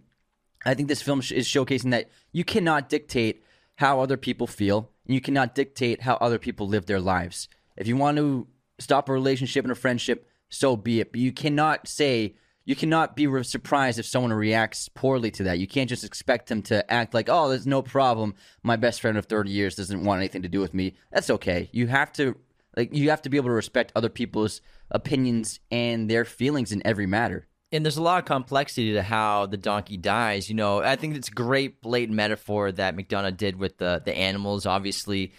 I 0.65 0.75
think 0.75 0.89
this 0.89 1.03
film 1.03 1.21
is 1.21 1.47
showcasing 1.47 1.91
that 1.91 2.11
you 2.33 2.45
cannot 2.45 2.89
dictate 2.89 3.43
how 3.77 4.01
other 4.01 4.17
people 4.17 4.47
feel 4.47 4.91
and 5.07 5.15
you 5.15 5.21
cannot 5.21 5.55
dictate 5.55 6.03
how 6.03 6.15
other 6.15 6.39
people 6.39 6.69
live 6.69 6.87
their 6.87 7.01
lives. 7.01 7.49
If 7.77 7.87
you 7.87 7.97
want 7.97 8.19
to 8.19 8.47
stop 8.79 9.09
a 9.09 9.13
relationship 9.13 9.65
and 9.65 9.73
a 9.73 9.77
friendship, 9.77 10.29
so 10.49 10.77
be 10.77 11.01
it. 11.01 11.13
But 11.13 11.21
you 11.21 11.33
cannot 11.33 11.89
say, 11.89 12.37
you 12.65 12.77
cannot 12.77 13.17
be 13.17 13.43
surprised 13.43 13.99
if 13.99 14.07
someone 14.07 14.33
reacts 14.33 14.89
poorly 14.89 15.31
to 15.33 15.45
that. 15.45 15.59
You 15.59 15.67
can't 15.67 15.89
just 15.89 16.05
expect 16.05 16.49
them 16.49 16.63
to 16.63 16.89
act 16.93 17.15
like, 17.15 17.29
oh, 17.29 17.49
there's 17.49 17.67
no 17.67 17.83
problem. 17.83 18.35
My 18.63 18.77
best 18.77 19.01
friend 19.01 19.17
of 19.19 19.27
30 19.27 19.51
years 19.51 19.77
doesn't 19.77 20.05
want 20.05 20.19
anything 20.19 20.43
to 20.43 20.49
do 20.49 20.61
with 20.61 20.75
me. 20.75 20.95
That's 21.11 21.31
okay. 21.31 21.71
You 21.73 21.89
have 21.89 22.13
to, 22.15 22.37
like, 22.77 22.95
you 22.95 23.11
have 23.11 23.23
to 23.23 23.29
be 23.31 23.37
able 23.37 23.49
to 23.49 23.55
respect 23.55 23.93
other 23.95 24.09
people's 24.09 24.61
opinions 24.91 25.61
and 25.70 26.09
their 26.11 26.25
feelings 26.25 26.73
in 26.73 26.83
every 26.87 27.07
matter. 27.07 27.47
and 27.73 27.85
there's 27.85 27.97
a 27.97 28.03
lot 28.03 28.18
of 28.18 28.27
complexity 28.27 28.93
to 28.93 29.03
how 29.03 29.47
the 29.47 29.57
donkey 29.57 29.97
dies. 29.97 30.49
You 30.49 30.55
know, 30.55 30.83
I 30.83 30.97
think 30.97 31.16
it's 31.16 31.29
a 31.29 31.33
great 31.33 31.81
blatant 31.81 32.14
metaphor 32.16 32.70
that 32.73 32.95
McDonagh 32.95 33.37
did 33.37 33.57
with 33.57 33.79
the 33.79 34.03
the 34.05 34.14
animals. 34.14 34.66
Obviously, 34.66 35.33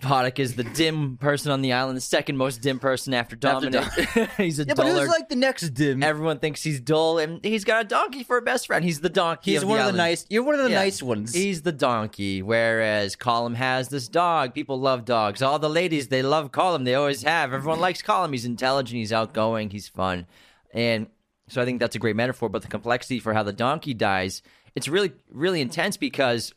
Pádraic 0.00 0.40
is 0.40 0.56
the 0.56 0.64
dim 0.64 1.16
person 1.18 1.52
on 1.52 1.62
the 1.62 1.72
island, 1.72 1.96
the 1.96 2.00
second 2.00 2.36
most 2.36 2.60
dim 2.60 2.80
person 2.80 3.14
after 3.14 3.36
After 3.36 3.70
Dominic. 3.70 4.30
he's 4.36 4.58
a 4.58 4.64
Yeah, 4.64 4.74
but 4.74 4.86
who's 4.88 5.08
like 5.08 5.28
the 5.28 5.36
next 5.36 5.70
dim? 5.70 6.02
Everyone 6.02 6.40
thinks 6.40 6.64
he's 6.64 6.80
dull, 6.80 7.18
and 7.18 7.44
he's 7.44 7.62
got 7.62 7.82
a 7.82 7.88
donkey 7.88 8.24
for 8.24 8.36
a 8.36 8.42
best 8.42 8.66
friend. 8.66 8.84
He's 8.84 9.00
the 9.00 9.08
donkey. 9.08 9.52
He's 9.52 9.62
of 9.62 9.68
one 9.68 9.78
of 9.78 9.86
the 9.86 9.92
nice. 9.92 10.26
You're 10.28 10.42
one 10.42 10.56
of 10.56 10.64
the 10.64 10.70
Yeah. 10.70 10.80
nice 10.80 11.00
ones. 11.00 11.32
He's 11.32 11.62
the 11.62 11.70
donkey, 11.70 12.42
whereas 12.42 13.14
Colm 13.14 13.54
has 13.54 13.88
this 13.88 14.08
dog. 14.08 14.52
People 14.52 14.80
love 14.80 15.04
dogs. 15.04 15.42
All 15.42 15.60
the 15.60 15.70
ladies, 15.70 16.08
they 16.08 16.22
love 16.22 16.50
Colm. 16.50 16.84
They 16.84 16.96
always 16.96 17.22
have. 17.22 17.52
Everyone 17.52 17.78
likes 17.78 18.02
Colm. 18.02 18.32
He's 18.32 18.44
intelligent. 18.44 18.98
He's 18.98 19.12
outgoing. 19.12 19.70
He's 19.70 19.86
fun. 19.88 20.26
And 20.72 21.06
so 21.48 21.62
I 21.62 21.64
think 21.64 21.78
that's 21.78 21.94
a 21.94 22.00
great 22.00 22.16
metaphor. 22.16 22.48
But 22.48 22.62
the 22.62 22.68
complexity 22.68 23.20
for 23.20 23.32
how 23.32 23.44
the 23.44 23.52
donkey 23.52 23.94
dies, 23.94 24.42
it's 24.74 24.88
really, 24.88 25.12
really 25.30 25.60
intense 25.60 25.96
because, 25.96 26.52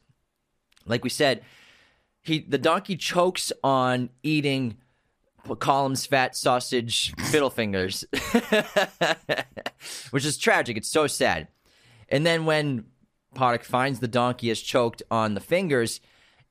like 0.87 1.03
we 1.03 1.11
said, 1.11 1.43
he 2.27 2.39
the 2.39 2.57
donkey 2.57 2.95
chokes 2.95 3.51
on 3.63 4.09
eating 4.23 4.77
Colm's 5.55 6.05
fat 6.05 6.35
sausage 6.35 7.13
fiddle 7.31 7.49
fingers, 7.49 8.03
which 10.11 10.25
is 10.25 10.37
tragic. 10.37 10.77
It's 10.77 10.89
so 10.89 11.07
sad. 11.07 11.47
And 12.09 12.25
then 12.25 12.45
when 12.45 12.85
Pádraic 13.35 13.63
finds 13.63 13.99
the 13.99 14.07
donkey 14.07 14.49
is 14.49 14.61
choked 14.61 15.03
on 15.09 15.33
the 15.33 15.39
fingers, 15.39 16.01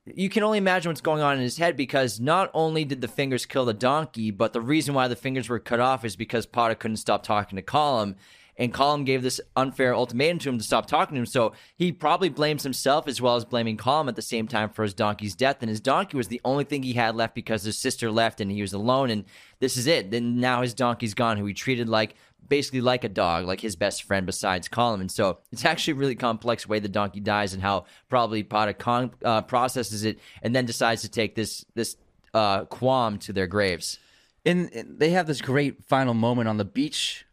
you 0.05 0.29
can 0.29 0.43
only 0.43 0.59
imagine 0.59 0.91
what's 0.91 1.01
going 1.01 1.23
on 1.23 1.37
in 1.37 1.43
his 1.43 1.59
head 1.59 1.77
because 1.77 2.21
not 2.21 2.51
only 2.55 2.85
did 2.85 3.01
the 3.01 3.09
fingers 3.09 3.45
kill 3.45 3.65
the 3.65 3.75
donkey, 3.75 4.31
but 4.31 4.53
the 4.53 4.61
reason 4.61 4.95
why 4.95 5.09
the 5.09 5.17
fingers 5.17 5.49
were 5.49 5.59
cut 5.59 5.81
off 5.81 6.05
is 6.05 6.17
because 6.17 6.47
Pádraic 6.47 6.79
couldn't 6.79 6.99
stop 6.99 7.23
talking 7.23 7.57
to 7.57 7.63
Colm. 7.63 8.15
And 8.59 8.73
Colm 8.73 9.05
gave 9.05 9.23
this 9.23 9.41
unfair 9.55 9.95
ultimatum 9.95 10.39
to 10.39 10.49
him 10.49 10.59
to 10.59 10.65
stop 10.65 10.87
talking 10.87 11.15
to 11.15 11.21
him. 11.21 11.27
So 11.27 11.53
he 11.77 11.93
probably 11.93 12.31
blames 12.31 12.63
himself 12.63 13.07
as 13.07 13.21
well 13.21 13.37
as 13.37 13.45
blaming 13.45 13.77
Colm 13.77 14.09
at 14.09 14.17
the 14.17 14.23
same 14.23 14.49
time 14.49 14.71
for 14.71 14.83
his 14.83 14.95
donkey's 14.95 15.35
death. 15.35 15.59
And 15.61 15.69
his 15.69 15.81
donkey 15.81 16.17
was 16.17 16.29
the 16.29 16.41
only 16.45 16.65
thing 16.65 16.83
he 16.83 16.95
had 16.95 17.15
left 17.17 17.35
because 17.35 17.65
his 17.65 17.77
sister 17.79 18.11
left 18.11 18.41
and 18.41 18.51
he 18.51 18.63
was 18.63 18.73
alone. 18.73 19.11
And 19.11 19.25
this 19.59 19.77
is 19.77 19.87
it. 19.87 20.11
Then 20.11 20.41
now 20.41 20.63
his 20.63 20.73
donkey's 20.73 21.13
gone, 21.13 21.37
who 21.37 21.45
he 21.45 21.53
treated 21.53 21.89
like 21.89 22.15
basically 22.49 22.81
like 22.81 23.05
a 23.05 23.09
dog, 23.09 23.45
like 23.45 23.61
his 23.61 23.77
best 23.77 24.05
friend 24.05 24.25
besides 24.25 24.69
Colm. 24.69 25.01
And 25.01 25.11
so 25.11 25.39
it's 25.53 25.65
actually 25.65 25.93
a 25.93 25.97
really 25.97 26.15
complex 26.15 26.67
way 26.67 26.79
the 26.79 26.89
donkey 26.89 27.21
dies 27.21 27.53
and 27.53 27.63
how 27.63 27.85
probably 28.09 28.43
Pádraic 28.43 28.79
con- 28.79 29.13
uh, 29.25 29.43
processes 29.43 30.05
it 30.05 30.19
and 30.43 30.55
then 30.55 30.65
decides 30.65 31.03
to 31.03 31.11
take 31.11 31.35
this 31.35 31.65
this 31.75 31.97
uh, 32.33 32.65
qualm 32.67 33.19
to 33.19 33.33
their 33.33 33.47
graves. 33.47 33.99
and 34.45 34.71
they 34.73 35.11
have 35.11 35.27
this 35.27 35.41
great 35.41 35.85
final 35.85 36.15
moment 36.15 36.49
on 36.49 36.57
the 36.57 36.65
beach, 36.65 37.26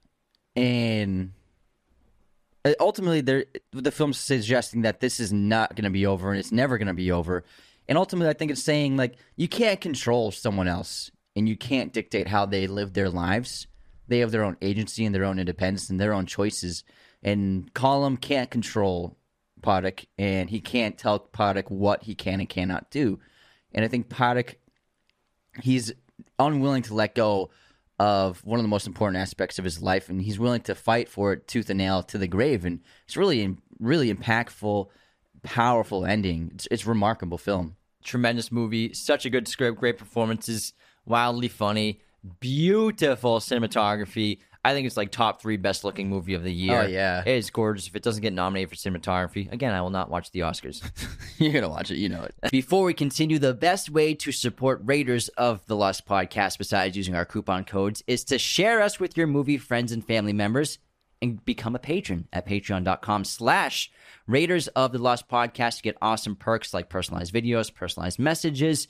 and 0.56 1.32
uh, 2.66 2.74
ultimately, 2.80 3.22
they're 3.22 3.46
the 3.72 3.92
film's 3.92 4.18
suggesting 4.18 4.84
that 4.84 5.00
this 5.00 5.20
is 5.20 5.34
not 5.34 5.76
going 5.76 5.84
to 5.84 5.90
be 5.90 6.06
over 6.06 6.32
and 6.32 6.40
it's 6.40 6.52
never 6.52 6.78
going 6.78 6.88
to 6.88 6.94
be 6.94 7.12
over. 7.12 7.44
And 7.88 7.98
ultimately, 7.98 8.30
I 8.30 8.34
think 8.34 8.52
it's 8.52 8.64
saying 8.64 8.96
like 8.96 9.16
you 9.36 9.48
can't 9.48 9.82
control 9.82 10.32
someone 10.32 10.68
else 10.68 11.12
and 11.36 11.50
you 11.50 11.58
can't 11.58 11.92
dictate 11.92 12.28
how 12.28 12.46
they 12.46 12.68
live 12.68 12.94
their 12.94 13.10
lives. 13.10 13.68
They 14.08 14.20
have 14.20 14.32
their 14.32 14.44
own 14.44 14.58
agency 14.62 15.06
and 15.06 15.14
their 15.14 15.26
own 15.26 15.40
independence 15.40 15.90
and 15.90 16.00
their 16.00 16.14
own 16.14 16.26
choices. 16.26 16.84
And 17.22 17.74
Colm 17.74 18.20
can't 18.20 18.52
control 18.52 19.18
Pádraic, 19.62 20.06
and 20.18 20.50
he 20.50 20.60
can't 20.60 20.98
tell 20.98 21.20
Pádraic 21.20 21.72
what 21.72 22.04
he 22.04 22.16
can 22.16 22.42
and 22.42 22.50
cannot 22.50 22.92
do. 22.92 23.20
And 23.74 23.84
I 23.84 23.88
think 23.88 24.10
Pádraic 24.10 24.56
he's 25.62 25.94
unwilling 26.40 26.84
to 26.84 26.94
let 26.94 27.16
go 27.16 27.50
of 28.04 28.44
one 28.44 28.60
of 28.60 28.64
the 28.66 28.70
most 28.70 28.86
important 28.86 29.22
aspects 29.22 29.58
of 29.58 29.64
his 29.64 29.82
life, 29.82 30.10
and 30.10 30.22
he's 30.22 30.38
willing 30.38 30.60
to 30.60 30.76
fight 30.76 31.08
for 31.08 31.32
it 31.32 31.48
tooth 31.48 31.70
and 31.70 31.78
nail 31.78 32.04
to 32.04 32.18
the 32.18 32.28
grave. 32.28 32.66
And 32.66 32.82
it's 33.06 33.16
really, 33.16 33.56
really 33.80 34.14
impactful, 34.14 34.88
powerful 35.42 36.06
ending. 36.06 36.52
It's, 36.54 36.68
it's 36.70 36.86
remarkable 36.86 37.38
film. 37.38 37.78
Tremendous 38.04 38.52
movie, 38.52 38.94
such 38.94 39.26
a 39.26 39.30
good 39.30 39.48
script, 39.48 39.80
great 39.80 39.98
performances, 39.98 40.74
wildly 41.06 41.48
funny, 41.48 42.02
beautiful 42.42 43.40
cinematography. 43.40 44.40
I 44.66 44.74
think 44.74 44.88
it's 44.88 44.96
like 44.96 45.12
top 45.12 45.42
three 45.42 45.58
best 45.58 45.84
looking 45.84 46.10
movie 46.10 46.34
of 46.36 46.44
the 46.44 46.50
oh, 46.50 46.54
year. 46.54 46.82
Oh, 46.82 46.86
yeah. 46.86 47.22
it 47.26 47.36
is 47.36 47.50
gorgeous. 47.50 47.88
If 47.88 47.96
it 47.96 48.04
doesn't 48.04 48.22
get 48.22 48.32
nominated 48.32 48.70
for 48.70 48.76
cinematography, 48.76 49.52
again, 49.52 49.74
I 49.74 49.82
will 49.82 49.90
not 49.90 50.10
watch 50.10 50.32
the 50.32 50.42
Oscars. 50.42 50.82
You're 51.38 51.52
gonna 51.52 51.70
watch 51.70 51.92
it, 51.92 51.98
you 51.98 52.10
know 52.10 52.24
it. 52.24 52.36
Before 52.52 52.86
we 52.86 52.94
continue, 52.94 53.40
the 53.40 53.54
best 53.54 53.90
way 53.90 54.14
to 54.16 54.32
support 54.32 54.82
Raiders 54.84 55.28
of 55.30 55.66
the 55.66 55.76
Lost 55.76 56.08
podcast, 56.08 56.58
besides 56.58 56.96
using 56.96 57.16
our 57.16 57.26
coupon 57.26 57.66
codes, 57.66 58.04
is 58.08 58.24
to 58.26 58.40
share 58.40 58.82
us 58.82 59.00
with 59.00 59.18
your 59.18 59.28
movie 59.28 59.58
friends 59.58 59.92
and 59.92 60.06
family 60.06 60.34
members 60.34 60.80
and 61.22 61.44
become 61.46 61.76
a 61.76 61.80
patron 61.80 62.28
at 62.34 62.46
patreon.com 62.46 63.24
slash 63.24 63.92
Raiders 64.28 64.68
of 64.70 64.92
the 64.94 65.00
Lost 65.00 65.28
podcast 65.28 65.78
to 65.78 65.84
get 65.84 65.98
awesome 66.02 66.36
perks 66.36 66.74
like 66.74 66.90
personalized 66.90 67.34
videos, 67.34 67.74
personalized 67.74 68.20
messages, 68.20 68.88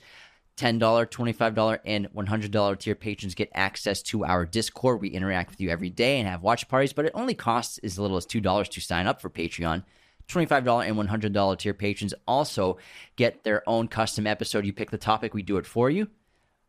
$10, 0.56 0.78
$25, 0.78 1.78
and 1.84 2.12
$100 2.14 2.78
tier 2.78 2.94
patrons 2.94 3.34
get 3.34 3.50
access 3.54 4.02
to 4.02 4.24
our 4.24 4.46
Discord. 4.46 5.00
We 5.00 5.08
interact 5.08 5.50
with 5.50 5.60
you 5.60 5.70
every 5.70 5.90
day 5.90 6.18
and 6.18 6.28
have 6.28 6.42
watch 6.42 6.68
parties, 6.68 6.92
but 6.92 7.04
it 7.04 7.12
only 7.14 7.34
costs 7.34 7.78
as 7.78 7.98
little 7.98 8.16
as 8.16 8.26
$2 8.26 8.68
to 8.68 8.80
sign 8.80 9.06
up 9.06 9.20
for 9.20 9.30
Patreon. 9.30 9.84
$25 10.28 10.88
and 10.88 10.96
$100 10.96 11.58
tier 11.58 11.74
patrons 11.74 12.14
also 12.26 12.78
get 13.16 13.44
their 13.44 13.68
own 13.68 13.88
custom 13.88 14.26
episode. 14.26 14.64
You 14.64 14.72
pick 14.72 14.90
the 14.90 14.98
topic, 14.98 15.34
we 15.34 15.42
do 15.42 15.56
it 15.56 15.66
for 15.66 15.90
you. 15.90 16.08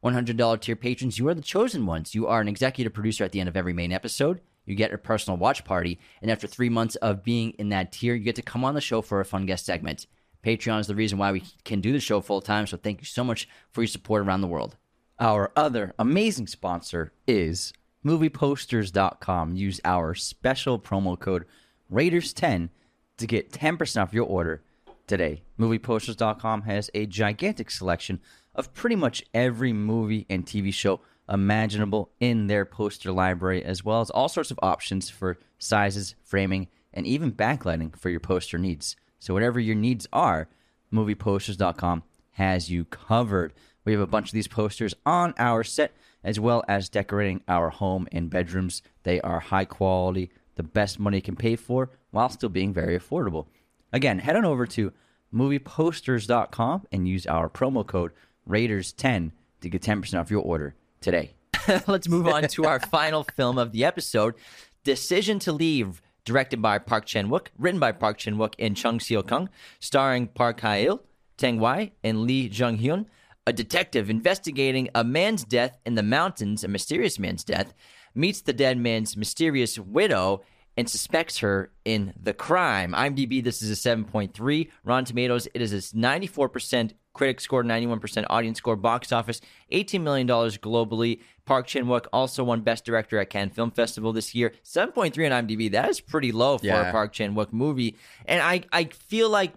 $100 0.04 0.62
tier 0.62 0.76
patrons, 0.76 1.18
you 1.18 1.28
are 1.28 1.34
the 1.34 1.42
chosen 1.42 1.86
ones. 1.86 2.14
You 2.14 2.28
are 2.28 2.42
an 2.42 2.48
executive 2.48 2.94
producer 2.94 3.24
at 3.24 3.32
the 3.32 3.40
end 3.40 3.50
of 3.50 3.58
every 3.58 3.74
main 3.74 3.92
episode. 3.92 4.42
You 4.66 4.76
get 4.76 4.94
a 4.94 4.98
personal 4.98 5.38
watch 5.38 5.64
party. 5.64 6.00
And 6.22 6.30
after 6.30 6.48
three 6.48 6.70
months 6.70 6.96
of 6.98 7.24
being 7.24 7.52
in 7.52 7.70
that 7.70 7.92
tier, 7.92 8.16
you 8.16 8.24
get 8.24 8.36
to 8.36 8.42
come 8.42 8.64
on 8.64 8.76
the 8.76 8.82
show 8.82 9.02
for 9.02 9.20
a 9.20 9.26
fun 9.26 9.46
guest 9.46 9.66
segment. 9.66 10.08
Patreon 10.46 10.80
is 10.80 10.88
the 10.88 10.96
reason 10.96 11.18
why 11.18 11.32
we 11.32 11.44
can 11.64 11.82
do 11.82 11.92
the 11.92 12.00
show 12.00 12.22
full 12.22 12.42
time. 12.42 12.68
So 12.68 12.78
thank 12.78 13.02
you 13.02 13.06
so 13.06 13.24
much 13.24 13.50
for 13.72 13.82
your 13.82 13.88
support 13.88 14.22
around 14.22 14.42
the 14.42 14.48
world. 14.48 14.78
Our 15.20 15.52
other 15.56 15.94
amazing 15.98 16.48
sponsor 16.48 17.14
is 17.28 17.74
movieposters.com. 18.06 19.56
Use 19.56 19.82
our 19.84 20.14
special 20.14 20.78
promo 20.80 21.18
code 21.18 21.46
Raiders10 21.92 22.70
to 23.18 23.28
get 23.28 23.52
10% 23.52 24.02
off 24.02 24.14
your 24.14 24.26
order 24.26 24.62
today. 25.08 25.42
Movieposters.com 25.60 26.64
has 26.64 26.92
a 26.94 27.08
gigantic 27.08 27.72
selection 27.72 28.20
of 28.54 28.74
pretty 28.74 28.96
much 28.96 29.24
every 29.34 29.74
movie 29.74 30.28
and 30.30 30.46
TV 30.46 30.72
show 30.74 31.00
imaginable 31.28 32.12
in 32.20 32.46
their 32.46 32.66
poster 32.66 33.12
library, 33.12 33.64
as 33.64 33.84
well 33.84 34.02
as 34.02 34.12
all 34.12 34.30
sorts 34.30 34.52
of 34.52 34.60
options 34.62 35.10
for 35.10 35.40
sizes, 35.58 36.14
framing, 36.24 36.68
and 36.94 37.08
even 37.08 37.32
backlighting 37.32 37.98
for 37.98 38.10
your 38.10 38.20
poster 38.20 38.60
needs. 38.60 38.96
So, 39.26 39.34
whatever 39.34 39.60
your 39.60 39.74
needs 39.74 40.06
are, 40.14 40.48
movieposters.com 40.94 42.04
has 42.34 42.70
you 42.70 42.86
covered. 42.86 43.54
We 43.84 43.92
have 43.94 44.02
a 44.02 44.06
bunch 44.06 44.28
of 44.28 44.34
these 44.34 44.48
posters 44.48 44.94
on 45.04 45.34
our 45.40 45.64
set, 45.64 45.94
as 46.24 46.40
well 46.40 46.64
as 46.68 46.90
decorating 46.90 47.42
our 47.48 47.72
home 47.72 48.08
and 48.12 48.30
bedrooms. 48.30 48.84
They 49.02 49.20
are 49.22 49.40
high 49.40 49.66
quality, 49.66 50.30
the 50.58 50.62
best 50.62 51.00
money 51.00 51.22
can 51.22 51.36
pay 51.36 51.56
for, 51.56 51.90
while 52.12 52.30
still 52.30 52.50
being 52.50 52.72
very 52.72 53.00
affordable. 53.00 53.48
Again, 53.92 54.20
head 54.20 54.36
on 54.36 54.46
over 54.46 54.68
to 54.68 54.94
movieposters.com 55.34 56.86
and 56.92 57.08
use 57.08 57.26
our 57.26 57.50
promo 57.50 57.84
code 57.84 58.12
Raiders10 58.48 59.32
to 59.62 59.70
get 59.70 59.82
10% 59.82 60.20
off 60.20 60.30
your 60.30 60.44
order 60.44 60.76
today. 61.02 61.34
Let's 61.88 62.08
move 62.08 62.28
on 62.28 62.44
to 62.50 62.66
our 62.66 62.80
final 62.80 63.24
film 63.24 63.58
of 63.58 63.72
the 63.72 63.86
episode 63.86 64.36
Decision 64.84 65.40
to 65.40 65.52
Leave, 65.52 66.00
directed 66.26 66.62
by 66.62 66.78
Park 66.80 67.06
Chan 67.06 67.30
Wook, 67.30 67.48
written 67.58 67.80
by 67.80 67.92
Park 67.92 68.18
Chan 68.18 68.36
Wook 68.36 68.56
and 68.60 68.76
Chung 68.76 69.00
Seo 69.00 69.26
Kung, 69.26 69.50
starring 69.80 70.28
Park 70.28 70.60
Hae 70.62 70.86
Il, 70.86 71.04
Tang 71.38 71.60
Wei, 71.60 71.94
and 72.04 72.24
Lee 72.24 72.48
Jung 72.48 72.78
Hyun. 72.80 73.06
A 73.48 73.54
detective 73.54 74.10
investigating 74.10 74.90
a 74.96 75.04
man's 75.04 75.44
death 75.44 75.78
in 75.86 75.94
the 75.94 76.04
mountains, 76.04 76.64
a 76.64 76.68
mysterious 76.68 77.20
man's 77.20 77.44
death, 77.44 77.74
meets 78.16 78.42
the 78.42 78.54
dead 78.54 78.78
man's 78.78 79.16
mysterious 79.16 79.78
widow 79.78 80.42
and 80.78 80.90
suspects 80.90 81.38
her 81.38 81.72
in 81.86 82.14
the 82.22 82.34
crime. 82.34 82.94
IMDb, 82.94 83.44
this 83.44 83.62
is 83.62 83.72
a 83.72 83.90
7.3. 83.90 84.70
Rotten 84.84 85.06
Tomatoes, 85.06 85.48
it 85.54 85.62
is 85.62 85.74
a 85.74 85.96
94% 85.96 86.94
critic 87.14 87.40
score, 87.40 87.64
91%, 87.64 88.26
audience 88.30 88.58
score, 88.58 88.76
box 88.76 89.12
office 89.12 89.42
$18 89.72 90.02
million 90.02 90.28
globally. 90.28 91.22
Park 91.46 91.68
Chan 91.68 91.86
Wook 91.86 92.08
also 92.12 92.44
won 92.44 92.62
Best 92.62 92.86
Director 92.86 93.20
at 93.20 93.30
Cannes 93.30 93.52
Film 93.52 93.72
Festival 93.72 94.12
this 94.14 94.34
year. 94.34 94.54
7.3 94.64 95.32
on 95.32 95.48
IMDb. 95.48 95.72
That 95.72 95.90
is 95.90 96.02
pretty 96.02 96.32
low 96.32 96.58
for 96.58 96.66
Yeah. 96.66 96.90
a 96.90 96.92
Park 96.92 97.14
Chan 97.14 97.36
Wook 97.36 97.54
movie. 97.54 97.96
And 98.26 98.42
I, 98.42 98.64
I 98.72 98.86
feel 98.86 99.30
like 99.30 99.54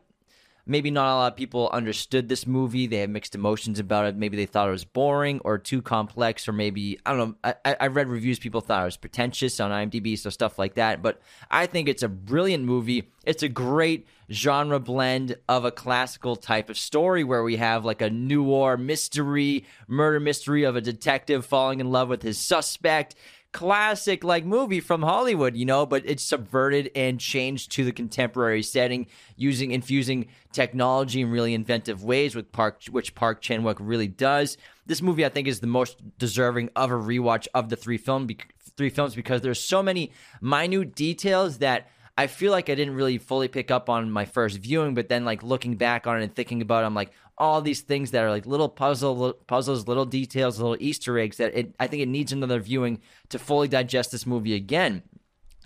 maybe 0.69 0.91
not 0.91 1.12
a 1.12 1.16
lot 1.16 1.33
of 1.33 1.37
people 1.37 1.71
understood 1.73 2.29
this 2.29 2.47
movie. 2.47 2.87
They 2.87 2.99
have 2.99 3.11
mixed 3.11 3.35
emotions 3.35 3.81
about 3.81 4.07
it. 4.07 4.16
Maybe 4.16 4.37
they 4.37 4.47
thought 4.47 4.69
it 4.69 4.73
was 4.73 4.85
boring 4.85 5.41
or 5.45 5.59
too 5.59 5.83
complex, 5.83 6.47
or 6.47 6.53
maybe 6.53 7.01
I 7.05 7.14
don't 7.14 7.31
know. 7.31 7.35
I, 7.43 7.55
I 7.64 7.77
I 7.81 7.87
read 7.89 8.09
reviews. 8.09 8.39
People 8.39 8.61
thought 8.61 8.83
it 8.83 8.85
was 8.85 8.97
pretentious 8.97 9.59
on 9.59 9.71
IMDb, 9.71 10.16
so 10.16 10.31
stuff 10.31 10.59
like 10.59 10.75
that. 10.75 11.03
But 11.03 11.21
I 11.51 11.66
think 11.66 11.89
it's 11.89 12.03
a 12.03 12.09
brilliant 12.09 12.64
movie. 12.64 13.11
It's 13.25 13.43
a 13.43 13.49
great 13.49 14.07
genre 14.31 14.79
blend 14.79 15.37
of 15.49 15.64
a 15.64 15.71
classical 15.71 16.37
type 16.37 16.69
of 16.69 16.79
story 16.79 17.25
where 17.25 17.43
we 17.43 17.57
have 17.57 17.85
like 17.85 18.03
a 18.03 18.11
noir 18.11 18.77
mystery, 18.77 19.64
murder 19.87 20.21
mystery 20.21 20.64
of 20.64 20.77
a 20.77 20.81
detective 20.81 21.47
falling 21.47 21.81
in 21.81 21.91
love 21.91 22.09
with 22.09 22.23
his 22.23 22.39
suspect 22.39 23.14
classic 23.53 24.24
like 24.24 24.44
movie 24.44 24.80
from 24.80 25.03
Hollywood, 25.03 25.57
you 25.57 25.64
know, 25.64 25.86
but 25.86 26.03
it's 26.05 26.22
subverted 26.22 26.90
and 26.94 27.18
changed 27.18 27.72
to 27.72 27.84
the 27.84 27.92
contemporary 27.92 28.62
setting 28.62 29.07
using 29.36 29.70
infusing 29.70 30.26
technology 30.53 31.22
in 31.22 31.30
really 31.30 31.55
inventive 31.55 32.05
ways 32.05 32.34
with 32.34 32.53
Park 32.53 32.82
which 32.90 33.14
Park 33.14 33.40
Chan-wook 33.40 33.76
really 33.80 34.09
does. 34.09 34.59
This 34.86 35.03
movie 35.03 35.24
I 35.24 35.28
think 35.30 35.49
is 35.49 35.61
the 35.61 35.66
most 35.66 35.99
deserving 36.18 36.70
of 36.76 36.90
a 36.90 36.94
rewatch 36.94 37.49
of 37.55 37.68
the 37.68 37.76
three 37.76 37.99
film 37.99 38.28
three 38.76 38.90
films 38.90 39.14
because 39.14 39.42
there's 39.42 39.61
so 39.61 39.82
many 39.82 40.12
minute 40.40 40.94
details 40.94 41.59
that 41.59 41.88
I 42.19 42.27
feel 42.27 42.51
like 42.51 42.69
I 42.69 42.75
didn't 42.75 42.97
really 42.97 43.16
fully 43.16 43.47
pick 43.47 43.71
up 43.71 43.89
on 43.89 44.11
my 44.11 44.25
first 44.25 44.59
viewing, 44.59 44.95
but 44.95 45.09
then 45.09 45.25
like 45.25 45.45
looking 45.45 45.77
back 45.77 46.09
on 46.09 46.19
it 46.19 46.25
and 46.25 46.35
thinking 46.35 46.61
about 46.61 46.83
it, 46.83 46.87
I'm 46.87 46.95
like 46.95 47.12
all 47.39 47.62
these 47.62 47.83
things 47.83 48.11
that 48.11 48.25
are 48.25 48.31
like 48.31 48.45
little 48.45 48.69
puzzle 48.69 49.35
puzzles, 49.47 49.87
little 49.87 50.05
details, 50.05 50.59
little 50.59 50.77
Easter 50.81 51.16
eggs 51.16 51.37
that 51.37 51.57
it, 51.57 51.77
I 51.79 51.87
think 51.87 52.03
it 52.03 52.09
needs 52.09 52.33
another 52.33 52.59
viewing 52.59 53.01
to 53.29 53.39
fully 53.39 53.69
digest 53.69 54.11
this 54.11 54.27
movie 54.27 54.57
again. 54.57 55.05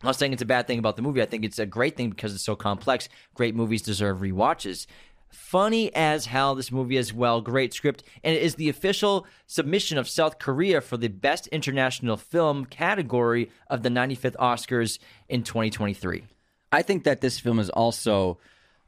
I'm 0.02 0.08
not 0.08 0.16
saying 0.16 0.34
it's 0.34 0.42
a 0.42 0.46
bad 0.46 0.66
thing 0.66 0.78
about 0.78 0.96
the 0.96 1.02
movie. 1.02 1.22
I 1.22 1.24
think 1.26 1.42
it's 1.46 1.58
a 1.58 1.64
great 1.64 1.96
thing 1.96 2.10
because 2.10 2.34
it's 2.34 2.44
so 2.44 2.54
complex. 2.54 3.08
Great 3.32 3.54
movies 3.54 3.80
deserve 3.80 4.18
rewatches. 4.18 4.86
Funny 5.30 5.94
as 5.94 6.26
hell, 6.26 6.54
this 6.54 6.70
movie 6.70 6.98
as 6.98 7.14
well. 7.14 7.40
Great 7.40 7.72
script. 7.72 8.02
And 8.22 8.36
it 8.36 8.42
is 8.42 8.56
the 8.56 8.68
official 8.68 9.26
submission 9.46 9.96
of 9.96 10.06
South 10.06 10.38
Korea 10.38 10.82
for 10.82 10.98
the 10.98 11.08
Best 11.08 11.46
International 11.46 12.18
Film 12.18 12.66
category 12.66 13.50
of 13.70 13.82
the 13.82 13.88
95th 13.88 14.36
Oscars 14.36 14.98
in 15.30 15.42
2023. 15.44 16.24
I 16.72 16.82
think 16.82 17.04
that 17.04 17.20
this 17.20 17.38
film 17.38 17.58
is 17.58 17.70
also 17.70 18.38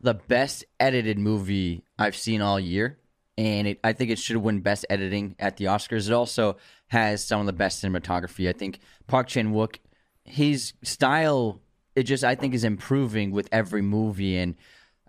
the 0.00 0.14
best 0.14 0.64
edited 0.80 1.18
movie 1.18 1.84
I've 1.98 2.16
seen 2.16 2.40
all 2.40 2.58
year, 2.58 2.98
and 3.36 3.68
it, 3.68 3.80
I 3.84 3.92
think 3.92 4.10
it 4.10 4.18
should 4.18 4.36
win 4.38 4.60
best 4.60 4.86
editing 4.88 5.36
at 5.38 5.58
the 5.58 5.66
Oscars. 5.66 6.08
It 6.08 6.14
also 6.14 6.56
has 6.88 7.22
some 7.22 7.40
of 7.40 7.46
the 7.46 7.52
best 7.52 7.84
cinematography. 7.84 8.48
I 8.48 8.52
think 8.52 8.80
Park 9.06 9.28
Chan 9.28 9.52
Wook, 9.52 9.76
his 10.24 10.72
style, 10.82 11.60
it 11.94 12.04
just 12.04 12.24
I 12.24 12.34
think 12.34 12.54
is 12.54 12.64
improving 12.64 13.30
with 13.30 13.48
every 13.52 13.82
movie, 13.82 14.38
and 14.38 14.56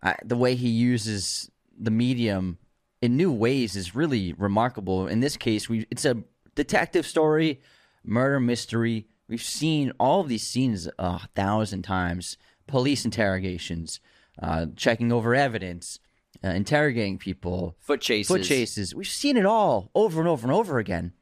uh, 0.04 0.14
the 0.24 0.38
way 0.38 0.56
he 0.56 0.70
uses 0.70 1.50
the 1.78 1.92
medium 1.92 2.58
in 3.02 3.18
new 3.18 3.32
ways 3.32 3.76
is 3.76 3.96
really 3.96 4.34
remarkable. 4.34 5.08
In 5.08 5.20
this 5.20 5.38
case, 5.38 5.70
we 5.70 5.86
it's 5.90 6.06
a 6.06 6.24
detective 6.56 7.06
story, 7.06 7.62
murder 8.04 8.40
mystery. 8.40 9.08
We've 9.28 9.42
seen 9.42 9.92
all 10.00 10.22
of 10.22 10.30
these 10.30 10.48
scenes 10.48 10.88
a 11.00 11.28
thousand 11.36 11.84
times. 11.84 12.38
Police 12.68 13.06
interrogations, 13.06 14.00
uh, 14.42 14.68
checking 14.76 15.12
over 15.12 15.36
evidence, 15.36 16.00
uh, 16.44 16.50
interrogating 16.50 17.18
people, 17.18 17.76
Foot 17.80 18.02
chases. 18.02 18.28
foot 18.28 18.44
chases. 18.44 18.96
We've 18.96 19.08
seen 19.08 19.38
it 19.38 19.46
all 19.46 19.92
over 19.96 20.20
and 20.20 20.28
over 20.28 20.46
and 20.46 20.54
over 20.54 20.80
again. 20.80 21.14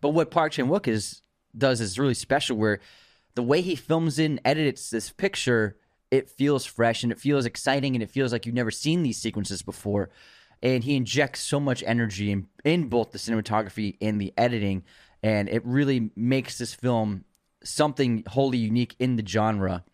But 0.00 0.10
what 0.10 0.30
Park 0.30 0.52
Chan 0.52 0.66
Wook 0.68 0.86
is 0.86 1.22
does 1.56 1.80
is 1.80 1.98
really 1.98 2.14
special. 2.14 2.56
Where 2.56 2.80
the 3.34 3.42
way 3.42 3.60
he 3.62 3.74
films 3.74 4.18
in, 4.18 4.40
edits 4.44 4.90
this 4.90 5.10
picture, 5.10 5.76
it 6.10 6.28
feels 6.30 6.64
fresh 6.66 7.02
and 7.02 7.10
it 7.10 7.18
feels 7.18 7.46
exciting 7.46 7.96
and 7.96 8.02
it 8.02 8.10
feels 8.10 8.32
like 8.32 8.46
you've 8.46 8.54
never 8.54 8.70
seen 8.70 9.02
these 9.02 9.18
sequences 9.18 9.62
before. 9.62 10.10
And 10.62 10.84
he 10.84 10.96
injects 10.96 11.40
so 11.40 11.58
much 11.60 11.82
energy 11.86 12.30
in, 12.30 12.46
in 12.64 12.88
both 12.88 13.12
the 13.12 13.18
cinematography 13.18 13.96
and 14.00 14.20
the 14.20 14.32
editing, 14.38 14.84
and 15.22 15.48
it 15.48 15.64
really 15.64 16.10
makes 16.16 16.56
this 16.58 16.72
film 16.74 17.24
something 17.62 18.24
wholly 18.28 18.58
unique 18.58 18.94
in 18.98 19.16
the 19.16 19.26
genre. 19.26 19.84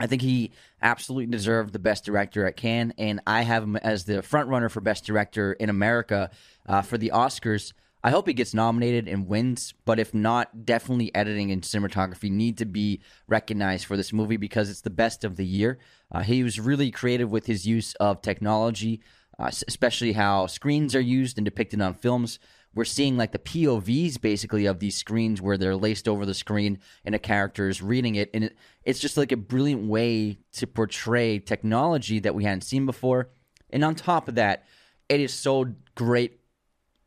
I 0.00 0.06
think 0.06 0.22
he 0.22 0.52
absolutely 0.80 1.26
deserved 1.26 1.72
the 1.72 1.78
best 1.78 2.04
director 2.04 2.46
at 2.46 2.56
Cannes, 2.56 2.94
and 2.96 3.20
I 3.26 3.42
have 3.42 3.62
him 3.62 3.76
as 3.76 4.04
the 4.04 4.22
front 4.22 4.48
runner 4.48 4.68
for 4.68 4.80
best 4.80 5.04
director 5.04 5.52
in 5.52 5.68
America 5.68 6.30
uh, 6.66 6.82
for 6.82 6.96
the 6.96 7.12
Oscars. 7.14 7.72
I 8.04 8.10
hope 8.10 8.26
he 8.26 8.34
gets 8.34 8.52
nominated 8.52 9.06
and 9.06 9.28
wins, 9.28 9.74
but 9.84 10.00
if 10.00 10.12
not, 10.12 10.64
definitely 10.64 11.14
editing 11.14 11.52
and 11.52 11.62
cinematography 11.62 12.30
need 12.30 12.58
to 12.58 12.64
be 12.64 13.00
recognized 13.28 13.84
for 13.84 13.96
this 13.96 14.12
movie 14.12 14.38
because 14.38 14.70
it's 14.70 14.80
the 14.80 14.90
best 14.90 15.22
of 15.22 15.36
the 15.36 15.46
year. 15.46 15.78
Uh, 16.10 16.22
he 16.22 16.42
was 16.42 16.58
really 16.58 16.90
creative 16.90 17.30
with 17.30 17.46
his 17.46 17.64
use 17.64 17.94
of 17.96 18.20
technology, 18.20 19.02
uh, 19.38 19.52
especially 19.68 20.14
how 20.14 20.46
screens 20.48 20.96
are 20.96 21.00
used 21.00 21.38
and 21.38 21.44
depicted 21.44 21.80
on 21.80 21.94
films 21.94 22.40
we're 22.74 22.84
seeing 22.84 23.16
like 23.16 23.32
the 23.32 23.38
POVs 23.38 24.20
basically 24.20 24.66
of 24.66 24.78
these 24.78 24.96
screens 24.96 25.42
where 25.42 25.58
they're 25.58 25.76
laced 25.76 26.08
over 26.08 26.24
the 26.24 26.34
screen 26.34 26.78
and 27.04 27.14
a 27.14 27.18
character 27.18 27.68
is 27.68 27.82
reading 27.82 28.14
it. 28.14 28.30
And 28.32 28.44
it, 28.44 28.56
it's 28.84 28.98
just 28.98 29.16
like 29.16 29.32
a 29.32 29.36
brilliant 29.36 29.88
way 29.88 30.38
to 30.52 30.66
portray 30.66 31.38
technology 31.38 32.18
that 32.20 32.34
we 32.34 32.44
hadn't 32.44 32.62
seen 32.62 32.86
before. 32.86 33.28
And 33.70 33.84
on 33.84 33.94
top 33.94 34.28
of 34.28 34.36
that, 34.36 34.64
it 35.08 35.20
is 35.20 35.34
so 35.34 35.66
great. 35.94 36.40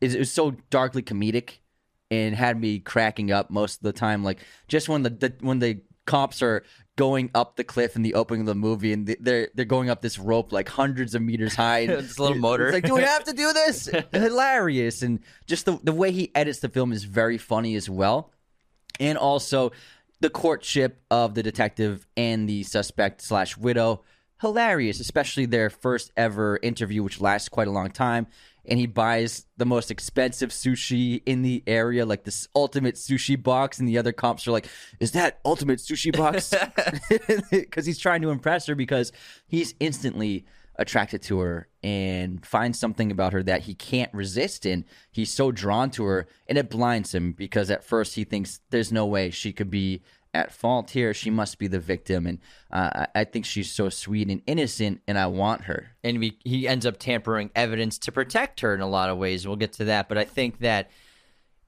It 0.00 0.14
is 0.14 0.30
so 0.30 0.52
darkly 0.70 1.02
comedic 1.02 1.58
and 2.10 2.34
had 2.36 2.60
me 2.60 2.78
cracking 2.78 3.32
up 3.32 3.50
most 3.50 3.76
of 3.76 3.82
the 3.82 3.92
time. 3.92 4.22
Like 4.22 4.40
just 4.68 4.88
when 4.88 5.02
the, 5.02 5.10
the 5.10 5.34
when 5.40 5.58
the 5.58 5.80
cops 6.06 6.42
are 6.42 6.62
going 6.96 7.30
up 7.34 7.56
the 7.56 7.64
cliff 7.64 7.94
in 7.94 8.02
the 8.02 8.14
opening 8.14 8.40
of 8.40 8.46
the 8.46 8.54
movie 8.54 8.92
and 8.92 9.06
they- 9.06 9.16
they're 9.20 9.48
they're 9.54 9.64
going 9.66 9.90
up 9.90 10.00
this 10.02 10.18
rope 10.18 10.50
like 10.52 10.68
hundreds 10.68 11.14
of 11.14 11.22
meters 11.22 11.54
high. 11.54 11.80
and 11.80 11.92
It's 12.04 12.16
a 12.18 12.22
little 12.22 12.38
motor. 12.38 12.66
It's 12.68 12.74
like, 12.74 12.84
do 12.84 12.94
we 12.94 13.02
have 13.02 13.24
to 13.24 13.32
do 13.34 13.52
this? 13.52 13.88
Hilarious. 14.12 15.02
And 15.02 15.20
just 15.46 15.64
the 15.66 15.78
the 15.82 15.92
way 15.92 16.10
he 16.10 16.30
edits 16.34 16.60
the 16.60 16.68
film 16.68 16.92
is 16.92 17.04
very 17.04 17.38
funny 17.38 17.74
as 17.76 17.88
well. 17.90 18.32
And 18.98 19.18
also 19.18 19.72
the 20.20 20.30
courtship 20.30 21.02
of 21.10 21.34
the 21.34 21.42
detective 21.42 22.06
and 22.16 22.48
the 22.48 22.62
suspect 22.62 23.20
slash 23.22 23.56
widow. 23.56 24.02
Hilarious, 24.40 25.00
especially 25.00 25.46
their 25.46 25.70
first 25.70 26.12
ever 26.16 26.58
interview, 26.62 27.02
which 27.02 27.20
lasts 27.20 27.48
quite 27.48 27.68
a 27.68 27.70
long 27.70 27.90
time. 27.90 28.26
And 28.68 28.78
he 28.78 28.86
buys 28.86 29.46
the 29.56 29.64
most 29.64 29.90
expensive 29.90 30.50
sushi 30.50 31.22
in 31.24 31.42
the 31.42 31.62
area, 31.66 32.04
like 32.04 32.24
this 32.24 32.48
ultimate 32.54 32.96
sushi 32.96 33.40
box. 33.40 33.78
And 33.78 33.88
the 33.88 33.98
other 33.98 34.12
comps 34.12 34.46
are 34.46 34.52
like, 34.52 34.68
Is 35.00 35.12
that 35.12 35.38
ultimate 35.44 35.78
sushi 35.78 36.16
box? 36.16 36.52
Because 37.50 37.86
he's 37.86 37.98
trying 37.98 38.22
to 38.22 38.30
impress 38.30 38.66
her 38.66 38.74
because 38.74 39.12
he's 39.46 39.74
instantly 39.80 40.46
attracted 40.78 41.22
to 41.22 41.38
her 41.38 41.68
and 41.82 42.44
finds 42.44 42.78
something 42.78 43.10
about 43.10 43.32
her 43.32 43.42
that 43.42 43.62
he 43.62 43.74
can't 43.74 44.12
resist 44.12 44.66
and 44.66 44.84
he's 45.10 45.32
so 45.32 45.50
drawn 45.50 45.90
to 45.90 46.04
her 46.04 46.26
and 46.46 46.58
it 46.58 46.68
blinds 46.68 47.14
him 47.14 47.32
because 47.32 47.70
at 47.70 47.84
first 47.84 48.14
he 48.14 48.24
thinks 48.24 48.60
there's 48.70 48.92
no 48.92 49.06
way 49.06 49.30
she 49.30 49.52
could 49.52 49.70
be 49.70 50.02
at 50.36 50.52
fault 50.52 50.90
here 50.90 51.12
she 51.14 51.30
must 51.30 51.58
be 51.58 51.66
the 51.66 51.80
victim. 51.80 52.26
And 52.26 52.38
uh, 52.70 53.06
I- 53.14 53.24
think 53.24 53.44
she's 53.44 53.70
so 53.70 53.88
sweet 53.88 54.28
and 54.28 54.42
innocent 54.46 55.00
and 55.08 55.18
i 55.18 55.26
want 55.26 55.62
her. 55.62 55.96
And 56.04 56.20
we, 56.20 56.38
he 56.44 56.68
ends 56.68 56.86
up 56.86 56.98
tampering 56.98 57.50
evidence 57.56 57.98
to 57.98 58.12
protect 58.12 58.60
her 58.60 58.74
in 58.74 58.80
a 58.80 58.88
lot 58.88 59.10
of 59.10 59.18
ways. 59.18 59.46
We'll 59.46 59.56
get 59.56 59.72
to 59.74 59.84
that, 59.86 60.08
but 60.08 60.18
I 60.18 60.24
think 60.24 60.60
that 60.60 60.90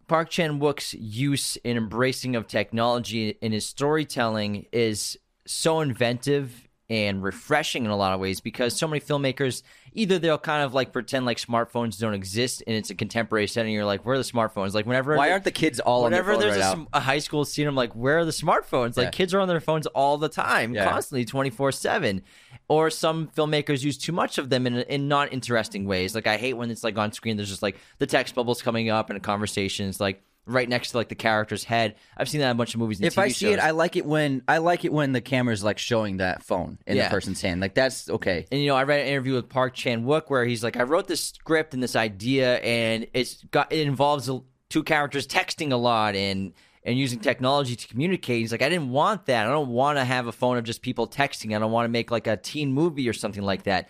Park 0.06 0.30
Chan 0.30 0.58
Wook's 0.58 0.94
use 0.94 1.58
and 1.64 1.76
embracing 1.76 2.36
of 2.36 2.46
technology 2.46 3.36
in 3.42 3.52
his 3.52 3.66
storytelling 3.66 4.66
is 4.72 5.18
so 5.46 5.80
inventive 5.80 6.68
and 6.88 7.22
refreshing 7.22 7.84
in 7.84 7.90
a 7.90 7.96
lot 7.96 8.14
of 8.14 8.20
ways 8.20 8.40
because 8.40 8.74
so 8.74 8.88
many 8.88 9.00
filmmakers 9.00 9.62
either 9.92 10.18
they'll 10.18 10.38
kind 10.38 10.62
of 10.62 10.74
like 10.74 10.92
pretend 10.92 11.26
like 11.26 11.38
smartphones 11.38 11.98
don't 11.98 12.14
exist 12.14 12.62
and 12.66 12.76
it's 12.76 12.90
a 12.90 12.94
contemporary 12.94 13.46
setting. 13.46 13.72
You're 13.72 13.84
like, 13.84 14.04
where 14.04 14.14
are 14.14 14.18
the 14.18 14.24
smartphones? 14.24 14.74
Like 14.74 14.86
whenever 14.86 15.16
why 15.16 15.30
aren't 15.30 15.44
the 15.44 15.50
kids 15.50 15.80
all 15.80 16.04
on 16.04 16.12
their 16.12 16.22
Whenever 16.22 16.40
there's 16.42 16.58
right 16.58 16.86
a, 16.92 16.98
a 16.98 17.00
high 17.00 17.18
school 17.18 17.44
scene, 17.44 17.66
I'm 17.66 17.74
like, 17.74 17.92
where 17.94 18.18
are 18.18 18.24
the 18.24 18.30
smartphones? 18.30 18.96
Like 18.96 19.06
Yeah. 19.06 19.10
kids 19.10 19.34
are 19.34 19.40
on 19.40 19.48
their 19.48 19.60
phones 19.60 19.86
all 19.88 20.18
the 20.18 20.28
time, 20.28 20.74
Yeah. 20.74 20.90
constantly, 20.90 21.24
24 21.24 21.72
seven. 21.72 22.22
Or 22.68 22.90
some 22.90 23.28
filmmakers 23.28 23.82
use 23.82 23.96
too 23.96 24.12
much 24.12 24.36
of 24.38 24.50
them 24.50 24.66
in, 24.66 24.76
in 24.76 25.08
not 25.08 25.32
interesting 25.32 25.86
ways. 25.86 26.14
Like 26.14 26.26
I 26.26 26.36
hate 26.36 26.54
when 26.54 26.70
it's 26.70 26.84
like 26.84 26.98
on 26.98 27.12
screen. 27.12 27.36
There's 27.36 27.48
just 27.48 27.62
like 27.62 27.76
the 27.98 28.06
text 28.06 28.34
bubbles 28.34 28.60
coming 28.60 28.90
up 28.90 29.08
and 29.10 29.16
a 29.16 29.20
conversation 29.20 29.86
is 29.88 30.00
like 30.00 30.22
right 30.48 30.68
next 30.68 30.90
to 30.92 30.96
like 30.96 31.08
the 31.08 31.14
character's 31.14 31.62
head. 31.64 31.94
I've 32.16 32.28
seen 32.28 32.40
that 32.40 32.46
in 32.46 32.52
a 32.52 32.54
bunch 32.56 32.74
of 32.74 32.80
movies. 32.80 32.98
And 32.98 33.06
if 33.06 33.14
TV 33.14 33.22
I 33.22 33.28
see 33.28 33.52
it. 33.52 33.58
I 33.60 33.70
like 33.70 33.96
it 33.96 34.04
when 34.06 34.42
I 34.48 34.58
like 34.58 34.84
it 34.84 34.92
when 34.92 35.12
the 35.12 35.20
camera's 35.20 35.62
like 35.62 35.78
showing 35.78 36.16
that 36.16 36.42
phone 36.42 36.78
in 36.86 36.96
Yeah. 36.96 37.04
the 37.04 37.10
person's 37.10 37.40
hand. 37.40 37.60
Like 37.60 37.74
that's 37.74 38.08
okay. 38.10 38.46
And 38.50 38.60
you 38.60 38.68
know, 38.68 38.76
I 38.76 38.82
read 38.84 39.00
an 39.00 39.06
interview 39.06 39.34
with 39.34 39.48
Park 39.48 39.74
Chan 39.74 40.04
Wook 40.04 40.24
where 40.28 40.44
he's 40.44 40.64
like, 40.64 40.76
I 40.76 40.82
wrote 40.82 41.06
this 41.06 41.22
script 41.22 41.74
and 41.74 41.82
this 41.82 41.94
idea, 41.94 42.56
and 42.58 43.06
it's 43.14 43.44
got 43.50 43.72
it 43.72 43.86
involves 43.86 44.28
two 44.70 44.82
characters 44.82 45.26
texting 45.26 45.72
a 45.72 45.76
lot 45.76 46.14
and 46.16 46.52
and 46.84 46.98
using 46.98 47.18
technology 47.18 47.76
to 47.76 47.86
communicate. 47.88 48.40
He's 48.40 48.52
like, 48.52 48.62
I 48.62 48.68
didn't 48.70 48.90
want 48.90 49.26
that. 49.26 49.46
I 49.46 49.50
don't 49.50 49.68
want 49.68 49.98
to 49.98 50.04
have 50.04 50.26
a 50.26 50.32
phone 50.32 50.56
of 50.56 50.64
just 50.64 50.80
people 50.80 51.06
texting. 51.06 51.54
I 51.54 51.58
don't 51.58 51.72
want 51.72 51.84
to 51.84 51.90
make 51.90 52.10
like 52.10 52.26
a 52.26 52.36
teen 52.36 52.72
movie 52.72 53.08
or 53.08 53.12
something 53.12 53.42
like 53.42 53.64
that. 53.64 53.88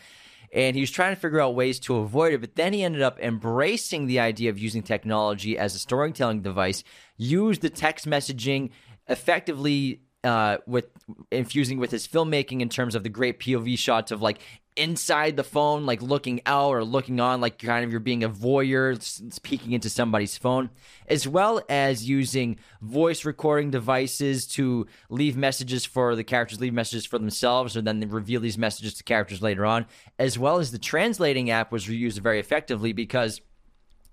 And 0.53 0.75
he 0.75 0.81
was 0.81 0.91
trying 0.91 1.15
to 1.15 1.21
figure 1.21 1.41
out 1.41 1.55
ways 1.55 1.79
to 1.81 1.97
avoid 1.97 2.33
it. 2.33 2.41
But 2.41 2.57
then 2.57 2.73
he 2.73 2.83
ended 2.83 3.03
up 3.03 3.19
embracing 3.21 4.07
the 4.07 4.21
idea 4.21 4.51
of 4.51 4.59
using 4.59 4.83
technology 4.83 5.59
as 5.59 5.75
a 5.75 5.79
storytelling 5.79 6.43
device, 6.43 6.85
use 7.17 7.59
the 7.59 7.71
text 7.71 8.07
messaging 8.07 8.71
effectively 9.09 10.01
uh, 10.25 10.59
with 10.67 10.87
infusing 11.31 11.79
with 11.79 11.91
his 11.91 12.07
filmmaking 12.07 12.61
in 12.61 12.69
terms 12.69 12.95
of 12.95 13.03
the 13.03 13.09
great 13.09 13.39
POV 13.41 13.79
shots 13.79 14.11
of 14.11 14.21
like 14.21 14.41
inside 14.79 15.37
the 15.37 15.45
phone, 15.45 15.85
like 15.85 16.01
looking 16.01 16.41
out 16.47 16.71
or 16.71 16.85
looking 16.85 17.21
on, 17.21 17.41
like 17.41 17.59
kind 17.59 17.85
of 17.85 17.91
you're 17.91 18.01
being 18.01 18.25
a 18.25 18.29
voyeur, 18.31 19.43
peeking 19.43 19.73
into 19.73 19.91
somebody's 19.91 20.39
phone, 20.39 20.71
as 21.09 21.27
well 21.27 21.61
as 21.69 22.09
using 22.09 22.59
voice 22.81 23.25
recording 23.25 23.71
devices 23.71 24.47
to 24.47 24.87
leave 25.11 25.37
messages 25.37 25.85
for 25.85 26.15
the 26.15 26.25
characters, 26.25 26.61
leave 26.61 26.73
messages 26.73 27.05
for 27.05 27.19
themselves, 27.19 27.77
and 27.77 27.87
then 27.87 28.01
they 28.01 28.07
reveal 28.07 28.41
these 28.41 28.57
messages 28.57 28.95
to 28.95 29.05
characters 29.05 29.43
later 29.43 29.67
on, 29.67 29.87
as 30.19 30.39
well 30.39 30.59
as 30.59 30.71
the 30.71 30.79
translating 30.79 31.51
app 31.51 31.73
was 31.73 31.89
used 31.89 32.19
very 32.19 32.41
effectively 32.41 32.93
because. 32.93 33.41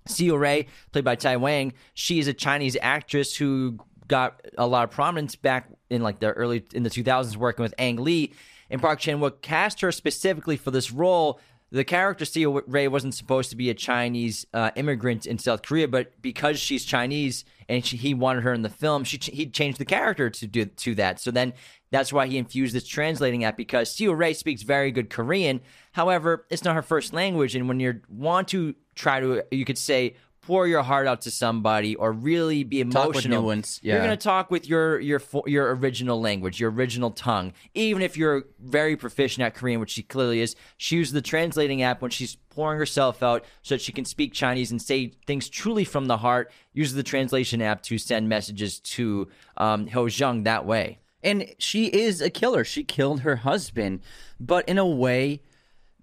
Seo-rae, 0.08 0.68
played 0.92 1.04
by 1.04 1.16
Tai 1.16 1.38
Wang, 1.38 1.72
she 1.94 2.20
is 2.20 2.28
a 2.28 2.32
Chinese 2.32 2.76
actress 2.80 3.34
who 3.36 3.76
got 4.06 4.40
a 4.56 4.64
lot 4.64 4.84
of 4.84 4.90
prominence 4.90 5.34
back 5.34 5.68
in 5.90 6.00
like 6.00 6.20
the 6.20 6.30
early 6.32 6.64
in 6.72 6.82
the 6.82 6.90
2000s 6.90 7.36
working 7.36 7.62
with 7.62 7.74
Ang 7.78 7.96
Lee 7.96 8.32
and 8.70 8.80
Park 8.80 9.00
Chan 9.00 9.18
Wook 9.18 9.42
cast 9.42 9.80
her 9.80 9.92
specifically 9.92 10.56
for 10.56 10.70
this 10.70 10.90
role. 10.90 11.40
The 11.72 11.84
character 11.84 12.24
Seo-rae 12.24 12.86
wasn't 12.86 13.14
supposed 13.14 13.50
to 13.50 13.56
be 13.56 13.70
a 13.70 13.74
Chinese 13.74 14.46
uh, 14.54 14.70
immigrant 14.76 15.26
in 15.26 15.36
South 15.38 15.62
Korea, 15.62 15.88
but 15.88 16.12
because 16.22 16.60
she's 16.60 16.84
Chinese 16.84 17.44
and 17.68 17.84
she, 17.84 17.96
he 17.96 18.14
wanted 18.14 18.44
her 18.44 18.52
in 18.52 18.62
the 18.62 18.70
film, 18.70 19.02
she 19.02 19.18
he 19.18 19.46
changed 19.46 19.78
the 19.78 19.84
character 19.84 20.30
to 20.30 20.46
do 20.46 20.66
to 20.66 20.94
that. 20.94 21.18
So 21.18 21.32
then 21.32 21.54
that's 21.90 22.12
why 22.12 22.28
he 22.28 22.38
infused 22.38 22.74
this 22.74 22.86
translating 22.86 23.42
app 23.42 23.56
because 23.56 23.94
Seo-rae 23.94 24.32
speaks 24.34 24.62
very 24.62 24.92
good 24.92 25.10
Korean. 25.10 25.60
However, 25.92 26.46
it's 26.50 26.62
not 26.62 26.76
her 26.76 26.82
first 26.82 27.12
language, 27.12 27.56
and 27.56 27.68
when 27.68 27.80
you 27.80 28.00
want 28.08 28.46
to 28.48 28.76
try 28.94 29.18
to, 29.18 29.42
you 29.50 29.64
could 29.64 29.78
say 29.78 30.14
pour 30.46 30.68
your 30.68 30.82
heart 30.82 31.08
out 31.08 31.22
to 31.22 31.30
somebody 31.30 31.96
or 31.96 32.12
really 32.12 32.62
be 32.62 32.80
emotional, 32.80 33.06
talk 33.06 33.14
with 33.14 33.26
nuance. 33.26 33.80
Yeah. 33.82 33.94
you're 33.94 34.04
going 34.04 34.16
to 34.16 34.22
talk 34.22 34.50
with 34.50 34.68
your 34.68 35.00
your 35.00 35.20
your 35.46 35.74
original 35.74 36.20
language, 36.20 36.60
your 36.60 36.70
original 36.70 37.10
tongue. 37.10 37.52
Even 37.74 38.00
if 38.00 38.16
you're 38.16 38.44
very 38.60 38.96
proficient 38.96 39.44
at 39.44 39.54
Korean, 39.54 39.80
which 39.80 39.90
she 39.90 40.02
clearly 40.04 40.40
is, 40.40 40.54
she 40.76 40.96
uses 40.96 41.12
the 41.12 41.22
translating 41.22 41.82
app 41.82 42.00
when 42.00 42.12
she's 42.12 42.36
pouring 42.50 42.78
herself 42.78 43.22
out 43.22 43.44
so 43.62 43.74
that 43.74 43.80
she 43.80 43.90
can 43.90 44.04
speak 44.04 44.32
Chinese 44.32 44.70
and 44.70 44.80
say 44.80 45.12
things 45.26 45.48
truly 45.48 45.84
from 45.84 46.06
the 46.06 46.18
heart. 46.18 46.52
Uses 46.72 46.94
the 46.94 47.02
translation 47.02 47.60
app 47.60 47.82
to 47.82 47.98
send 47.98 48.28
messages 48.28 48.78
to 48.80 49.28
um, 49.56 49.88
Ho 49.88 50.06
Jung 50.06 50.44
that 50.44 50.64
way. 50.64 51.00
And 51.22 51.52
she 51.58 51.86
is 51.86 52.20
a 52.20 52.30
killer. 52.30 52.62
She 52.62 52.84
killed 52.84 53.20
her 53.20 53.36
husband, 53.36 54.00
but 54.38 54.68
in 54.68 54.78
a 54.78 54.86
way 54.86 55.40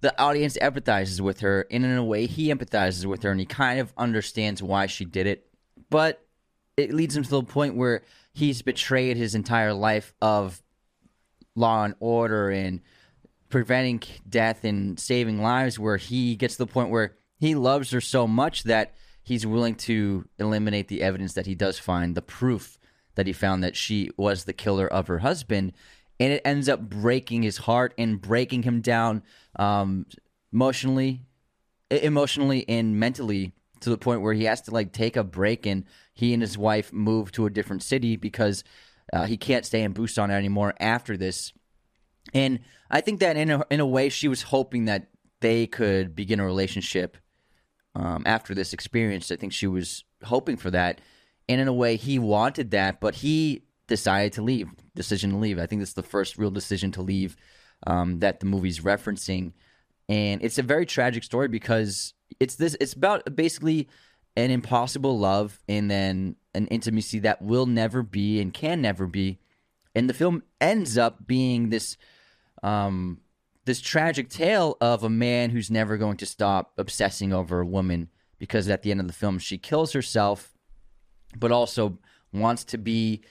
the 0.03 0.21
audience 0.21 0.57
empathizes 0.61 1.21
with 1.21 1.39
her, 1.39 1.65
and 1.71 1.85
in 1.85 1.95
a 1.95 2.03
way, 2.03 2.25
he 2.25 2.53
empathizes 2.53 3.05
with 3.05 3.23
her, 3.23 3.31
and 3.31 3.39
he 3.39 3.45
kind 3.45 3.79
of 3.79 3.93
understands 3.97 4.61
why 4.61 4.85
she 4.85 5.05
did 5.05 5.25
it. 5.27 5.47
But 5.89 6.25
it 6.75 6.93
leads 6.93 7.15
him 7.15 7.23
to 7.23 7.29
the 7.29 7.43
point 7.43 7.77
where 7.77 8.03
he's 8.33 8.61
betrayed 8.61 9.15
his 9.15 9.33
entire 9.33 9.73
life 9.73 10.13
of 10.21 10.61
law 11.55 11.85
and 11.85 11.95
order 12.01 12.49
and 12.49 12.81
preventing 13.47 14.03
death 14.27 14.65
and 14.65 14.99
saving 14.99 15.41
lives, 15.41 15.79
where 15.79 15.97
he 15.97 16.35
gets 16.35 16.55
to 16.55 16.65
the 16.65 16.71
point 16.71 16.89
where 16.89 17.15
he 17.39 17.55
loves 17.55 17.91
her 17.91 18.01
so 18.01 18.27
much 18.27 18.63
that 18.63 18.95
he's 19.23 19.47
willing 19.47 19.75
to 19.75 20.27
eliminate 20.37 20.89
the 20.89 21.01
evidence 21.01 21.31
that 21.33 21.45
he 21.45 21.55
does 21.55 21.79
find, 21.79 22.13
the 22.13 22.21
proof 22.21 22.77
that 23.15 23.25
he 23.25 23.31
found 23.31 23.63
that 23.63 23.77
she 23.77 24.09
was 24.17 24.43
the 24.43 24.51
killer 24.51 24.87
of 24.87 25.07
her 25.07 25.19
husband 25.19 25.71
and 26.19 26.33
it 26.33 26.41
ends 26.45 26.69
up 26.69 26.81
breaking 26.81 27.43
his 27.43 27.57
heart 27.57 27.93
and 27.97 28.21
breaking 28.21 28.63
him 28.63 28.81
down 28.81 29.23
um, 29.57 30.05
emotionally, 30.51 31.21
emotionally 31.89 32.65
and 32.67 32.99
mentally 32.99 33.53
to 33.81 33.89
the 33.89 33.97
point 33.97 34.21
where 34.21 34.33
he 34.33 34.45
has 34.45 34.61
to 34.61 34.71
like 34.71 34.93
take 34.93 35.15
a 35.17 35.23
break 35.23 35.65
and 35.65 35.85
he 36.13 36.33
and 36.33 36.41
his 36.41 36.57
wife 36.57 36.93
move 36.93 37.31
to 37.31 37.45
a 37.45 37.49
different 37.49 37.83
city 37.83 38.15
because 38.15 38.63
uh, 39.11 39.25
he 39.25 39.37
can't 39.37 39.65
stay 39.65 39.81
in 39.81 39.93
Busan 39.93 40.29
anymore 40.29 40.73
after 40.79 41.17
this. 41.17 41.51
And 42.33 42.59
I 42.89 43.01
think 43.01 43.19
that 43.19 43.35
in 43.35 43.51
a, 43.51 43.63
in 43.69 43.79
a 43.79 43.85
way 43.85 44.09
she 44.09 44.27
was 44.27 44.43
hoping 44.43 44.85
that 44.85 45.07
they 45.41 45.67
could 45.67 46.15
begin 46.15 46.39
a 46.39 46.45
relationship 46.45 47.17
um, 47.95 48.23
after 48.25 48.55
this 48.55 48.73
experience. 48.73 49.31
I 49.31 49.35
think 49.35 49.53
she 49.53 49.67
was 49.67 50.05
hoping 50.23 50.57
for 50.57 50.71
that. 50.71 51.01
And 51.49 51.59
in 51.59 51.67
a 51.67 51.73
way, 51.73 51.97
he 51.97 52.17
wanted 52.19 52.71
that, 52.71 53.01
but 53.01 53.15
he 53.15 53.63
decided 53.87 54.33
to 54.33 54.41
leave. 54.41 54.69
Decision 54.95 55.31
to 55.31 55.37
leave. 55.37 55.59
I 55.59 55.65
think 55.65 55.81
it's 55.81 55.93
the 55.93 56.03
first 56.03 56.37
real 56.37 56.51
decision 56.51 56.91
to 56.93 57.01
leave 57.01 57.35
um, 57.85 58.19
that 58.19 58.39
the 58.39 58.45
movie's 58.45 58.79
referencing, 58.79 59.53
and 60.07 60.43
it's 60.43 60.57
a 60.57 60.63
very 60.63 60.85
tragic 60.85 61.23
story 61.23 61.47
because 61.47 62.13
it's 62.39 62.55
this. 62.55 62.75
It's 62.79 62.93
about 62.93 63.35
basically 63.35 63.89
an 64.35 64.51
impossible 64.51 65.19
love 65.19 65.59
and 65.67 65.89
then 65.91 66.35
an 66.55 66.67
intimacy 66.67 67.19
that 67.19 67.41
will 67.41 67.65
never 67.65 68.01
be 68.01 68.39
and 68.39 68.53
can 68.53 68.81
never 68.81 69.05
be, 69.07 69.39
and 69.95 70.09
the 70.09 70.13
film 70.13 70.43
ends 70.61 70.97
up 70.97 71.27
being 71.27 71.69
this. 71.69 71.97
Um, 72.61 73.19
this 73.65 73.79
tragic 73.79 74.29
tale 74.29 74.77
of 74.81 75.03
a 75.03 75.09
man 75.09 75.49
who's 75.49 75.71
never 75.71 75.97
going 75.97 76.17
to 76.17 76.25
stop 76.25 76.73
obsessing 76.77 77.31
over 77.31 77.61
a 77.61 77.65
woman 77.65 78.09
because 78.37 78.67
at 78.67 78.81
the 78.81 78.91
end 78.91 78.99
of 78.99 79.07
the 79.07 79.13
film 79.13 79.39
she 79.39 79.57
kills 79.57 79.93
herself 79.93 80.53
but 81.37 81.51
also 81.51 81.97
wants 82.33 82.63
to 82.65 82.77
be 82.77 83.21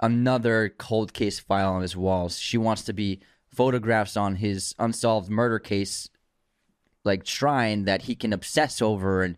another 0.00 0.68
cold 0.68 1.12
case 1.12 1.38
file 1.38 1.72
on 1.72 1.82
his 1.82 1.96
walls. 1.96 2.38
She 2.38 2.58
wants 2.58 2.82
to 2.84 2.92
be 2.92 3.20
photographs 3.48 4.16
on 4.16 4.36
his 4.36 4.74
unsolved 4.78 5.30
murder 5.30 5.58
case, 5.58 6.08
like 7.04 7.26
shrine 7.26 7.84
that 7.84 8.02
he 8.02 8.14
can 8.14 8.32
obsess 8.32 8.80
over 8.80 9.22
and 9.22 9.36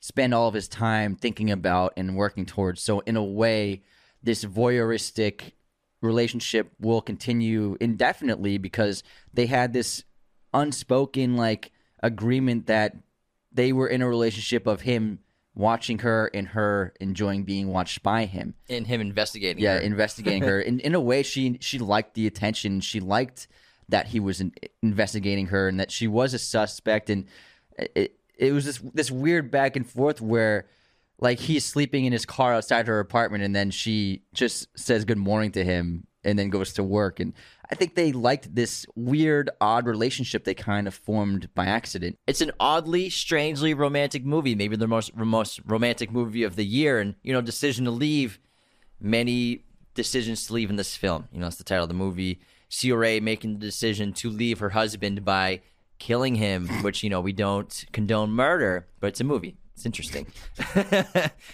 spend 0.00 0.34
all 0.34 0.48
of 0.48 0.54
his 0.54 0.68
time 0.68 1.14
thinking 1.14 1.50
about 1.50 1.92
and 1.96 2.16
working 2.16 2.46
towards. 2.46 2.80
So, 2.82 3.00
in 3.00 3.16
a 3.16 3.24
way, 3.24 3.82
this 4.22 4.44
voyeuristic 4.44 5.52
relationship 6.00 6.72
will 6.80 7.00
continue 7.00 7.76
indefinitely 7.80 8.58
because 8.58 9.02
they 9.32 9.46
had 9.46 9.72
this 9.72 10.04
unspoken 10.52 11.36
like 11.36 11.70
agreement 12.02 12.66
that 12.66 12.96
they 13.52 13.72
were 13.72 13.86
in 13.86 14.02
a 14.02 14.08
relationship 14.08 14.66
of 14.66 14.82
him 14.82 15.20
watching 15.54 15.98
her 15.98 16.30
and 16.32 16.48
her 16.48 16.94
enjoying 17.00 17.44
being 17.44 17.68
watched 17.68 18.02
by 18.02 18.24
him. 18.24 18.54
And 18.68 18.86
him 18.86 19.00
investigating 19.00 19.62
yeah 19.62 19.74
her. 19.74 19.80
investigating 19.80 20.42
her. 20.42 20.60
In, 20.62 20.80
in 20.80 20.94
a 20.94 21.00
way 21.00 21.22
she 21.22 21.58
she 21.60 21.78
liked 21.78 22.14
the 22.14 22.26
attention. 22.26 22.80
She 22.80 23.00
liked 23.00 23.48
that 23.88 24.06
he 24.06 24.20
was 24.20 24.40
in, 24.40 24.52
investigating 24.82 25.46
her 25.48 25.68
and 25.68 25.78
that 25.78 25.90
she 25.90 26.08
was 26.08 26.34
a 26.34 26.38
suspect. 26.38 27.10
And 27.10 27.26
it 27.78 28.18
it 28.36 28.52
was 28.52 28.64
this 28.64 28.80
this 28.94 29.10
weird 29.10 29.50
back 29.50 29.76
and 29.76 29.88
forth 29.88 30.20
where 30.20 30.66
like 31.18 31.38
he's 31.38 31.64
sleeping 31.64 32.04
in 32.04 32.12
his 32.12 32.26
car 32.26 32.54
outside 32.54 32.88
her 32.88 32.98
apartment 32.98 33.44
and 33.44 33.54
then 33.54 33.70
she 33.70 34.22
just 34.34 34.66
says 34.76 35.04
good 35.04 35.18
morning 35.18 35.52
to 35.52 35.64
him 35.64 36.06
and 36.24 36.38
then 36.38 36.50
goes 36.50 36.72
to 36.74 36.82
work 36.82 37.20
and 37.20 37.32
I 37.72 37.74
think 37.74 37.94
they 37.94 38.12
liked 38.12 38.54
this 38.54 38.84
weird, 38.94 39.48
odd 39.58 39.86
relationship 39.86 40.44
they 40.44 40.52
kind 40.52 40.86
of 40.86 40.94
formed 40.94 41.48
by 41.54 41.64
accident. 41.64 42.18
It's 42.26 42.42
an 42.42 42.52
oddly, 42.60 43.08
strangely 43.08 43.72
romantic 43.72 44.26
movie, 44.26 44.54
maybe 44.54 44.76
the 44.76 44.86
most 44.86 45.16
most 45.16 45.58
romantic 45.64 46.12
movie 46.12 46.42
of 46.42 46.54
the 46.56 46.66
year. 46.66 47.00
And 47.00 47.14
you 47.22 47.32
know, 47.32 47.40
decision 47.40 47.86
to 47.86 47.90
leave, 47.90 48.38
many 49.00 49.64
decisions 49.94 50.46
to 50.46 50.52
leave 50.52 50.68
in 50.68 50.76
this 50.76 50.94
film. 50.96 51.28
You 51.32 51.40
know, 51.40 51.46
that's 51.46 51.56
the 51.56 51.64
title 51.64 51.84
of 51.84 51.88
the 51.88 51.94
movie. 51.94 52.40
Ray 52.84 53.20
making 53.20 53.54
the 53.54 53.66
decision 53.66 54.12
to 54.14 54.28
leave 54.28 54.58
her 54.58 54.70
husband 54.70 55.24
by 55.24 55.62
killing 55.98 56.34
him, 56.34 56.68
which 56.82 57.02
you 57.02 57.08
know 57.08 57.22
we 57.22 57.32
don't 57.32 57.86
condone 57.92 58.32
murder, 58.32 58.86
but 59.00 59.06
it's 59.06 59.20
a 59.22 59.24
movie. 59.24 59.56
It's 59.74 59.86
interesting. 59.86 60.26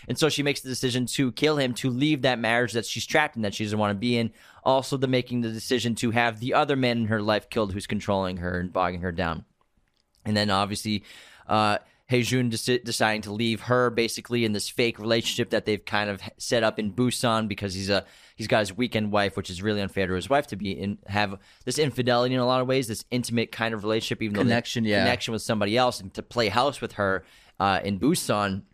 and 0.08 0.18
so 0.18 0.28
she 0.28 0.42
makes 0.42 0.60
the 0.60 0.68
decision 0.68 1.06
to 1.06 1.30
kill 1.32 1.56
him 1.56 1.72
to 1.74 1.88
leave 1.90 2.22
that 2.22 2.40
marriage 2.40 2.72
that 2.72 2.84
she's 2.84 3.06
trapped 3.06 3.36
in, 3.36 3.42
that 3.42 3.54
she 3.54 3.64
doesn't 3.64 3.78
want 3.78 3.92
to 3.92 3.98
be 3.98 4.18
in. 4.18 4.32
Also, 4.68 4.98
the 4.98 5.06
making 5.06 5.40
the 5.40 5.50
decision 5.50 5.94
to 5.94 6.10
have 6.10 6.40
the 6.40 6.52
other 6.52 6.76
man 6.76 6.98
in 6.98 7.06
her 7.06 7.22
life 7.22 7.48
killed 7.48 7.72
who's 7.72 7.86
controlling 7.86 8.36
her 8.36 8.60
and 8.60 8.70
bogging 8.70 9.00
her 9.00 9.10
down. 9.10 9.46
And 10.26 10.36
then 10.36 10.50
obviously, 10.50 11.04
uh, 11.46 11.78
dec- 12.10 12.84
deciding 12.84 13.22
to 13.22 13.32
leave 13.32 13.62
her 13.62 13.88
basically 13.88 14.44
in 14.44 14.52
this 14.52 14.68
fake 14.68 14.98
relationship 14.98 15.48
that 15.50 15.64
they've 15.64 15.82
kind 15.82 16.10
of 16.10 16.20
set 16.36 16.62
up 16.62 16.78
in 16.78 16.92
Busan 16.92 17.48
because 17.48 17.72
he's 17.72 17.88
a 17.88 18.04
he's 18.36 18.46
got 18.46 18.58
his 18.58 18.76
weekend 18.76 19.10
wife, 19.10 19.38
which 19.38 19.48
is 19.48 19.62
really 19.62 19.80
unfair 19.80 20.06
to 20.06 20.12
his 20.12 20.28
wife 20.28 20.46
to 20.48 20.56
be 20.56 20.72
in 20.72 20.98
have 21.06 21.38
this 21.64 21.78
infidelity 21.78 22.34
in 22.34 22.40
a 22.40 22.46
lot 22.46 22.60
of 22.60 22.66
ways, 22.66 22.88
this 22.88 23.06
intimate 23.10 23.50
kind 23.50 23.72
of 23.72 23.84
relationship, 23.84 24.20
even 24.20 24.36
connection, 24.36 24.84
though 24.84 24.90
yeah. 24.90 25.02
connection 25.02 25.32
with 25.32 25.40
somebody 25.40 25.78
else, 25.78 25.98
and 25.98 26.12
to 26.12 26.22
play 26.22 26.48
house 26.48 26.82
with 26.82 26.92
her 26.92 27.24
uh, 27.58 27.80
in 27.82 27.98
Busan 27.98 28.64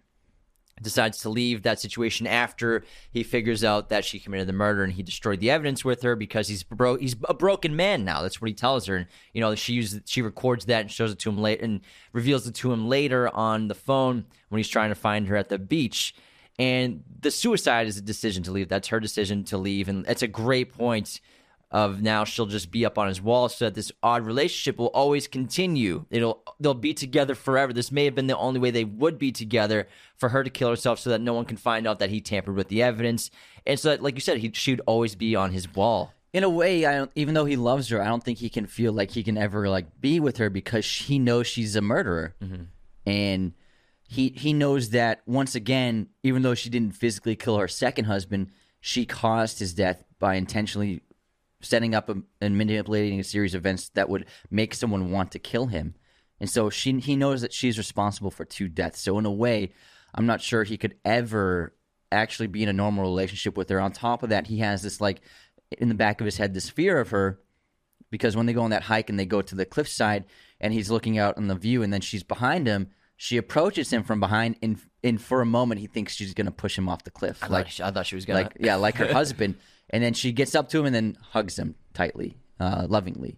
decides 0.85 1.18
to 1.18 1.28
leave 1.28 1.62
that 1.62 1.80
situation 1.80 2.26
after 2.26 2.85
he 3.11 3.24
figures 3.24 3.64
out 3.64 3.89
that 3.89 4.05
she 4.05 4.20
committed 4.20 4.47
the 4.47 4.53
murder 4.53 4.85
and 4.85 4.93
he 4.93 5.03
destroyed 5.03 5.41
the 5.41 5.51
evidence 5.51 5.85
with 5.85 6.03
her 6.03 6.14
because 6.14 6.47
he's 6.47 6.62
bro- 6.62 6.99
he's 6.99 7.16
a 7.28 7.35
broken 7.35 7.74
man 7.74 8.05
now. 8.05 8.22
That's 8.22 8.41
what 8.41 8.49
he 8.49 8.55
tells 8.55 8.87
her. 8.87 8.97
And 8.97 9.07
you 9.32 9.41
know, 9.41 9.57
she 9.57 9.72
uses 9.72 10.03
she 10.05 10.22
records 10.22 10.66
that 10.66 10.82
and 10.82 10.91
shows 10.91 11.11
it 11.11 11.18
to 11.20 11.30
him 11.30 11.39
late 11.39 11.61
and 11.61 11.80
reveals 12.12 12.47
it 12.47 12.55
to 12.57 12.72
him 12.72 12.89
later 12.89 13.35
on 13.35 13.66
the 13.66 13.74
phone 13.74 14.26
when 14.51 14.59
he's 14.59 14.68
trying 14.68 14.91
to 14.91 14.95
find 14.95 15.26
her 15.26 15.37
at 15.37 15.49
the 15.49 15.59
beach. 15.59 16.14
And 16.57 17.03
the 17.20 17.32
suicide 17.32 17.89
is 17.89 17.97
a 17.97 18.03
decision 18.03 18.45
to 18.45 18.53
leave. 18.53 18.68
That's 18.68 18.89
her 18.89 19.01
decision 19.01 19.43
to 19.45 19.59
leave, 19.59 19.89
and 19.89 20.07
it's 20.07 20.22
a 20.22 20.28
great 20.28 20.72
point 20.72 21.20
of 21.74 22.00
now 22.00 22.22
she'll 22.22 22.46
just 22.46 22.70
be 22.70 22.86
up 22.86 22.98
on 22.98 23.08
his 23.08 23.20
wall 23.20 23.48
so 23.48 23.64
that 23.64 23.74
this 23.74 23.90
odd 24.00 24.24
relationship 24.24 24.78
will 24.78 24.92
always 24.94 25.26
continue. 25.26 26.04
It'll 26.08 26.40
they'll 26.60 26.72
be 26.72 26.94
together 26.94 27.34
forever. 27.34 27.72
This 27.72 27.90
may 27.90 28.04
have 28.04 28.14
been 28.14 28.28
the 28.28 28.38
only 28.38 28.60
way 28.60 28.70
they 28.70 28.84
would 28.84 29.18
be 29.18 29.32
together 29.32 29.88
for 30.16 30.28
her 30.28 30.44
to 30.44 30.50
kill 30.50 30.70
herself 30.70 31.00
so 31.00 31.10
that 31.10 31.20
no 31.20 31.34
one 31.34 31.44
can 31.44 31.56
find 31.56 31.88
out 31.88 31.98
that 31.98 32.10
he 32.10 32.20
tampered 32.20 32.54
with 32.54 32.68
the 32.68 32.80
evidence. 32.80 33.32
And 33.66 33.80
so 33.80 33.88
that 33.88 34.04
like 34.04 34.14
you 34.14 34.20
said, 34.20 34.38
he 34.38 34.52
she'd 34.54 34.82
always 34.86 35.16
be 35.16 35.34
on 35.34 35.50
his 35.50 35.74
wall. 35.74 36.14
in 36.32 36.44
a 36.44 36.48
way, 36.50 36.84
I 36.84 36.98
don't, 36.98 37.10
even 37.16 37.34
though 37.34 37.44
he 37.44 37.56
loves 37.56 37.88
her, 37.88 38.00
I 38.00 38.06
don't 38.06 38.22
think 38.22 38.38
he 38.38 38.50
can 38.50 38.66
feel 38.66 38.92
like 38.92 39.10
he 39.10 39.24
can 39.24 39.36
ever 39.36 39.68
like 39.68 40.00
be 40.00 40.20
with 40.20 40.36
her 40.36 40.50
because 40.50 40.86
he 40.86 41.18
knows 41.18 41.48
she's 41.48 41.74
a 41.74 41.80
murderer, 41.80 42.36
mm-hmm. 42.40 42.64
and 43.04 43.52
he 44.06 44.28
he 44.36 44.52
knows 44.52 44.90
that 44.90 45.22
once 45.26 45.56
again, 45.56 46.08
even 46.22 46.42
though 46.42 46.54
she 46.54 46.70
didn't 46.70 46.92
physically 46.92 47.34
kill 47.34 47.58
her 47.58 47.68
second 47.68 48.04
husband, 48.04 48.50
she 48.80 49.04
caused 49.06 49.58
his 49.58 49.74
death 49.74 50.04
by 50.20 50.34
intentionally 50.34 51.02
setting 51.64 51.94
up 51.94 52.08
a, 52.08 52.16
and 52.40 52.56
manipulating 52.56 53.20
a 53.20 53.24
series 53.24 53.54
of 53.54 53.60
events 53.60 53.88
that 53.90 54.08
would 54.08 54.26
make 54.50 54.74
someone 54.74 55.10
want 55.10 55.32
to 55.32 55.38
kill 55.38 55.66
him, 55.66 55.94
and 56.40 56.48
so 56.50 56.70
she 56.70 56.98
he 57.00 57.16
knows 57.16 57.40
that 57.40 57.52
she's 57.52 57.78
responsible 57.78 58.30
for 58.30 58.44
two 58.44 58.68
deaths. 58.68 59.00
So 59.00 59.18
in 59.18 59.26
a 59.26 59.32
way, 59.32 59.72
I'm 60.14 60.26
not 60.26 60.40
sure 60.40 60.64
he 60.64 60.76
could 60.76 60.96
ever 61.04 61.74
actually 62.12 62.46
be 62.46 62.62
in 62.62 62.68
a 62.68 62.72
normal 62.72 63.04
relationship 63.04 63.56
with 63.56 63.68
her. 63.68 63.80
On 63.80 63.92
top 63.92 64.22
of 64.22 64.30
that, 64.30 64.46
he 64.46 64.58
has 64.58 64.82
this 64.82 65.00
like 65.00 65.20
in 65.78 65.88
the 65.88 65.94
back 65.94 66.20
of 66.20 66.24
his 66.24 66.36
head 66.36 66.54
this 66.54 66.70
fear 66.70 67.00
of 67.00 67.10
her 67.10 67.40
because 68.10 68.36
when 68.36 68.46
they 68.46 68.52
go 68.52 68.62
on 68.62 68.70
that 68.70 68.84
hike 68.84 69.10
and 69.10 69.18
they 69.18 69.26
go 69.26 69.42
to 69.42 69.54
the 69.54 69.64
cliffside 69.64 70.24
and 70.60 70.72
he's 70.72 70.90
looking 70.90 71.18
out 71.18 71.36
on 71.36 71.48
the 71.48 71.54
view 71.54 71.82
and 71.82 71.92
then 71.92 72.00
she's 72.00 72.22
behind 72.22 72.66
him, 72.66 72.88
she 73.16 73.36
approaches 73.36 73.92
him 73.92 74.02
from 74.02 74.20
behind 74.20 74.56
and 74.62 74.78
and 75.02 75.20
for 75.20 75.40
a 75.40 75.46
moment 75.46 75.80
he 75.80 75.86
thinks 75.86 76.14
she's 76.14 76.34
going 76.34 76.46
to 76.46 76.52
push 76.52 76.78
him 76.78 76.88
off 76.88 77.04
the 77.04 77.10
cliff. 77.10 77.42
I 77.42 77.48
like 77.48 77.66
thought 77.66 77.72
she, 77.72 77.82
I 77.82 77.90
thought 77.90 78.06
she 78.06 78.14
was 78.14 78.24
gonna 78.24 78.42
like 78.42 78.56
yeah, 78.60 78.76
like 78.76 78.96
her 78.96 79.12
husband. 79.12 79.56
And 79.91 80.03
then 80.03 80.14
she 80.14 80.32
gets 80.32 80.55
up 80.55 80.68
to 80.70 80.80
him 80.80 80.87
and 80.87 80.95
then 80.95 81.18
hugs 81.30 81.59
him 81.59 81.74
tightly, 81.93 82.37
uh, 82.59 82.87
lovingly. 82.89 83.37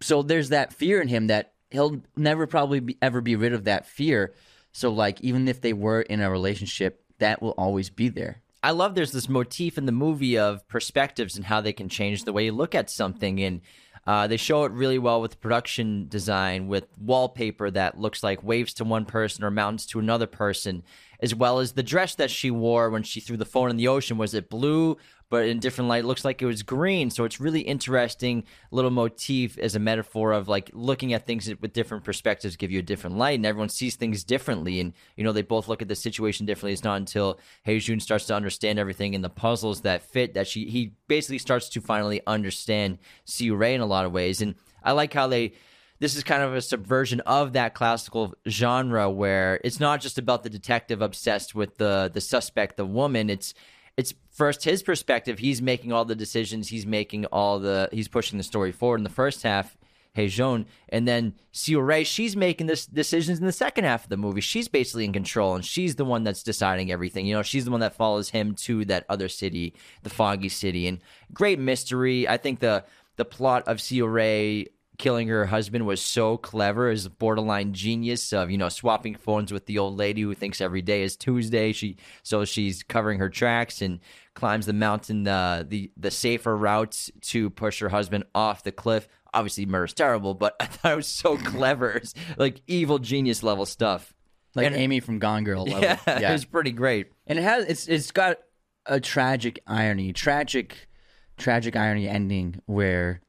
So 0.00 0.22
there's 0.22 0.48
that 0.48 0.72
fear 0.72 1.00
in 1.00 1.08
him 1.08 1.28
that 1.28 1.52
he'll 1.70 2.02
never 2.16 2.46
probably 2.46 2.80
be, 2.80 2.98
ever 3.00 3.20
be 3.20 3.36
rid 3.36 3.52
of 3.52 3.64
that 3.64 3.86
fear. 3.86 4.34
So 4.72 4.90
like 4.90 5.20
even 5.20 5.48
if 5.48 5.60
they 5.60 5.72
were 5.72 6.02
in 6.02 6.20
a 6.20 6.30
relationship, 6.30 7.04
that 7.18 7.40
will 7.40 7.54
always 7.56 7.90
be 7.90 8.08
there. 8.08 8.42
I 8.62 8.70
love 8.70 8.94
there's 8.94 9.12
this 9.12 9.28
motif 9.28 9.76
in 9.76 9.84
the 9.84 9.92
movie 9.92 10.38
of 10.38 10.66
perspectives 10.68 11.36
and 11.36 11.44
how 11.44 11.60
they 11.60 11.72
can 11.72 11.88
change 11.88 12.24
the 12.24 12.32
way 12.32 12.46
you 12.46 12.52
look 12.52 12.74
at 12.74 12.88
something. 12.90 13.42
And 13.42 13.60
uh, 14.06 14.26
they 14.26 14.36
show 14.36 14.64
it 14.64 14.72
really 14.72 14.98
well 14.98 15.20
with 15.20 15.40
production 15.40 16.08
design, 16.08 16.66
with 16.66 16.86
wallpaper 16.98 17.70
that 17.70 17.98
looks 17.98 18.22
like 18.22 18.42
waves 18.42 18.74
to 18.74 18.84
one 18.84 19.04
person 19.04 19.44
or 19.44 19.50
mountains 19.50 19.86
to 19.86 19.98
another 19.98 20.26
person, 20.26 20.82
as 21.20 21.34
well 21.34 21.58
as 21.58 21.72
the 21.72 21.82
dress 21.82 22.14
that 22.16 22.30
she 22.30 22.50
wore 22.50 22.90
when 22.90 23.02
she 23.02 23.20
threw 23.20 23.36
the 23.36 23.44
phone 23.44 23.70
in 23.70 23.76
the 23.76 23.88
ocean. 23.88 24.18
Was 24.18 24.34
it 24.34 24.50
blue? 24.50 24.96
But 25.30 25.46
in 25.46 25.58
different 25.58 25.88
light, 25.88 26.04
looks 26.04 26.24
like 26.24 26.42
it 26.42 26.46
was 26.46 26.62
green. 26.62 27.10
So 27.10 27.24
it's 27.24 27.40
really 27.40 27.62
interesting 27.62 28.44
little 28.70 28.90
motif 28.90 29.58
as 29.58 29.74
a 29.74 29.80
metaphor 29.80 30.32
of 30.32 30.48
like 30.48 30.70
looking 30.72 31.12
at 31.12 31.26
things 31.26 31.48
with 31.60 31.72
different 31.72 32.04
perspectives 32.04 32.56
give 32.56 32.70
you 32.70 32.78
a 32.78 32.82
different 32.82 33.16
light, 33.16 33.38
and 33.38 33.46
everyone 33.46 33.70
sees 33.70 33.96
things 33.96 34.22
differently. 34.22 34.80
And 34.80 34.92
you 35.16 35.24
know 35.24 35.32
they 35.32 35.42
both 35.42 35.66
look 35.66 35.82
at 35.82 35.88
the 35.88 35.96
situation 35.96 36.46
differently. 36.46 36.72
It's 36.72 36.84
not 36.84 36.98
until 36.98 37.40
Jun 37.66 38.00
starts 38.00 38.26
to 38.26 38.34
understand 38.34 38.78
everything 38.78 39.14
and 39.14 39.24
the 39.24 39.30
puzzles 39.30 39.80
that 39.80 40.02
fit 40.02 40.34
that 40.34 40.46
she 40.46 40.66
he 40.66 40.92
basically 41.08 41.38
starts 41.38 41.68
to 41.70 41.80
finally 41.80 42.20
understand 42.26 42.98
Siu 43.24 43.56
Ray 43.56 43.74
in 43.74 43.80
a 43.80 43.86
lot 43.86 44.04
of 44.04 44.12
ways. 44.12 44.40
And 44.40 44.54
I 44.84 44.92
like 44.92 45.12
how 45.14 45.26
they 45.26 45.54
this 46.00 46.16
is 46.16 46.24
kind 46.24 46.42
of 46.42 46.54
a 46.54 46.60
subversion 46.60 47.20
of 47.20 47.52
that 47.52 47.74
classical 47.74 48.34
genre 48.48 49.10
where 49.10 49.60
it's 49.64 49.80
not 49.80 50.00
just 50.00 50.18
about 50.18 50.42
the 50.42 50.50
detective 50.50 51.00
obsessed 51.00 51.54
with 51.54 51.78
the 51.78 52.10
the 52.12 52.20
suspect, 52.20 52.76
the 52.76 52.86
woman. 52.86 53.30
It's 53.30 53.54
it's 53.96 54.14
first 54.30 54.64
his 54.64 54.82
perspective. 54.82 55.38
He's 55.38 55.62
making 55.62 55.92
all 55.92 56.04
the 56.04 56.16
decisions. 56.16 56.68
He's 56.68 56.86
making 56.86 57.26
all 57.26 57.60
the 57.60 57.88
he's 57.92 58.08
pushing 58.08 58.38
the 58.38 58.44
story 58.44 58.72
forward 58.72 58.98
in 58.98 59.04
the 59.04 59.10
first 59.10 59.42
half. 59.42 59.76
Hey 60.14 60.28
Joan, 60.28 60.66
and 60.90 61.08
then 61.08 61.34
Siu 61.50 61.80
Ray, 61.80 62.04
she's 62.04 62.36
making 62.36 62.68
this 62.68 62.86
decisions 62.86 63.40
in 63.40 63.46
the 63.46 63.52
second 63.52 63.82
half 63.82 64.04
of 64.04 64.10
the 64.10 64.16
movie. 64.16 64.40
She's 64.40 64.68
basically 64.68 65.04
in 65.04 65.12
control, 65.12 65.56
and 65.56 65.64
she's 65.64 65.96
the 65.96 66.04
one 66.04 66.22
that's 66.22 66.44
deciding 66.44 66.92
everything. 66.92 67.26
You 67.26 67.34
know, 67.34 67.42
she's 67.42 67.64
the 67.64 67.72
one 67.72 67.80
that 67.80 67.96
follows 67.96 68.30
him 68.30 68.54
to 68.56 68.84
that 68.84 69.06
other 69.08 69.28
city, 69.28 69.74
the 70.04 70.10
Foggy 70.10 70.50
City, 70.50 70.86
and 70.86 71.00
great 71.32 71.58
mystery. 71.58 72.28
I 72.28 72.36
think 72.36 72.60
the 72.60 72.84
the 73.16 73.24
plot 73.24 73.64
of 73.66 73.80
Siu 73.80 74.06
Ray 74.06 74.68
killing 74.98 75.28
her 75.28 75.46
husband 75.46 75.86
was 75.86 76.00
so 76.00 76.36
clever 76.36 76.88
as 76.88 77.08
borderline 77.08 77.72
genius 77.72 78.32
of 78.32 78.50
you 78.50 78.56
know 78.58 78.68
swapping 78.68 79.14
phones 79.14 79.52
with 79.52 79.66
the 79.66 79.78
old 79.78 79.96
lady 79.96 80.22
who 80.22 80.34
thinks 80.34 80.60
every 80.60 80.82
day 80.82 81.02
is 81.02 81.16
tuesday. 81.16 81.72
She 81.72 81.96
so 82.22 82.44
she's 82.44 82.82
covering 82.82 83.18
her 83.18 83.28
tracks 83.28 83.82
and 83.82 84.00
climbs 84.34 84.66
the 84.66 84.72
mountain 84.72 85.26
uh, 85.26 85.64
the 85.66 85.90
the 85.96 86.10
safer 86.10 86.56
routes 86.56 87.10
to 87.22 87.50
push 87.50 87.80
her 87.80 87.88
husband 87.88 88.24
off 88.34 88.62
the 88.62 88.72
cliff. 88.72 89.08
Obviously 89.32 89.66
murder's 89.66 89.92
terrible 89.94 90.32
but 90.34 90.54
i 90.60 90.66
thought 90.66 90.92
it 90.92 90.96
was 90.96 91.06
so 91.08 91.36
clever. 91.36 92.00
Like 92.36 92.60
evil 92.66 92.98
genius 92.98 93.42
level 93.42 93.66
stuff. 93.66 94.14
Like 94.54 94.66
And- 94.68 94.76
Amy 94.76 95.00
from 95.00 95.18
Gone 95.18 95.42
Girl. 95.42 95.64
Level. 95.64 95.82
yeah, 95.82 95.98
it 96.30 96.32
was 96.32 96.44
pretty 96.44 96.70
great. 96.70 97.10
And 97.26 97.38
it 97.38 97.42
has 97.42 97.64
it's 97.64 97.88
it's 97.88 98.12
got 98.12 98.38
a 98.86 99.00
tragic 99.00 99.58
irony, 99.66 100.12
tragic, 100.12 100.88
tragic 101.36 101.74
irony 101.74 102.06
ending 102.08 102.60
where, 102.66 103.20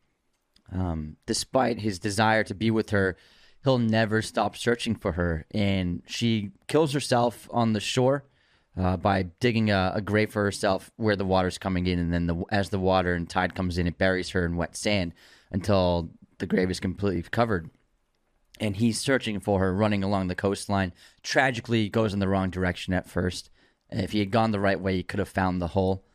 um, 0.76 1.18
despite 1.26 1.80
his 1.80 2.00
desire 2.00 2.44
to 2.44 2.54
be 2.54 2.70
with 2.70 2.90
her, 2.90 3.18
he'll 3.64 3.78
never 3.78 4.22
stop 4.22 4.56
searching 4.56 4.96
for 4.96 5.14
her, 5.14 5.46
and 5.52 6.04
she 6.06 6.52
kills 6.68 6.94
herself 6.94 7.48
on 7.52 7.74
the 7.74 7.80
shore. 7.80 8.26
Uh, 8.78 8.98
by 8.98 9.24
digging 9.40 9.72
a, 9.72 9.94
a 9.96 10.02
grave 10.02 10.34
for 10.34 10.44
herself 10.44 10.92
where 10.98 11.16
the 11.16 11.24
water's 11.24 11.58
coming 11.58 11.88
in, 11.88 11.98
and 11.98 12.14
then 12.14 12.28
the, 12.28 12.44
as 12.52 12.72
the 12.72 12.80
water 12.80 13.14
and 13.14 13.30
tide 13.30 13.56
comes 13.56 13.78
in, 13.78 13.88
it 13.88 13.98
buries 13.98 14.32
her 14.32 14.46
in 14.46 14.58
wet 14.58 14.76
sand 14.76 15.14
until 15.50 16.10
the 16.40 16.46
grave 16.46 16.70
is 16.70 16.82
completely 16.82 17.22
covered 17.22 17.70
and 18.60 18.78
he's 18.78 19.00
searching 19.00 19.40
for 19.40 19.60
her 19.60 19.74
running 19.74 20.04
along 20.04 20.28
the 20.28 20.36
coastline. 20.36 20.94
Tragically, 21.24 21.90
goes 21.90 22.14
in 22.14 22.20
the 22.20 22.28
wrong 22.28 22.50
direction 22.50 22.94
at 22.94 23.10
first. 23.10 23.50
If 23.90 24.12
he 24.12 24.20
had 24.20 24.32
gone 24.32 24.52
the 24.52 24.60
right 24.60 24.80
way, 24.80 24.96
he 24.96 25.04
could 25.04 25.20
have 25.20 25.30
found 25.30 25.62
the 25.62 25.68
hole. 25.68 26.06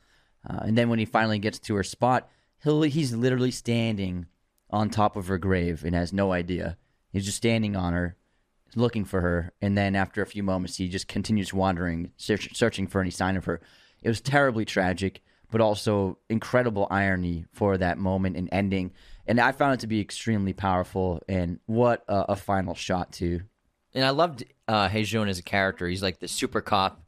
Uh, 0.48 0.61
and 0.62 0.78
then 0.78 0.88
when 0.88 0.98
he 0.98 1.04
finally 1.04 1.38
gets 1.38 1.58
to 1.58 1.74
her 1.74 1.82
spot, 1.82 2.28
he'll, 2.62 2.82
he's 2.82 3.14
literally 3.14 3.50
standing 3.50 4.26
on 4.72 4.90
top 4.90 5.16
of 5.16 5.28
her 5.28 5.38
grave 5.38 5.84
and 5.84 5.94
has 5.94 6.12
no 6.12 6.32
idea. 6.32 6.76
He's 7.12 7.24
just 7.24 7.36
standing 7.38 7.76
on 7.76 7.92
her, 7.92 8.16
looking 8.76 9.04
for 9.04 9.20
her. 9.20 9.52
And 9.60 9.76
then 9.76 9.96
after 9.96 10.22
a 10.22 10.26
few 10.26 10.42
moments, 10.42 10.76
he 10.76 10.88
just 10.88 11.08
continues 11.08 11.52
wandering, 11.52 12.12
search, 12.16 12.56
searching 12.56 12.86
for 12.86 13.00
any 13.00 13.10
sign 13.10 13.36
of 13.36 13.44
her. 13.46 13.60
It 14.02 14.08
was 14.08 14.20
terribly 14.20 14.64
tragic, 14.64 15.22
but 15.50 15.60
also 15.60 16.18
incredible 16.28 16.86
irony 16.90 17.46
for 17.52 17.76
that 17.78 17.98
moment 17.98 18.36
and 18.36 18.48
ending. 18.52 18.92
And 19.26 19.40
I 19.40 19.52
found 19.52 19.74
it 19.74 19.80
to 19.80 19.86
be 19.86 20.00
extremely 20.00 20.52
powerful. 20.52 21.20
And 21.28 21.58
what 21.66 22.04
a, 22.08 22.32
a 22.32 22.36
final 22.36 22.74
shot, 22.74 23.12
too. 23.12 23.42
and 23.94 24.04
I 24.04 24.10
loved 24.10 24.44
uh, 24.68 24.88
Heijun 24.88 25.28
as 25.28 25.38
a 25.38 25.42
character. 25.42 25.88
He's 25.88 26.02
like 26.02 26.20
the 26.20 26.28
super 26.28 26.60
cop. 26.60 27.02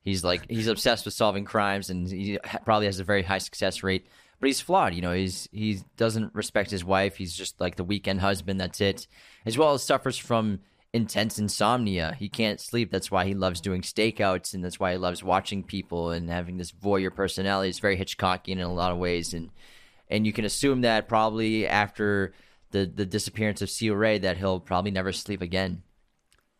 He's 0.00 0.24
like 0.24 0.48
he's 0.48 0.68
obsessed 0.68 1.04
with 1.04 1.14
solving 1.14 1.44
crimes, 1.44 1.90
and 1.90 2.08
he 2.08 2.38
probably 2.64 2.86
has 2.86 3.00
a 3.00 3.04
very 3.04 3.22
high 3.22 3.38
success 3.38 3.82
rate. 3.82 4.06
But 4.40 4.46
he's 4.46 4.60
flawed. 4.60 4.94
You 4.94 5.02
know, 5.02 5.12
he's 5.12 5.48
he 5.52 5.80
doesn't 5.96 6.34
respect 6.34 6.70
his 6.70 6.84
wife. 6.84 7.16
He's 7.16 7.34
just 7.34 7.60
like 7.60 7.76
the 7.76 7.84
weekend 7.84 8.20
husband. 8.20 8.60
That's 8.60 8.80
it. 8.80 9.06
As 9.44 9.58
well 9.58 9.74
as 9.74 9.82
suffers 9.82 10.16
from 10.16 10.60
intense 10.92 11.38
insomnia. 11.38 12.16
He 12.18 12.28
can't 12.28 12.60
sleep. 12.60 12.90
That's 12.90 13.10
why 13.10 13.26
he 13.26 13.34
loves 13.34 13.60
doing 13.60 13.82
stakeouts, 13.82 14.54
and 14.54 14.64
that's 14.64 14.80
why 14.80 14.92
he 14.92 14.98
loves 14.98 15.22
watching 15.22 15.62
people 15.62 16.10
and 16.10 16.30
having 16.30 16.56
this 16.56 16.72
voyeur 16.72 17.14
personality. 17.14 17.68
It's 17.68 17.78
very 17.78 17.96
Hitchcockian 17.96 18.52
in 18.52 18.60
a 18.60 18.72
lot 18.72 18.92
of 18.92 18.98
ways, 18.98 19.34
and 19.34 19.50
and 20.08 20.26
you 20.26 20.32
can 20.32 20.44
assume 20.44 20.82
that 20.82 21.08
probably 21.08 21.66
after 21.66 22.32
the 22.70 22.86
the 22.86 23.06
disappearance 23.06 23.62
of 23.62 23.70
Siu 23.70 23.94
Ray, 23.94 24.18
that 24.18 24.38
he'll 24.38 24.60
probably 24.60 24.90
never 24.90 25.12
sleep 25.12 25.42
again. 25.42 25.82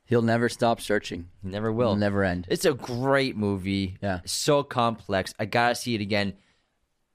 He'll 0.04 0.22
never 0.22 0.48
stop 0.48 0.80
searching. 0.80 1.28
He 1.42 1.50
never 1.50 1.70
will. 1.70 1.88
It'll 1.88 1.96
never 1.96 2.24
end. 2.24 2.46
It's 2.48 2.64
a 2.64 2.72
great 2.72 3.36
movie. 3.36 3.98
Yeah. 4.02 4.20
So 4.24 4.62
complex. 4.62 5.34
I 5.38 5.44
gotta 5.44 5.74
see 5.74 5.94
it 5.94 6.00
again. 6.00 6.34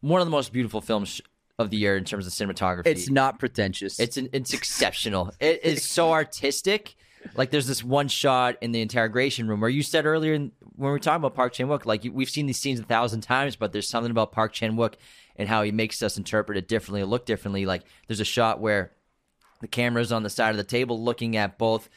One 0.03 0.19
of 0.19 0.27
the 0.27 0.31
most 0.31 0.51
beautiful 0.51 0.81
films 0.81 1.21
of 1.57 1.69
the 1.69 1.77
year 1.77 1.95
in 1.95 2.03
terms 2.03 2.27
of 2.27 2.33
cinematography. 2.33 2.87
It's 2.87 3.09
not 3.09 3.39
pretentious. 3.39 4.01
It's 4.01 4.17
an, 4.17 4.27
it's 4.33 4.53
exceptional. 4.53 5.31
It 5.39 5.63
is 5.63 5.83
so 5.83 6.11
artistic. 6.11 6.95
Like 7.35 7.51
there's 7.51 7.67
this 7.67 7.85
one 7.85 8.09
shot 8.09 8.57
in 8.59 8.73
the 8.73 8.81
interrogation 8.81 9.47
room 9.47 9.61
where 9.61 9.69
you 9.69 9.81
said 9.81 10.05
earlier 10.05 10.33
in, 10.33 10.51
when 10.75 10.87
we 10.87 10.91
were 10.91 10.99
talking 10.99 11.21
about 11.21 11.35
Park 11.35 11.53
Chan 11.53 11.67
Wook, 11.67 11.85
like 11.85 12.05
we've 12.11 12.29
seen 12.29 12.47
these 12.47 12.59
scenes 12.59 12.81
a 12.81 12.83
thousand 12.83 13.21
times, 13.21 13.55
but 13.55 13.71
there's 13.71 13.87
something 13.87 14.11
about 14.11 14.33
Park 14.33 14.51
Chan 14.51 14.75
Wook 14.75 14.95
and 15.37 15.47
how 15.47 15.63
he 15.63 15.71
makes 15.71 16.03
us 16.03 16.17
interpret 16.17 16.57
it 16.57 16.67
differently, 16.67 17.01
look 17.05 17.25
differently. 17.25 17.65
Like 17.65 17.83
there's 18.07 18.19
a 18.19 18.25
shot 18.25 18.59
where 18.59 18.91
the 19.61 19.69
camera's 19.69 20.11
on 20.11 20.23
the 20.23 20.29
side 20.29 20.51
of 20.51 20.57
the 20.57 20.65
table 20.65 21.01
looking 21.01 21.37
at 21.37 21.57
both 21.57 21.87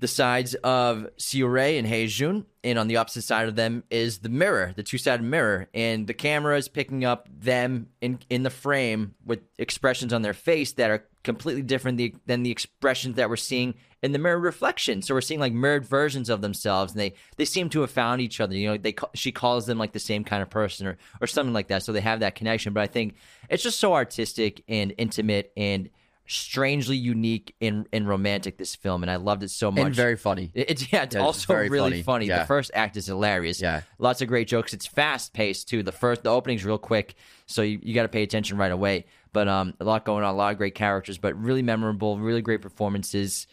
the 0.00 0.08
sides 0.08 0.54
of 0.56 1.08
Siu 1.18 1.46
Ray 1.46 1.76
and 1.76 1.86
Hei 1.86 2.06
Jun, 2.06 2.46
and 2.64 2.78
on 2.78 2.88
the 2.88 2.96
opposite 2.96 3.22
side 3.22 3.48
of 3.48 3.54
them 3.54 3.84
is 3.90 4.18
the 4.18 4.30
mirror, 4.30 4.72
the 4.74 4.82
two-sided 4.82 5.22
mirror, 5.22 5.68
and 5.74 6.06
the 6.06 6.14
camera 6.14 6.56
is 6.56 6.68
picking 6.68 7.04
up 7.04 7.28
them 7.30 7.88
in 8.00 8.18
in 8.30 8.42
the 8.42 8.50
frame 8.50 9.14
with 9.24 9.40
expressions 9.58 10.12
on 10.12 10.22
their 10.22 10.32
face 10.32 10.72
that 10.72 10.90
are 10.90 11.06
completely 11.22 11.62
different 11.62 11.98
the, 11.98 12.14
than 12.24 12.42
the 12.42 12.50
expressions 12.50 13.16
that 13.16 13.28
we're 13.28 13.36
seeing 13.36 13.74
in 14.02 14.12
the 14.12 14.18
mirror 14.18 14.38
reflection. 14.38 15.02
So 15.02 15.12
we're 15.12 15.20
seeing 15.20 15.38
like 15.38 15.52
mirrored 15.52 15.84
versions 15.84 16.30
of 16.30 16.40
themselves, 16.40 16.92
and 16.92 17.00
they 17.00 17.12
they 17.36 17.44
seem 17.44 17.68
to 17.70 17.82
have 17.82 17.90
found 17.90 18.22
each 18.22 18.40
other. 18.40 18.54
You 18.54 18.70
know, 18.70 18.76
they 18.78 18.94
she 19.12 19.32
calls 19.32 19.66
them 19.66 19.78
like 19.78 19.92
the 19.92 19.98
same 19.98 20.24
kind 20.24 20.42
of 20.42 20.48
person 20.48 20.86
or 20.86 20.96
or 21.20 21.26
something 21.26 21.52
like 21.52 21.68
that. 21.68 21.82
So 21.82 21.92
they 21.92 22.00
have 22.00 22.20
that 22.20 22.36
connection. 22.36 22.72
But 22.72 22.80
I 22.80 22.86
think 22.86 23.16
it's 23.50 23.62
just 23.62 23.78
so 23.78 23.92
artistic 23.92 24.62
and 24.66 24.94
intimate 24.96 25.52
and 25.58 25.90
strangely 26.30 26.96
unique 26.96 27.54
and, 27.60 27.86
and 27.92 28.08
romantic 28.08 28.56
this 28.56 28.76
film 28.76 29.02
and 29.02 29.10
i 29.10 29.16
loved 29.16 29.42
it 29.42 29.50
so 29.50 29.70
much 29.70 29.84
and 29.84 29.94
very 29.94 30.16
funny. 30.16 30.50
It's 30.54 30.92
yeah 30.92 31.02
it's 31.02 31.16
it's 31.16 31.22
also 31.22 31.54
really 31.54 31.90
funny. 31.90 32.02
funny, 32.02 32.26
Yeah. 32.26 32.40
the 32.40 32.44
first 32.46 32.70
act 32.72 32.96
is 32.96 33.06
hilarious 33.06 33.60
Yeah. 33.60 33.80
lots 33.98 34.22
of 34.22 34.28
great 34.28 34.46
jokes 34.46 34.72
it's 34.72 34.86
fast 34.86 35.32
paced 35.32 35.68
too 35.68 35.82
the 35.82 35.90
first 35.92 36.22
the 36.22 36.30
opening's 36.30 36.64
real 36.64 36.78
quick 36.78 37.14
so 37.46 37.62
you, 37.62 37.80
you 37.82 37.94
got 37.94 38.02
to 38.02 38.08
pay 38.08 38.22
attention 38.22 38.56
right 38.58 38.70
away 38.70 39.06
but 39.32 39.48
um 39.48 39.74
a 39.80 39.84
lot 39.84 40.04
going 40.04 40.22
on 40.22 40.32
a 40.32 40.36
lot 40.36 40.52
of 40.52 40.58
great 40.58 40.74
characters 40.76 41.18
but 41.18 41.34
really 41.36 41.62
memorable 41.62 42.18
really 42.18 42.42
great 42.42 42.62
performances 42.62 43.48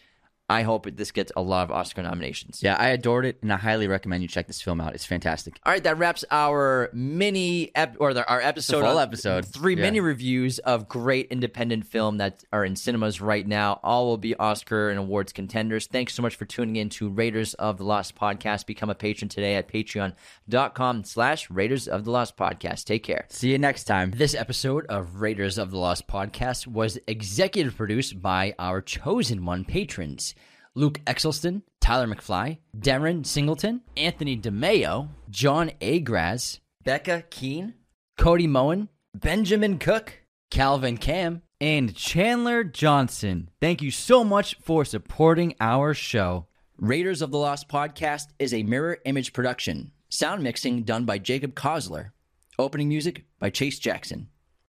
i 0.48 0.62
hope 0.62 0.86
it, 0.86 0.96
this 0.96 1.10
gets 1.10 1.30
a 1.36 1.42
lot 1.42 1.62
of 1.64 1.70
oscar 1.70 2.02
nominations 2.02 2.62
Yeah, 2.62 2.76
I 2.76 2.88
adored 2.88 3.24
it, 3.26 3.38
and 3.42 3.52
I 3.52 3.56
highly 3.56 3.86
recommend 3.88 4.22
you 4.22 4.28
check 4.28 4.46
this 4.46 4.60
film 4.62 4.80
out. 4.80 4.94
It's 4.94 5.04
fantastic. 5.06 5.60
all 5.64 5.72
right, 5.72 5.82
that 5.84 5.98
wraps 5.98 6.24
our 6.30 6.90
mini 6.92 7.70
ep- 7.74 7.96
or 8.00 8.14
the, 8.14 8.26
our 8.28 8.40
episode, 8.40 8.80
full 8.82 8.98
episode. 8.98 9.44
three 9.46 9.74
Yeah. 9.76 9.82
mini 9.82 10.00
reviews 10.00 10.58
of 10.60 10.88
great 10.88 11.28
independent 11.30 11.86
film 11.86 12.18
that 12.18 12.44
are 12.52 12.64
in 12.64 12.76
cinemas 12.76 13.20
right 13.20 13.46
now. 13.46 13.80
All 13.82 14.06
will 14.06 14.16
be 14.16 14.34
Oscar 14.36 14.90
and 14.90 14.98
awards 14.98 15.32
contenders. 15.32 15.86
Thanks 15.86 16.14
so 16.14 16.22
much 16.22 16.36
for 16.36 16.44
tuning 16.46 16.76
in 16.76 16.88
to 16.90 17.08
Raiders 17.08 17.54
of 17.54 17.78
the 17.78 17.84
Lost 17.84 18.14
podcast. 18.16 18.66
Become 18.66 18.90
a 18.90 18.94
patron 18.94 19.28
today 19.28 19.54
at 19.56 19.68
patreon.com/slash 19.68 21.50
Raiders 21.50 21.88
of 21.88 22.04
the 22.04 22.10
Lost 22.10 22.36
podcast. 22.36 22.84
Take 22.84 23.02
care. 23.02 23.26
See 23.28 23.50
you 23.52 23.58
next 23.58 23.84
time. 23.84 24.12
This 24.12 24.34
episode 24.34 24.86
of 24.86 25.20
Raiders 25.20 25.58
of 25.58 25.70
the 25.70 25.78
Lost 25.78 26.06
podcast 26.08 26.66
was 26.66 26.98
executive 27.06 27.76
produced 27.76 28.20
by 28.22 28.54
our 28.58 28.80
chosen 28.80 29.44
one 29.44 29.64
patrons 29.64 30.34
Luke 30.78 31.00
Exelston, 31.06 31.62
Tyler 31.80 32.06
McFly, 32.06 32.58
Darren 32.78 33.26
Singleton, 33.26 33.80
Anthony 33.96 34.38
DeMeo, 34.38 35.08
John 35.28 35.72
Agraz, 35.80 36.60
Becca 36.84 37.24
Keene, 37.30 37.74
Cody 38.16 38.46
Moen, 38.46 38.88
Benjamin 39.12 39.78
Cook, 39.78 40.20
Calvin 40.52 40.96
Cam, 40.96 41.42
and 41.60 41.96
Chandler 41.96 42.62
Johnson. 42.62 43.50
Thank 43.60 43.82
you 43.82 43.90
so 43.90 44.22
much 44.22 44.54
for 44.62 44.84
supporting 44.84 45.56
our 45.60 45.94
show. 45.94 46.46
Raiders 46.76 47.22
of 47.22 47.32
the 47.32 47.38
Lost 47.38 47.68
podcast 47.68 48.28
is 48.38 48.54
a 48.54 48.62
mirror 48.62 48.98
image 49.04 49.32
production. 49.32 49.90
Sound 50.08 50.44
mixing 50.44 50.84
done 50.84 51.04
by 51.04 51.18
Jacob 51.18 51.56
Kosler. 51.56 52.12
Opening 52.56 52.88
music 52.88 53.24
by 53.40 53.50
Chase 53.50 53.80
Jackson. 53.80 54.28